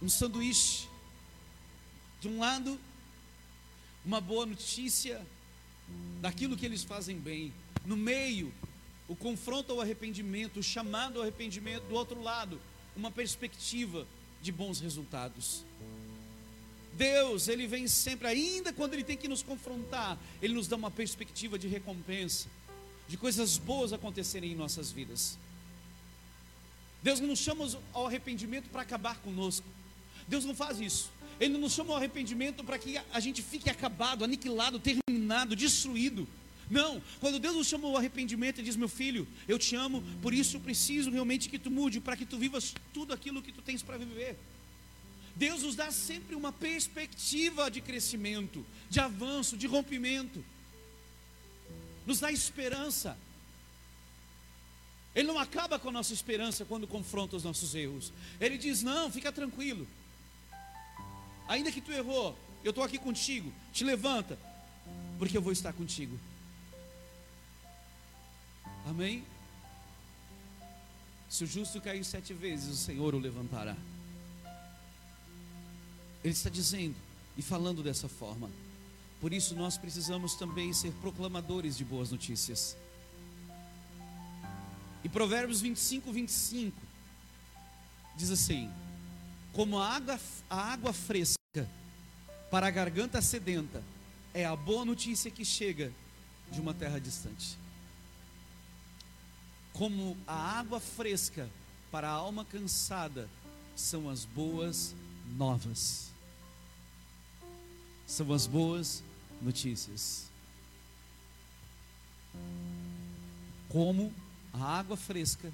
Um 0.00 0.08
sanduíche. 0.08 0.86
De 2.20 2.28
um 2.28 2.38
lado, 2.38 2.78
uma 4.04 4.20
boa 4.20 4.46
notícia 4.46 5.20
daquilo 6.20 6.56
que 6.56 6.64
eles 6.64 6.84
fazem 6.84 7.18
bem. 7.18 7.52
No 7.84 7.96
meio, 7.96 8.54
o 9.08 9.16
confronto 9.16 9.72
ao 9.72 9.80
arrependimento, 9.80 10.60
o 10.60 10.62
chamado 10.62 11.16
ao 11.16 11.22
arrependimento. 11.22 11.88
Do 11.88 11.96
outro 11.96 12.22
lado, 12.22 12.60
uma 12.96 13.10
perspectiva 13.10 14.06
de 14.42 14.52
bons 14.52 14.80
resultados. 14.80 15.64
Deus, 16.94 17.48
Ele 17.48 17.66
vem 17.66 17.86
sempre, 17.86 18.26
ainda 18.26 18.72
quando 18.72 18.94
Ele 18.94 19.04
tem 19.04 19.16
que 19.16 19.28
nos 19.28 19.42
confrontar, 19.42 20.18
Ele 20.40 20.54
nos 20.54 20.66
dá 20.66 20.76
uma 20.76 20.90
perspectiva 20.90 21.58
de 21.58 21.68
recompensa, 21.68 22.48
de 23.08 23.16
coisas 23.16 23.58
boas 23.58 23.92
acontecerem 23.92 24.52
em 24.52 24.56
nossas 24.56 24.90
vidas. 24.90 25.38
Deus 27.02 27.20
não 27.20 27.28
nos 27.28 27.38
chama 27.38 27.68
ao 27.92 28.06
arrependimento 28.06 28.68
para 28.70 28.82
acabar 28.82 29.18
conosco. 29.18 29.66
Deus 30.26 30.44
não 30.44 30.54
faz 30.54 30.80
isso. 30.80 31.10
Ele 31.38 31.52
não 31.52 31.60
nos 31.60 31.72
chama 31.72 31.90
ao 31.90 31.98
arrependimento 31.98 32.64
para 32.64 32.78
que 32.78 32.98
a 33.12 33.20
gente 33.20 33.42
fique 33.42 33.68
acabado, 33.68 34.24
aniquilado, 34.24 34.80
terminado, 34.80 35.54
destruído. 35.54 36.26
Não, 36.68 37.00
quando 37.20 37.38
Deus 37.38 37.54
nos 37.54 37.66
chama 37.68 37.86
ao 37.86 37.96
arrependimento 37.96 38.60
e 38.60 38.64
diz: 38.64 38.76
Meu 38.76 38.88
filho, 38.88 39.26
eu 39.46 39.58
te 39.58 39.76
amo, 39.76 40.02
por 40.20 40.34
isso 40.34 40.56
eu 40.56 40.60
preciso 40.60 41.10
realmente 41.10 41.48
que 41.48 41.58
tu 41.58 41.70
mude, 41.70 42.00
para 42.00 42.16
que 42.16 42.26
tu 42.26 42.38
vivas 42.38 42.74
tudo 42.92 43.12
aquilo 43.12 43.42
que 43.42 43.52
tu 43.52 43.62
tens 43.62 43.82
para 43.82 43.96
viver. 43.96 44.36
Deus 45.36 45.62
nos 45.62 45.76
dá 45.76 45.90
sempre 45.90 46.34
uma 46.34 46.50
perspectiva 46.50 47.70
de 47.70 47.80
crescimento, 47.80 48.66
de 48.88 48.98
avanço, 48.98 49.56
de 49.56 49.66
rompimento, 49.66 50.44
nos 52.06 52.18
dá 52.18 52.32
esperança. 52.32 53.16
Ele 55.14 55.28
não 55.28 55.38
acaba 55.38 55.78
com 55.78 55.88
a 55.88 55.92
nossa 55.92 56.12
esperança 56.12 56.64
quando 56.64 56.86
confronta 56.86 57.36
os 57.36 57.44
nossos 57.44 57.74
erros. 57.74 58.12
Ele 58.40 58.58
diz: 58.58 58.82
Não, 58.82 59.10
fica 59.10 59.30
tranquilo. 59.30 59.86
Ainda 61.46 61.70
que 61.70 61.80
tu 61.80 61.92
errou, 61.92 62.36
eu 62.64 62.70
estou 62.70 62.82
aqui 62.82 62.98
contigo. 62.98 63.52
Te 63.72 63.84
levanta, 63.84 64.36
porque 65.18 65.36
eu 65.36 65.42
vou 65.42 65.52
estar 65.52 65.72
contigo. 65.72 66.18
Amém? 68.86 69.24
Se 71.28 71.42
o 71.42 71.46
justo 71.46 71.80
cair 71.80 72.04
sete 72.04 72.32
vezes, 72.32 72.68
o 72.68 72.76
Senhor 72.76 73.14
o 73.14 73.18
levantará. 73.18 73.76
Ele 76.22 76.32
está 76.32 76.48
dizendo 76.48 76.94
e 77.36 77.42
falando 77.42 77.82
dessa 77.82 78.08
forma. 78.08 78.48
Por 79.20 79.32
isso 79.32 79.56
nós 79.56 79.76
precisamos 79.76 80.34
também 80.36 80.72
ser 80.72 80.92
proclamadores 81.00 81.76
de 81.76 81.84
boas 81.84 82.12
notícias. 82.12 82.76
E 85.02 85.08
Provérbios 85.08 85.60
25, 85.60 86.12
25 86.12 86.76
diz 88.16 88.30
assim: 88.30 88.70
Como 89.52 89.78
a 89.78 89.94
água, 89.94 90.20
a 90.48 90.72
água 90.72 90.92
fresca 90.92 91.36
para 92.50 92.68
a 92.68 92.70
garganta 92.70 93.20
sedenta 93.20 93.82
é 94.32 94.44
a 94.44 94.54
boa 94.54 94.84
notícia 94.84 95.30
que 95.30 95.44
chega 95.44 95.92
de 96.52 96.60
uma 96.60 96.72
terra 96.72 97.00
distante. 97.00 97.58
Como 99.76 100.16
a 100.26 100.58
água 100.58 100.80
fresca 100.80 101.50
para 101.90 102.08
a 102.08 102.12
alma 102.12 102.46
cansada 102.46 103.28
são 103.74 104.08
as 104.08 104.24
boas 104.24 104.94
novas. 105.36 106.10
São 108.06 108.32
as 108.32 108.46
boas 108.46 109.02
notícias. 109.42 110.30
Como 113.68 114.14
a 114.52 114.78
água 114.78 114.96
fresca 114.96 115.52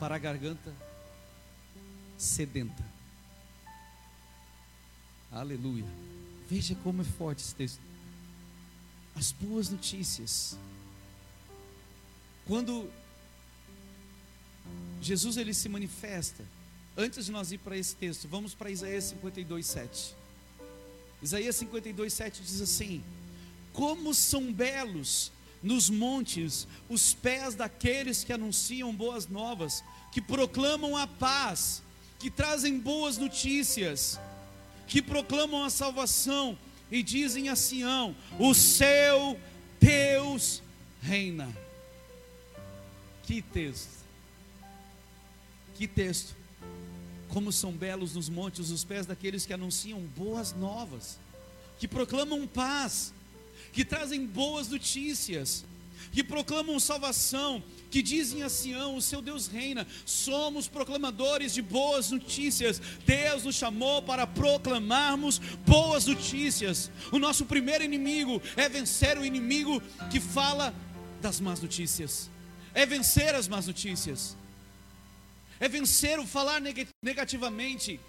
para 0.00 0.14
a 0.14 0.18
garganta 0.18 0.74
sedenta. 2.16 2.84
Aleluia. 5.30 5.84
Veja 6.48 6.74
como 6.76 7.02
é 7.02 7.04
forte 7.04 7.42
esse 7.42 7.54
texto. 7.54 7.80
As 9.14 9.30
boas 9.30 9.68
notícias. 9.68 10.56
Quando 12.46 12.90
Jesus 15.00 15.36
ele 15.36 15.54
se 15.54 15.68
manifesta, 15.68 16.44
antes 16.96 17.26
de 17.26 17.32
nós 17.32 17.52
ir 17.52 17.58
para 17.58 17.76
esse 17.76 17.94
texto, 17.96 18.28
vamos 18.28 18.54
para 18.54 18.70
Isaías 18.70 19.04
52, 19.04 19.66
7. 19.66 20.14
Isaías 21.22 21.56
52, 21.56 22.12
7 22.12 22.42
diz 22.42 22.60
assim: 22.60 23.02
Como 23.72 24.14
são 24.14 24.52
belos 24.52 25.32
nos 25.62 25.88
montes 25.88 26.68
os 26.88 27.14
pés 27.14 27.54
daqueles 27.54 28.22
que 28.22 28.32
anunciam 28.32 28.94
boas 28.94 29.26
novas, 29.26 29.82
que 30.12 30.20
proclamam 30.20 30.96
a 30.96 31.06
paz, 31.06 31.82
que 32.18 32.30
trazem 32.30 32.78
boas 32.78 33.16
notícias 33.16 34.18
que 34.86 35.02
proclamam 35.02 35.64
a 35.64 35.70
salvação 35.70 36.56
e 36.90 37.02
dizem 37.02 37.48
a 37.48 37.56
Sião: 37.56 38.14
O 38.38 38.54
seu 38.54 39.38
Deus 39.80 40.62
reina. 41.02 41.63
Que 43.26 43.42
texto! 43.42 44.04
Que 45.74 45.88
texto! 45.88 46.34
Como 47.28 47.50
são 47.50 47.72
belos 47.72 48.14
nos 48.14 48.28
montes 48.28 48.70
os 48.70 48.84
pés 48.84 49.06
daqueles 49.06 49.44
que 49.44 49.52
anunciam 49.52 50.00
boas 50.16 50.52
novas, 50.52 51.18
que 51.78 51.88
proclamam 51.88 52.46
paz, 52.46 53.12
que 53.72 53.84
trazem 53.84 54.24
boas 54.24 54.68
notícias, 54.68 55.64
que 56.12 56.22
proclamam 56.22 56.78
salvação, 56.78 57.62
que 57.90 58.02
dizem 58.02 58.42
a 58.42 58.48
Sião: 58.48 58.96
o 58.96 59.02
seu 59.02 59.20
Deus 59.20 59.46
reina. 59.46 59.86
Somos 60.04 60.68
proclamadores 60.68 61.54
de 61.54 61.62
boas 61.62 62.10
notícias. 62.10 62.80
Deus 63.06 63.44
nos 63.44 63.56
chamou 63.56 64.02
para 64.02 64.26
proclamarmos 64.26 65.38
boas 65.66 66.06
notícias. 66.06 66.90
O 67.10 67.18
nosso 67.18 67.44
primeiro 67.46 67.82
inimigo 67.82 68.40
é 68.56 68.68
vencer 68.68 69.18
o 69.18 69.24
inimigo 69.24 69.82
que 70.10 70.20
fala 70.20 70.74
das 71.20 71.40
más 71.40 71.60
notícias, 71.60 72.30
é 72.74 72.84
vencer 72.84 73.34
as 73.34 73.48
más 73.48 73.66
notícias, 73.66 74.36
é 75.60 75.68
vencer 75.68 76.18
o 76.18 76.26
falar 76.26 76.60
negativamente 77.02 78.00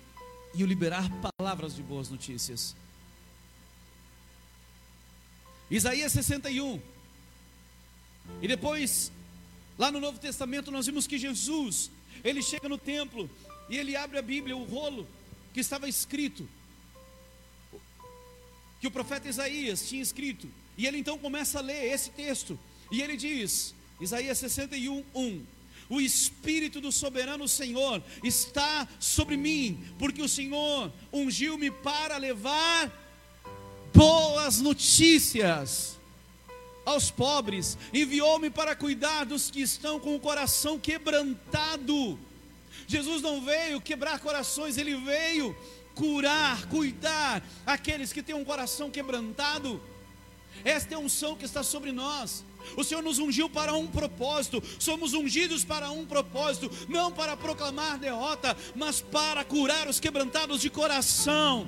e 0.54 0.64
o 0.64 0.68
liberar 0.68 1.08
palavras 1.38 1.76
de 1.76 1.84
boas 1.84 2.10
notícias. 2.10 2.76
Isaías 5.70 6.12
61. 6.12 6.82
E 8.42 8.48
depois 8.48 9.12
Lá 9.78 9.92
no 9.92 10.00
Novo 10.00 10.20
Testamento 10.20 10.72
nós 10.72 10.86
vimos 10.86 11.06
que 11.06 11.18
Jesus, 11.18 11.92
ele 12.24 12.42
chega 12.42 12.70
no 12.70 12.78
templo 12.78 13.30
e 13.70 13.78
ele 13.78 13.96
abre 13.96 14.18
a 14.18 14.22
Bíblia, 14.22 14.56
o 14.56 14.64
rolo 14.64 15.08
que 15.54 15.60
estava 15.60 15.88
escrito, 15.88 16.48
que 18.80 18.88
o 18.88 18.92
profeta 18.92 19.28
Isaías 19.28 19.88
tinha 19.88 20.02
escrito, 20.02 20.50
e 20.78 20.86
ele 20.86 20.98
então 20.98 21.18
começa 21.18 21.60
a 21.60 21.62
ler 21.62 21.92
esse 21.94 22.10
texto, 22.12 22.58
e 22.92 23.02
ele 23.02 23.18
diz, 23.18 23.74
Isaías 24.00 24.38
61, 24.38 25.04
1: 25.14 25.46
O 25.90 26.02
Espírito 26.02 26.82
do 26.82 26.92
soberano 26.92 27.48
Senhor 27.48 28.02
está 28.24 28.88
sobre 29.00 29.38
mim, 29.38 29.84
porque 29.98 30.22
o 30.22 30.30
Senhor 30.30 30.92
ungiu-me 31.12 31.72
para 31.72 32.18
levar 32.18 32.92
boas 33.94 34.60
notícias 34.60 35.98
aos 36.86 37.10
pobres, 37.10 37.78
enviou-me 37.94 38.50
para 38.50 38.76
cuidar 38.76 39.26
dos 39.26 39.50
que 39.50 39.62
estão 39.62 40.00
com 40.00 40.16
o 40.16 40.20
coração 40.20 40.78
quebrantado. 40.78 42.20
Jesus 42.88 43.22
não 43.22 43.42
veio 43.44 43.82
quebrar 43.82 44.20
corações, 44.20 44.78
ele 44.78 44.96
veio 44.98 45.56
curar, 45.96 46.68
cuidar 46.68 47.42
aqueles 47.66 48.14
que 48.14 48.22
têm 48.22 48.36
um 48.36 48.46
coração 48.46 48.92
quebrantado. 48.92 49.82
Esta 50.64 50.94
é 50.94 50.98
a 50.98 51.00
unção 51.00 51.36
que 51.36 51.46
está 51.46 51.64
sobre 51.64 51.92
nós. 51.92 52.44
O 52.76 52.84
Senhor 52.84 53.02
nos 53.02 53.20
ungiu 53.20 53.50
para 53.50 53.74
um 53.74 53.88
propósito, 53.88 54.62
somos 54.80 55.14
ungidos 55.14 55.64
para 55.64 55.90
um 55.92 56.06
propósito, 56.06 56.70
não 56.88 57.12
para 57.12 57.38
proclamar 57.38 57.98
derrota, 57.98 58.56
mas 58.76 59.02
para 59.02 59.44
curar 59.44 59.88
os 59.88 60.00
quebrantados 60.00 60.62
de 60.62 60.70
coração 60.70 61.68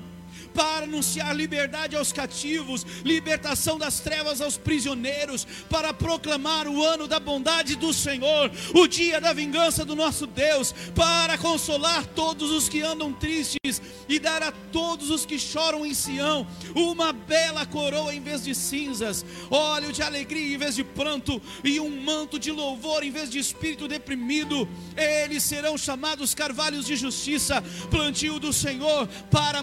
para 0.54 0.84
anunciar 0.84 1.34
liberdade 1.34 1.96
aos 1.96 2.12
cativos, 2.12 2.84
libertação 3.04 3.78
das 3.78 4.00
trevas 4.00 4.40
aos 4.40 4.56
prisioneiros, 4.56 5.46
para 5.68 5.92
proclamar 5.92 6.66
o 6.66 6.82
ano 6.82 7.06
da 7.06 7.20
bondade 7.20 7.76
do 7.76 7.92
Senhor, 7.92 8.50
o 8.74 8.86
dia 8.86 9.20
da 9.20 9.32
vingança 9.32 9.84
do 9.84 9.94
nosso 9.94 10.26
Deus, 10.26 10.74
para 10.94 11.38
consolar 11.38 12.06
todos 12.06 12.50
os 12.50 12.68
que 12.68 12.82
andam 12.82 13.12
tristes 13.12 13.80
e 14.08 14.18
dar 14.18 14.42
a 14.42 14.52
todos 14.52 15.10
os 15.10 15.24
que 15.24 15.38
choram 15.38 15.84
em 15.84 15.94
Sião 15.94 16.46
uma 16.74 17.12
bela 17.12 17.66
coroa 17.66 18.14
em 18.14 18.20
vez 18.20 18.42
de 18.42 18.54
cinzas, 18.54 19.24
óleo 19.50 19.92
de 19.92 20.02
alegria 20.02 20.54
em 20.54 20.58
vez 20.58 20.74
de 20.74 20.84
pranto 20.84 21.40
e 21.62 21.78
um 21.80 22.00
manto 22.00 22.38
de 22.38 22.50
louvor 22.50 23.02
em 23.02 23.10
vez 23.10 23.30
de 23.30 23.38
espírito 23.38 23.86
deprimido. 23.88 24.68
Eles 24.96 25.42
serão 25.42 25.76
chamados 25.76 26.34
carvalhos 26.34 26.86
de 26.86 26.96
justiça, 26.96 27.62
plantio 27.90 28.38
do 28.38 28.52
Senhor 28.52 29.06
para 29.30 29.58
a 29.58 29.62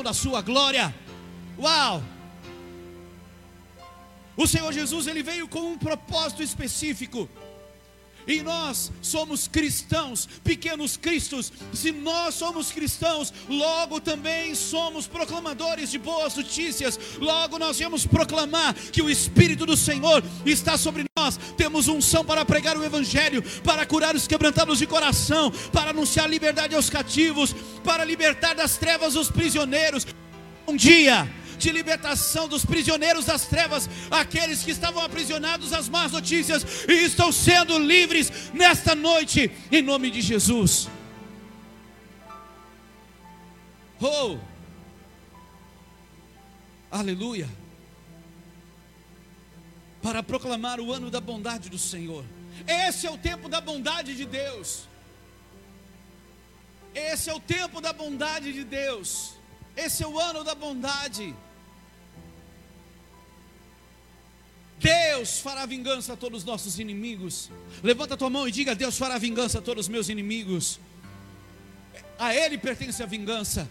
da 0.00 0.12
sua 0.14 0.40
glória. 0.40 0.94
Uau! 1.58 2.00
O 4.36 4.46
Senhor 4.46 4.72
Jesus 4.72 5.08
ele 5.08 5.24
veio 5.24 5.48
com 5.48 5.72
um 5.72 5.76
propósito 5.76 6.40
específico. 6.40 7.28
E 8.26 8.42
nós 8.42 8.92
somos 9.00 9.48
cristãos, 9.48 10.28
pequenos 10.44 10.96
cristos. 10.96 11.52
Se 11.72 11.90
nós 11.90 12.34
somos 12.34 12.70
cristãos, 12.70 13.32
logo 13.48 14.00
também 14.00 14.54
somos 14.54 15.06
proclamadores 15.06 15.90
de 15.90 15.98
boas 15.98 16.34
notícias. 16.36 16.98
Logo 17.18 17.58
nós 17.58 17.78
viemos 17.78 18.06
proclamar 18.06 18.74
que 18.74 19.02
o 19.02 19.10
Espírito 19.10 19.66
do 19.66 19.76
Senhor 19.76 20.22
está 20.46 20.76
sobre 20.76 21.04
nós. 21.16 21.38
Temos 21.56 21.88
unção 21.88 22.24
para 22.24 22.44
pregar 22.44 22.76
o 22.76 22.84
Evangelho, 22.84 23.42
para 23.62 23.84
curar 23.86 24.14
os 24.14 24.26
quebrantados 24.26 24.78
de 24.78 24.86
coração, 24.86 25.50
para 25.72 25.90
anunciar 25.90 26.28
liberdade 26.28 26.74
aos 26.74 26.88
cativos, 26.88 27.54
para 27.84 28.04
libertar 28.04 28.54
das 28.54 28.76
trevas 28.76 29.16
os 29.16 29.30
prisioneiros. 29.30 30.06
Um 30.66 30.76
dia 30.76 31.28
de 31.62 31.72
libertação 31.72 32.48
dos 32.48 32.64
prisioneiros 32.64 33.24
das 33.24 33.46
trevas, 33.46 33.88
aqueles 34.10 34.62
que 34.62 34.70
estavam 34.70 35.02
aprisionados 35.02 35.72
às 35.72 35.88
más 35.88 36.12
notícias 36.12 36.84
e 36.88 37.04
estão 37.04 37.30
sendo 37.30 37.78
livres 37.78 38.50
nesta 38.52 38.94
noite, 38.94 39.50
em 39.70 39.80
nome 39.80 40.10
de 40.10 40.20
Jesus. 40.20 40.88
Oh, 44.00 44.36
aleluia, 46.90 47.48
para 50.02 50.22
proclamar 50.22 50.80
o 50.80 50.92
ano 50.92 51.08
da 51.10 51.20
bondade 51.20 51.70
do 51.70 51.78
Senhor. 51.78 52.24
Esse 52.66 53.06
é 53.06 53.10
o 53.10 53.16
tempo 53.16 53.48
da 53.48 53.60
bondade 53.60 54.16
de 54.16 54.24
Deus. 54.24 54.88
Esse 56.94 57.30
é 57.30 57.34
o 57.34 57.40
tempo 57.40 57.80
da 57.80 57.92
bondade 57.92 58.52
de 58.52 58.64
Deus. 58.64 59.34
Esse 59.76 60.02
é 60.02 60.06
o 60.06 60.18
ano 60.18 60.44
da 60.44 60.54
bondade. 60.54 61.34
Deus 64.82 65.38
fará 65.38 65.64
vingança 65.64 66.14
a 66.14 66.16
todos 66.16 66.40
os 66.40 66.44
nossos 66.44 66.78
inimigos. 66.78 67.50
Levanta 67.82 68.14
a 68.14 68.16
tua 68.16 68.28
mão 68.28 68.48
e 68.48 68.52
diga: 68.52 68.74
Deus 68.74 68.98
fará 68.98 69.16
vingança 69.16 69.58
a 69.58 69.62
todos 69.62 69.86
os 69.86 69.88
meus 69.88 70.08
inimigos. 70.08 70.80
A 72.18 72.34
Ele 72.34 72.58
pertence 72.58 73.02
a 73.02 73.06
vingança. 73.06 73.68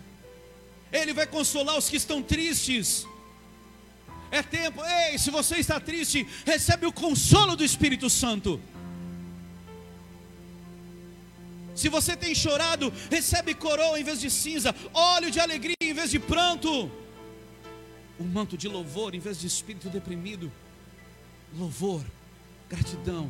Ele 0.92 1.14
vai 1.14 1.28
consolar 1.28 1.78
os 1.78 1.90
que 1.90 1.98
estão 1.98 2.24
tristes. 2.24 3.06
É 4.32 4.42
tempo, 4.42 4.82
ei, 4.86 5.18
se 5.18 5.30
você 5.30 5.58
está 5.58 5.78
triste, 5.80 6.26
recebe 6.46 6.86
o 6.86 6.94
consolo 6.94 7.56
do 7.58 7.66
Espírito 7.66 8.10
Santo. 8.10 8.62
Se 11.76 11.90
você 11.90 12.16
tem 12.16 12.34
chorado, 12.34 12.94
recebe 13.10 13.54
coroa 13.54 14.00
em 14.00 14.04
vez 14.04 14.22
de 14.22 14.30
cinza, 14.30 14.74
óleo 14.94 15.30
de 15.32 15.40
alegria 15.40 15.76
em 15.82 15.94
vez 15.94 16.10
de 16.12 16.20
pranto, 16.20 16.90
um 18.20 18.26
manto 18.26 18.58
de 18.58 18.68
louvor 18.68 19.14
em 19.16 19.20
vez 19.20 19.40
de 19.40 19.48
espírito 19.48 19.90
deprimido. 19.90 20.52
Louvor, 21.58 22.04
gratidão. 22.70 23.30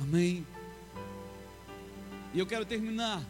Amém. 0.00 0.46
E 2.34 2.38
eu 2.38 2.46
quero 2.46 2.64
terminar 2.64 3.24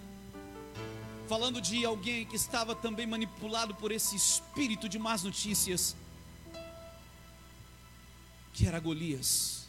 falando 1.29 1.61
de 1.61 1.85
alguém 1.85 2.27
que 2.27 2.35
estava 2.35 2.75
também 2.75 3.07
manipulado 3.07 3.75
por 3.75 3.93
esse 3.93 4.17
espírito 4.17 4.89
de 4.89 4.99
más 4.99 5.23
notícias, 5.23 5.95
que 8.53 8.67
era 8.67 8.81
Golias. 8.81 9.69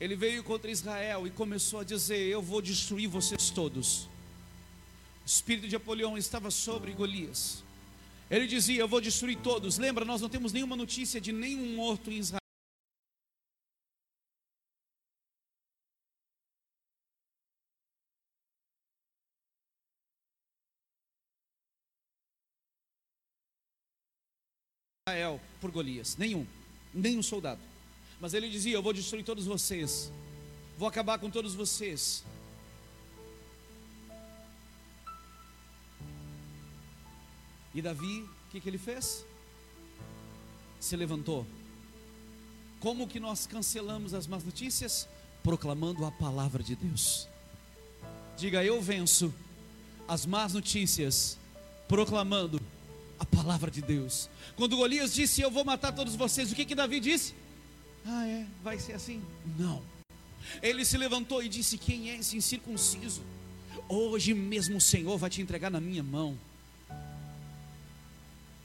Ele 0.00 0.16
veio 0.16 0.42
contra 0.42 0.70
Israel 0.70 1.26
e 1.26 1.30
começou 1.30 1.80
a 1.80 1.84
dizer: 1.84 2.26
Eu 2.28 2.40
vou 2.40 2.62
destruir 2.62 3.08
vocês 3.08 3.50
todos. 3.50 4.08
O 5.22 5.26
espírito 5.26 5.68
de 5.68 5.76
Apolião 5.76 6.16
estava 6.16 6.50
sobre 6.50 6.92
Golias. 6.92 7.62
Ele 8.30 8.46
dizia: 8.46 8.80
Eu 8.80 8.88
vou 8.88 9.00
destruir 9.00 9.38
todos. 9.38 9.76
Lembra, 9.76 10.04
nós 10.04 10.20
não 10.20 10.28
temos 10.28 10.52
nenhuma 10.52 10.76
notícia 10.76 11.20
de 11.20 11.32
nenhum 11.32 11.74
morto 11.74 12.10
em 12.10 12.18
Israel. 12.18 12.40
Israel 25.08 25.40
por 25.60 25.72
Golias, 25.72 26.16
nenhum, 26.16 26.46
nenhum 26.94 27.22
soldado. 27.22 27.60
Mas 28.20 28.32
ele 28.32 28.48
dizia: 28.48 28.76
Eu 28.76 28.82
vou 28.82 28.92
destruir 28.92 29.24
todos 29.24 29.44
vocês, 29.44 30.12
vou 30.78 30.86
acabar 30.86 31.18
com 31.18 31.28
todos 31.28 31.52
vocês. 31.54 32.22
E 37.74 37.80
Davi, 37.80 38.22
o 38.22 38.50
que, 38.50 38.60
que 38.60 38.68
ele 38.68 38.78
fez? 38.78 39.24
Se 40.80 40.96
levantou. 40.96 41.46
Como 42.80 43.06
que 43.06 43.20
nós 43.20 43.46
cancelamos 43.46 44.14
as 44.14 44.26
más 44.26 44.42
notícias? 44.42 45.06
Proclamando 45.42 46.04
a 46.04 46.10
palavra 46.10 46.62
de 46.62 46.74
Deus. 46.74 47.28
Diga, 48.36 48.64
eu 48.64 48.80
venço 48.80 49.32
as 50.08 50.26
más 50.26 50.54
notícias, 50.54 51.38
proclamando 51.86 52.60
a 53.18 53.24
palavra 53.24 53.70
de 53.70 53.82
Deus. 53.82 54.28
Quando 54.56 54.76
Golias 54.76 55.12
disse: 55.12 55.42
Eu 55.42 55.50
vou 55.50 55.64
matar 55.64 55.92
todos 55.92 56.16
vocês, 56.16 56.50
o 56.50 56.54
que 56.54 56.64
que 56.64 56.74
Davi 56.74 56.98
disse? 56.98 57.34
Ah, 58.04 58.26
é? 58.26 58.46
Vai 58.64 58.78
ser 58.78 58.94
assim? 58.94 59.22
Não. 59.58 59.82
Ele 60.62 60.84
se 60.84 60.96
levantou 60.96 61.42
e 61.42 61.48
disse: 61.48 61.76
Quem 61.78 62.10
é 62.10 62.16
esse 62.16 62.36
incircunciso? 62.36 63.22
Hoje 63.88 64.32
mesmo 64.34 64.78
o 64.78 64.80
Senhor 64.80 65.16
vai 65.18 65.28
te 65.28 65.42
entregar 65.42 65.70
na 65.70 65.80
minha 65.80 66.02
mão. 66.02 66.36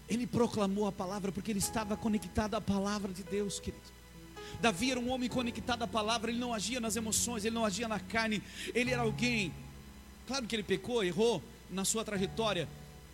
Ele 0.08 0.28
proclamou 0.28 0.88
a 0.88 0.92
palavra 0.92 1.32
porque 1.32 1.52
ele 1.52 1.60
estava 1.60 1.98
conectado 1.98 2.56
à 2.56 2.62
palavra 2.62 3.12
de 3.12 3.24
Deus, 3.24 3.60
querido. 3.60 3.96
Davi 4.62 4.92
era 4.92 5.00
um 5.00 5.10
homem 5.10 5.30
conectado 5.30 5.84
à 5.84 5.88
palavra, 5.88 6.32
ele 6.32 6.40
não 6.40 6.54
agia 6.54 6.80
nas 6.80 6.96
emoções, 6.96 7.44
ele 7.44 7.56
não 7.56 7.66
agia 7.66 7.88
na 7.88 8.00
carne, 8.00 8.42
ele 8.74 8.92
era 8.92 9.02
alguém. 9.02 9.54
Claro 10.28 10.46
que 10.46 10.56
ele 10.56 10.64
pecou, 10.64 11.04
errou 11.04 11.42
na 11.70 11.84
sua 11.84 12.04
trajetória, 12.04 12.68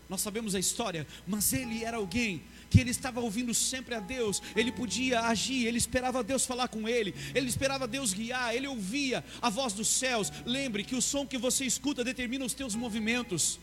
nós 0.09 0.21
sabemos 0.21 0.55
a 0.55 0.59
história, 0.59 1.07
mas 1.25 1.53
ele 1.53 1.83
era 1.83 1.97
alguém 1.97 2.43
que 2.69 2.79
ele 2.79 2.89
estava 2.89 3.19
ouvindo 3.19 3.53
sempre 3.53 3.95
a 3.95 3.99
Deus, 3.99 4.41
ele 4.55 4.71
podia 4.71 5.21
agir, 5.21 5.65
ele 5.65 5.77
esperava 5.77 6.23
Deus 6.23 6.45
falar 6.45 6.67
com 6.69 6.87
ele, 6.87 7.13
ele 7.35 7.47
esperava 7.47 7.87
Deus 7.87 8.13
guiar, 8.13 8.55
ele 8.55 8.67
ouvia 8.67 9.23
a 9.41 9.49
voz 9.49 9.73
dos 9.73 9.87
céus. 9.87 10.31
Lembre 10.45 10.83
que 10.83 10.95
o 10.95 11.01
som 11.01 11.25
que 11.25 11.37
você 11.37 11.65
escuta 11.65 12.03
determina 12.03 12.45
os 12.45 12.53
teus 12.53 12.75
movimentos. 12.75 13.59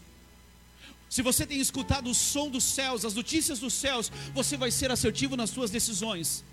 Se 1.08 1.22
você 1.22 1.46
tem 1.46 1.58
escutado 1.58 2.10
o 2.10 2.14
som 2.14 2.50
dos 2.50 2.64
céus, 2.64 3.04
as 3.04 3.14
notícias 3.14 3.58
dos 3.58 3.72
céus, 3.72 4.12
você 4.34 4.56
vai 4.56 4.70
ser 4.70 4.90
assertivo 4.90 5.36
nas 5.36 5.50
suas 5.50 5.70
decisões. 5.70 6.44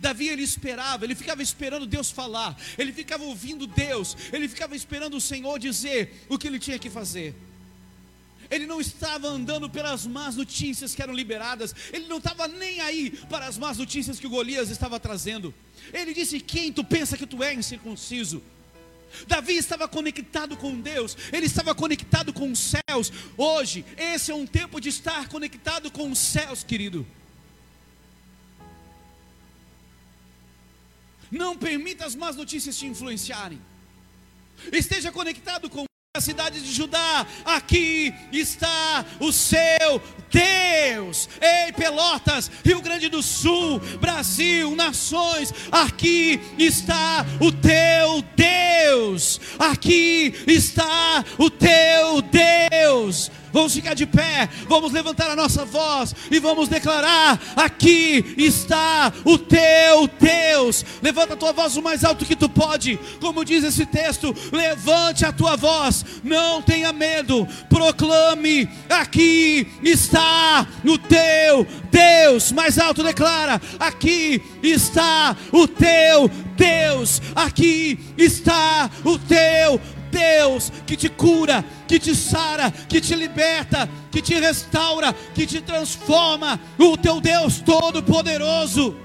Davi 0.00 0.28
ele 0.28 0.42
esperava, 0.42 1.04
ele 1.04 1.14
ficava 1.14 1.42
esperando 1.42 1.86
Deus 1.86 2.10
falar, 2.10 2.58
ele 2.76 2.92
ficava 2.92 3.24
ouvindo 3.24 3.66
Deus, 3.66 4.16
ele 4.32 4.48
ficava 4.48 4.74
esperando 4.74 5.16
o 5.16 5.20
Senhor 5.20 5.58
dizer 5.58 6.26
o 6.28 6.38
que 6.38 6.46
ele 6.46 6.58
tinha 6.58 6.78
que 6.78 6.90
fazer. 6.90 7.34
Ele 8.50 8.66
não 8.66 8.80
estava 8.80 9.28
andando 9.28 9.68
pelas 9.68 10.06
más 10.06 10.36
notícias 10.36 10.94
que 10.94 11.02
eram 11.02 11.14
liberadas, 11.14 11.74
ele 11.92 12.06
não 12.06 12.18
estava 12.18 12.46
nem 12.46 12.80
aí 12.80 13.10
para 13.28 13.46
as 13.46 13.58
más 13.58 13.78
notícias 13.78 14.20
que 14.20 14.26
o 14.26 14.30
Golias 14.30 14.70
estava 14.70 15.00
trazendo. 15.00 15.54
Ele 15.92 16.14
disse: 16.14 16.40
Quem 16.40 16.72
tu 16.72 16.84
pensa 16.84 17.16
que 17.16 17.26
tu 17.26 17.42
é 17.42 17.54
incircunciso? 17.54 18.42
Davi 19.26 19.56
estava 19.56 19.88
conectado 19.88 20.56
com 20.56 20.80
Deus, 20.80 21.16
ele 21.32 21.46
estava 21.46 21.74
conectado 21.74 22.32
com 22.32 22.50
os 22.50 22.58
céus. 22.58 23.12
Hoje, 23.36 23.84
esse 23.96 24.30
é 24.30 24.34
um 24.34 24.46
tempo 24.46 24.80
de 24.80 24.88
estar 24.88 25.28
conectado 25.28 25.90
com 25.90 26.10
os 26.10 26.18
céus, 26.18 26.62
querido. 26.62 27.06
Não 31.30 31.56
permita 31.56 32.04
as 32.04 32.14
más 32.14 32.36
notícias 32.36 32.76
te 32.76 32.86
influenciarem. 32.86 33.60
Esteja 34.72 35.10
conectado 35.10 35.68
com 35.68 35.86
a 36.16 36.20
cidade 36.20 36.62
de 36.62 36.72
Judá, 36.72 37.26
aqui 37.44 38.14
está 38.32 39.04
o 39.20 39.30
seu 39.30 40.00
Deus. 40.30 41.28
Ei, 41.40 41.72
Pelotas, 41.72 42.50
Rio 42.64 42.80
Grande 42.80 43.08
do 43.08 43.22
Sul, 43.22 43.78
Brasil, 44.00 44.74
nações, 44.74 45.52
aqui 45.70 46.40
está 46.58 47.24
o 47.38 47.52
teu 47.52 48.24
Deus. 48.34 49.40
Aqui 49.58 50.34
está 50.46 51.24
o 51.38 51.50
teu 51.50 52.22
Deus. 52.22 53.30
Vamos 53.56 53.72
ficar 53.72 53.94
de 53.94 54.04
pé, 54.04 54.50
vamos 54.68 54.92
levantar 54.92 55.30
a 55.30 55.34
nossa 55.34 55.64
voz 55.64 56.14
e 56.30 56.38
vamos 56.38 56.68
declarar: 56.68 57.40
aqui 57.56 58.34
está 58.36 59.10
o 59.24 59.38
teu 59.38 60.06
Deus. 60.20 60.84
Levanta 61.00 61.32
a 61.32 61.36
tua 61.38 61.54
voz 61.54 61.74
o 61.74 61.80
mais 61.80 62.04
alto 62.04 62.26
que 62.26 62.36
tu 62.36 62.50
pode, 62.50 63.00
como 63.18 63.46
diz 63.46 63.64
esse 63.64 63.86
texto. 63.86 64.36
Levante 64.52 65.24
a 65.24 65.32
tua 65.32 65.56
voz, 65.56 66.04
não 66.22 66.60
tenha 66.60 66.92
medo, 66.92 67.48
proclame: 67.70 68.68
aqui 68.90 69.66
está 69.82 70.66
o 70.84 70.98
teu 70.98 71.66
Deus. 71.90 72.52
Mais 72.52 72.78
alto 72.78 73.02
declara: 73.02 73.58
aqui 73.80 74.42
está 74.62 75.34
o 75.50 75.66
teu 75.66 76.28
Deus. 76.58 77.22
Aqui 77.34 77.98
está 78.18 78.90
o 79.02 79.18
teu 79.18 79.80
Deus 79.80 79.95
que 80.86 80.96
te 80.96 81.08
cura, 81.10 81.64
que 81.86 81.98
te 81.98 82.14
sara, 82.14 82.70
que 82.70 83.00
te 83.00 83.16
liberta, 83.16 83.88
que 84.10 84.22
te 84.22 84.40
restaura, 84.40 85.14
que 85.34 85.46
te 85.46 85.60
transforma, 85.60 86.58
o 86.78 86.96
teu 86.96 87.20
Deus 87.20 87.60
Todo-Poderoso. 87.60 88.96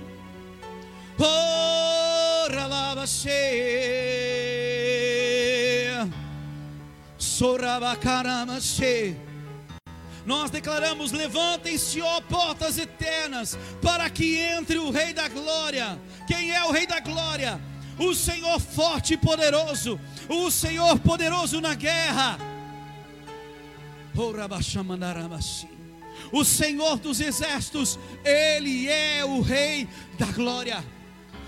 Nós 10.25 10.51
declaramos: 10.51 11.11
levantem-se, 11.11 12.01
ó 12.01 12.21
portas 12.21 12.77
eternas, 12.77 13.57
para 13.81 14.09
que 14.09 14.37
entre 14.37 14.77
o 14.77 14.91
Rei 14.91 15.13
da 15.13 15.27
Glória. 15.27 15.99
Quem 16.27 16.51
é 16.51 16.63
o 16.63 16.71
Rei 16.71 16.85
da 16.85 16.99
Glória? 16.99 17.59
O 17.97 18.13
Senhor 18.13 18.59
forte 18.59 19.13
e 19.13 19.17
poderoso, 19.17 19.99
o 20.29 20.49
Senhor 20.49 20.99
poderoso 20.99 21.61
na 21.61 21.73
guerra. 21.75 22.37
O 26.31 26.43
Senhor 26.43 26.97
dos 26.97 27.19
exércitos, 27.19 27.97
Ele 28.23 28.87
é 28.87 29.23
o 29.25 29.41
Rei 29.41 29.87
da 30.17 30.27
glória. 30.27 30.83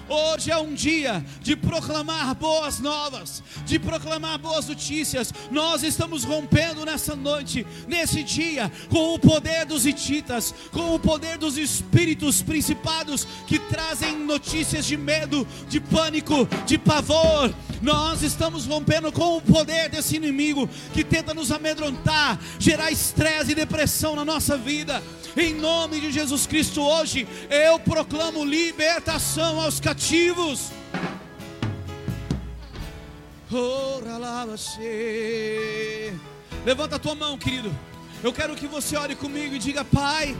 Hoje 0.09 0.51
é 0.51 0.57
um 0.57 0.73
dia 0.73 1.23
de 1.41 1.55
proclamar 1.55 2.35
boas 2.35 2.79
novas, 2.79 3.41
de 3.65 3.79
proclamar 3.79 4.37
boas 4.37 4.67
notícias. 4.67 5.33
Nós 5.49 5.81
estamos 5.81 6.25
rompendo 6.25 6.85
nessa 6.85 7.15
noite, 7.15 7.65
nesse 7.87 8.21
dia, 8.21 8.71
com 8.89 9.13
o 9.13 9.19
poder 9.19 9.65
dos 9.65 9.85
hititas, 9.85 10.53
com 10.71 10.93
o 10.93 10.99
poder 10.99 11.37
dos 11.37 11.57
espíritos 11.57 12.41
principados 12.41 13.25
que 13.47 13.57
trazem 13.57 14.17
notícias 14.17 14.85
de 14.85 14.97
medo, 14.97 15.47
de 15.69 15.79
pânico, 15.79 16.47
de 16.65 16.77
pavor. 16.77 17.53
Nós 17.81 18.21
estamos 18.21 18.65
rompendo 18.65 19.11
com 19.11 19.37
o 19.37 19.41
poder 19.41 19.89
desse 19.89 20.15
inimigo 20.15 20.69
que 20.93 21.03
tenta 21.03 21.33
nos 21.33 21.51
amedrontar, 21.51 22.39
gerar 22.59 22.91
estresse 22.91 23.51
e 23.51 23.55
depressão 23.55 24.15
na 24.15 24.25
nossa 24.25 24.57
vida. 24.57 25.01
Em 25.35 25.53
nome 25.53 25.99
de 25.99 26.11
Jesus 26.11 26.45
Cristo, 26.45 26.81
hoje 26.81 27.27
eu 27.49 27.79
proclamo 27.79 28.45
libertação 28.45 29.59
aos 29.59 29.79
cativos. 29.79 29.92
Levanta 36.65 36.95
a 36.95 36.99
tua 36.99 37.13
mão, 37.13 37.37
querido. 37.37 37.73
Eu 38.23 38.33
quero 38.33 38.55
que 38.55 38.67
você 38.67 38.95
ore 38.95 39.15
comigo 39.15 39.55
e 39.55 39.59
diga: 39.59 39.85
Pai, 39.85 40.35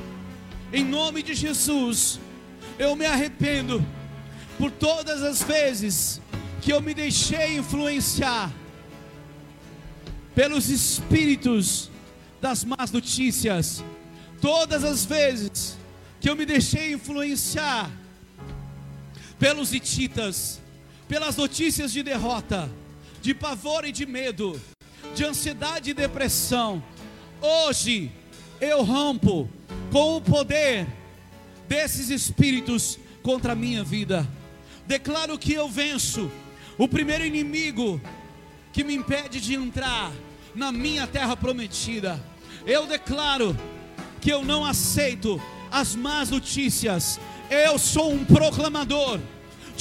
em 0.72 0.84
nome 0.84 1.22
de 1.22 1.34
Jesus, 1.34 2.20
eu 2.80 2.95
me 2.95 3.06
arrependo 3.06 3.86
por 4.58 4.72
todas 4.72 5.22
as 5.22 5.43
vezes 5.43 6.22
que 6.62 6.72
eu 6.72 6.82
me 6.82 6.93
deixei 6.93 7.58
influenciar 7.58 8.51
pelos 10.34 10.70
espíritos 10.70 11.91
das 12.41 12.64
más 12.64 12.91
notícias, 12.91 13.84
todas 14.41 14.84
as 14.84 15.06
vezes 15.06 15.78
que 16.20 16.30
eu 16.30 16.36
me 16.36 16.45
deixei 16.45 16.93
influenciar 16.93 17.91
pelos 19.44 19.74
hititas, 19.74 20.62
pelas 21.06 21.36
notícias 21.36 21.91
de 21.91 22.02
derrota, 22.02 22.72
de 23.22 23.34
pavor 23.34 23.84
e 23.84 23.91
de 23.91 24.06
medo, 24.06 24.58
de 25.14 25.26
ansiedade 25.26 25.89
e 25.89 25.94
depressão, 25.94 26.82
hoje 27.41 28.10
eu 28.62 28.84
rompo 28.84 29.50
com 29.91 30.16
o 30.16 30.22
poder 30.22 30.88
desses 31.68 32.10
espíritos 32.10 32.98
contra 33.22 33.52
a 33.52 33.56
minha 33.56 33.84
vida. 33.84 34.26
Declaro 34.88 35.38
que 35.38 35.52
eu 35.52 35.68
venço 35.68 36.32
o 36.78 36.88
primeiro 36.88 37.26
inimigo 37.26 38.00
que 38.72 38.82
me 38.82 38.96
impede 38.96 39.41
de 39.41 39.56
entrar 39.56 40.10
na 40.56 40.72
minha 40.72 41.06
terra 41.06 41.36
prometida. 41.36 42.18
Eu 42.66 42.88
declaro 42.88 43.58
que 44.22 44.32
eu 44.32 44.41
não 44.41 44.64
aceito 44.64 45.38
as 45.70 45.96
más 45.96 46.30
notícias. 46.30 47.20
Eu 47.50 47.78
sou 47.78 48.10
um 48.10 48.24
proclamador 48.24 49.20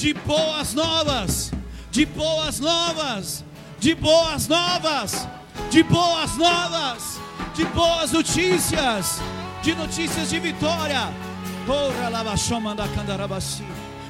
de 0.03 0.13
boas 0.13 0.73
novas, 0.73 1.53
de 1.89 2.05
boas 2.05 2.59
novas, 2.59 3.45
de 3.79 3.95
boas 3.95 4.49
novas, 4.49 5.25
de 5.71 5.81
boas 5.81 6.35
novas, 6.35 7.21
de 7.55 7.63
boas 7.67 8.11
notícias, 8.11 9.21
de 9.61 9.73
notícias 9.73 10.29
de 10.29 10.41
vitória. 10.41 11.09
Ora, 11.69 12.09
lava, 12.09 12.35
manda 12.59 12.85
candarabasi 12.89 13.63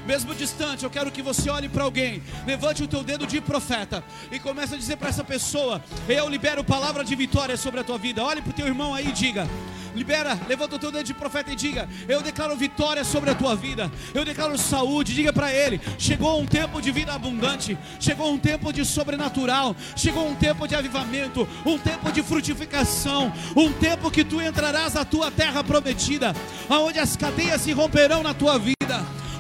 mesmo 0.06 0.34
distante, 0.36 0.84
eu 0.84 0.90
quero 0.90 1.12
que 1.12 1.22
você 1.22 1.50
olhe 1.50 1.70
para 1.70 1.84
alguém, 1.84 2.22
levante 2.46 2.84
o 2.84 2.88
teu 2.88 3.04
dedo 3.04 3.26
de 3.26 3.40
profeta 3.40 4.04
e 4.32 4.40
comece 4.40 4.76
a 4.76 4.78
dizer 4.78 4.98
para 4.98 5.10
essa 5.10 5.24
pessoa: 5.24 5.84
Eu 6.08 6.28
libero 6.30 6.64
palavra 6.64 7.04
de 7.04 7.16
vitória 7.16 7.58
sobre 7.58 7.80
a 7.80 7.84
tua 7.84 7.98
vida. 7.98 8.24
Olhe 8.24 8.42
para 8.42 8.52
o 8.52 8.54
teu 8.54 8.68
irmão 8.68 8.94
aí 8.94 9.08
e 9.08 9.12
diga: 9.12 9.48
Libera, 9.96 10.40
levanta 10.48 10.76
o 10.76 10.80
teu 10.80 10.92
dedo 10.92 11.06
de 11.06 11.14
profeta 11.14 11.52
e 11.52 11.56
diga: 11.56 11.88
Eu 12.08 12.22
declaro 12.22 12.56
vitória 12.56 13.04
sobre 13.04 13.30
a 13.30 13.36
tua 13.36 13.56
vida. 13.56 13.92
Eu 14.14 14.26
declaro 14.26 14.58
saúde. 14.58 15.14
Diga 15.14 15.32
para 15.32 15.54
ele: 15.54 15.80
Chegou 15.98 16.42
um 16.42 16.46
tempo 16.46 16.82
de 16.82 16.92
vida 16.92 17.14
abundante. 17.14 17.78
Chegou 18.00 18.32
um 18.32 18.38
tempo 18.38 18.74
de 18.74 18.84
sobrenatural. 18.84 19.76
Chegou 19.96 20.28
um 20.28 20.36
tempo 20.36 20.68
de 20.68 20.76
avivamento. 20.76 21.48
Um 21.66 21.78
tempo 21.78 22.12
de 22.12 22.24
frutificação. 22.24 23.32
Um 23.56 23.72
tempo 23.72 24.10
que 24.10 24.24
tu 24.24 24.42
entrarás 24.42 24.94
na 24.96 25.06
tua 25.06 25.30
terra 25.30 25.64
prometida, 25.64 26.36
aonde 26.70 27.00
as 27.00 27.16
cadeias 27.16 27.62
se 27.62 27.72
romperão 27.72 28.24
na 28.24 28.34
tua 28.34 28.58
vida 28.58 28.74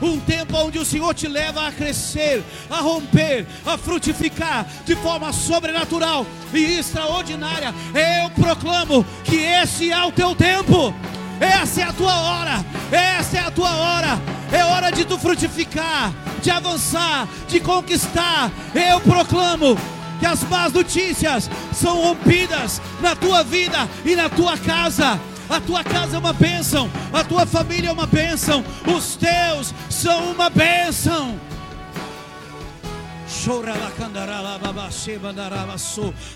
um 0.01 0.19
tempo 0.19 0.57
onde 0.57 0.79
o 0.79 0.85
Senhor 0.85 1.13
te 1.13 1.27
leva 1.27 1.67
a 1.67 1.71
crescer, 1.71 2.43
a 2.69 2.81
romper, 2.81 3.45
a 3.65 3.77
frutificar 3.77 4.65
de 4.85 4.95
forma 4.95 5.31
sobrenatural 5.31 6.25
e 6.53 6.79
extraordinária. 6.79 7.73
Eu 7.93 8.29
proclamo 8.31 9.05
que 9.23 9.37
esse 9.37 9.91
é 9.91 10.05
o 10.05 10.11
teu 10.11 10.35
tempo. 10.35 10.93
Essa 11.39 11.81
é 11.81 11.83
a 11.83 11.93
tua 11.93 12.15
hora, 12.15 12.65
essa 12.91 13.37
é 13.37 13.39
a 13.41 13.51
tua 13.51 13.75
hora, 13.75 14.21
é 14.51 14.63
hora 14.63 14.91
de 14.91 15.03
tu 15.03 15.17
frutificar, 15.17 16.13
de 16.41 16.49
avançar, 16.49 17.27
de 17.49 17.59
conquistar. 17.59 18.51
Eu 18.73 19.01
proclamo 19.01 19.77
que 20.19 20.25
as 20.25 20.43
más 20.43 20.71
notícias 20.71 21.49
são 21.73 22.01
rompidas 22.01 22.81
na 23.01 23.15
tua 23.15 23.43
vida 23.43 23.89
e 24.05 24.15
na 24.15 24.29
tua 24.29 24.57
casa 24.57 25.19
a 25.49 25.59
tua 25.59 25.83
casa 25.83 26.15
é 26.15 26.19
uma 26.19 26.33
bênção, 26.33 26.89
a 27.11 27.23
tua 27.23 27.45
família 27.45 27.89
é 27.89 27.93
uma 27.93 28.07
bênção, 28.07 28.63
os 28.85 29.15
teus 29.15 29.73
são 29.89 30.31
uma 30.31 30.49
bênção. 30.49 31.39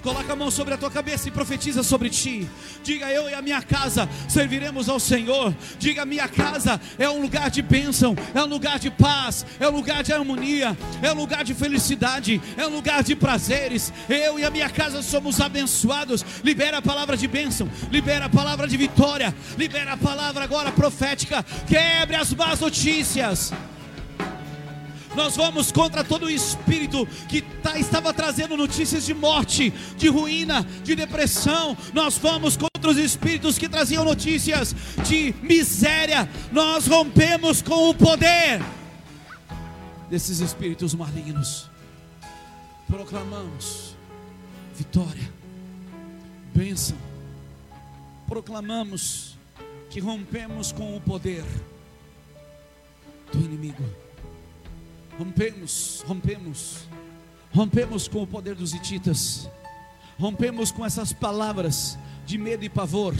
Coloca 0.03 0.33
a 0.33 0.35
mão 0.35 0.51
sobre 0.51 0.73
a 0.73 0.77
tua 0.77 0.91
cabeça 0.91 1.29
e 1.29 1.31
profetiza 1.31 1.81
sobre 1.81 2.09
ti. 2.09 2.45
Diga 2.83 3.09
eu 3.09 3.29
e 3.29 3.33
a 3.33 3.41
minha 3.41 3.61
casa 3.61 4.09
serviremos 4.27 4.89
ao 4.89 4.99
Senhor. 4.99 5.55
Diga 5.79 6.05
minha 6.05 6.27
casa 6.27 6.81
é 6.99 7.09
um 7.09 7.21
lugar 7.21 7.49
de 7.49 7.61
bênção, 7.61 8.13
é 8.33 8.43
um 8.43 8.47
lugar 8.47 8.77
de 8.77 8.91
paz, 8.91 9.45
é 9.57 9.69
um 9.69 9.71
lugar 9.71 10.03
de 10.03 10.11
harmonia, 10.11 10.77
é 11.01 11.09
um 11.13 11.15
lugar 11.15 11.45
de 11.45 11.53
felicidade, 11.53 12.41
é 12.57 12.67
um 12.67 12.75
lugar 12.75 13.03
de 13.03 13.15
prazeres. 13.15 13.93
Eu 14.09 14.37
e 14.37 14.43
a 14.43 14.49
minha 14.49 14.69
casa 14.69 15.01
somos 15.01 15.39
abençoados. 15.39 16.25
Libera 16.43 16.79
a 16.79 16.81
palavra 16.81 17.15
de 17.15 17.27
bênção, 17.27 17.69
libera 17.89 18.25
a 18.25 18.29
palavra 18.29 18.67
de 18.67 18.75
vitória, 18.75 19.33
libera 19.57 19.93
a 19.93 19.97
palavra 19.97 20.43
agora 20.43 20.73
profética. 20.73 21.41
Quebre 21.67 22.17
as 22.17 22.33
más 22.33 22.59
notícias. 22.59 23.53
Nós 25.17 25.35
vamos 25.35 25.71
contra 25.71 26.03
todo 26.03 26.27
o 26.27 26.29
espírito 26.29 27.07
que 27.27 27.41
tá, 27.41 27.79
estava 27.79 28.13
trazendo 28.13 28.55
notícias 28.55 29.03
de 29.03 29.15
morte, 29.15 29.71
de 29.97 30.09
ruína, 30.09 30.63
de 30.83 30.93
depressão. 30.93 31.75
Nós 31.91 32.19
vamos 32.19 32.55
contra 32.55 32.91
os 32.91 32.97
espíritos 32.97 33.57
que 33.57 33.67
traziam 33.67 34.05
notícias 34.05 34.75
de 35.07 35.33
miséria. 35.41 36.29
Nós 36.51 36.85
rompemos 36.85 37.63
com 37.63 37.89
o 37.89 37.95
poder 37.95 38.61
desses 40.07 40.39
espíritos 40.39 40.93
malignos. 40.93 41.67
Proclamamos 42.87 43.95
vitória, 44.75 45.33
bênção. 46.53 46.95
Proclamamos 48.27 49.35
que 49.89 49.99
rompemos 49.99 50.71
com 50.71 50.95
o 50.95 51.01
poder 51.01 51.43
do 53.33 53.39
inimigo. 53.39 54.06
Rompemos, 55.17 56.03
rompemos, 56.07 56.87
rompemos 57.51 58.07
com 58.07 58.21
o 58.21 58.27
poder 58.27 58.53
dos 58.53 58.73
hititas, 58.73 59.49
rompemos 60.19 60.71
com 60.71 60.85
essas 60.85 61.11
palavras 61.11 61.97
de 62.23 62.37
medo 62.37 62.63
e 62.63 62.69
pavor, 62.69 63.15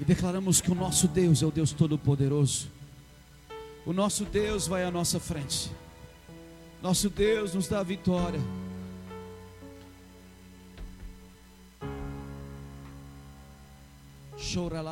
e 0.00 0.04
declaramos 0.04 0.62
que 0.62 0.70
o 0.70 0.74
nosso 0.74 1.06
Deus 1.06 1.42
é 1.42 1.46
o 1.46 1.50
Deus 1.50 1.72
Todo-Poderoso, 1.72 2.70
o 3.84 3.92
nosso 3.92 4.24
Deus 4.24 4.66
vai 4.66 4.82
à 4.82 4.90
nossa 4.90 5.20
frente, 5.20 5.70
nosso 6.82 7.10
Deus 7.10 7.52
nos 7.52 7.68
dá 7.68 7.80
a 7.80 7.82
vitória. 7.82 8.40
Chora 14.54 14.82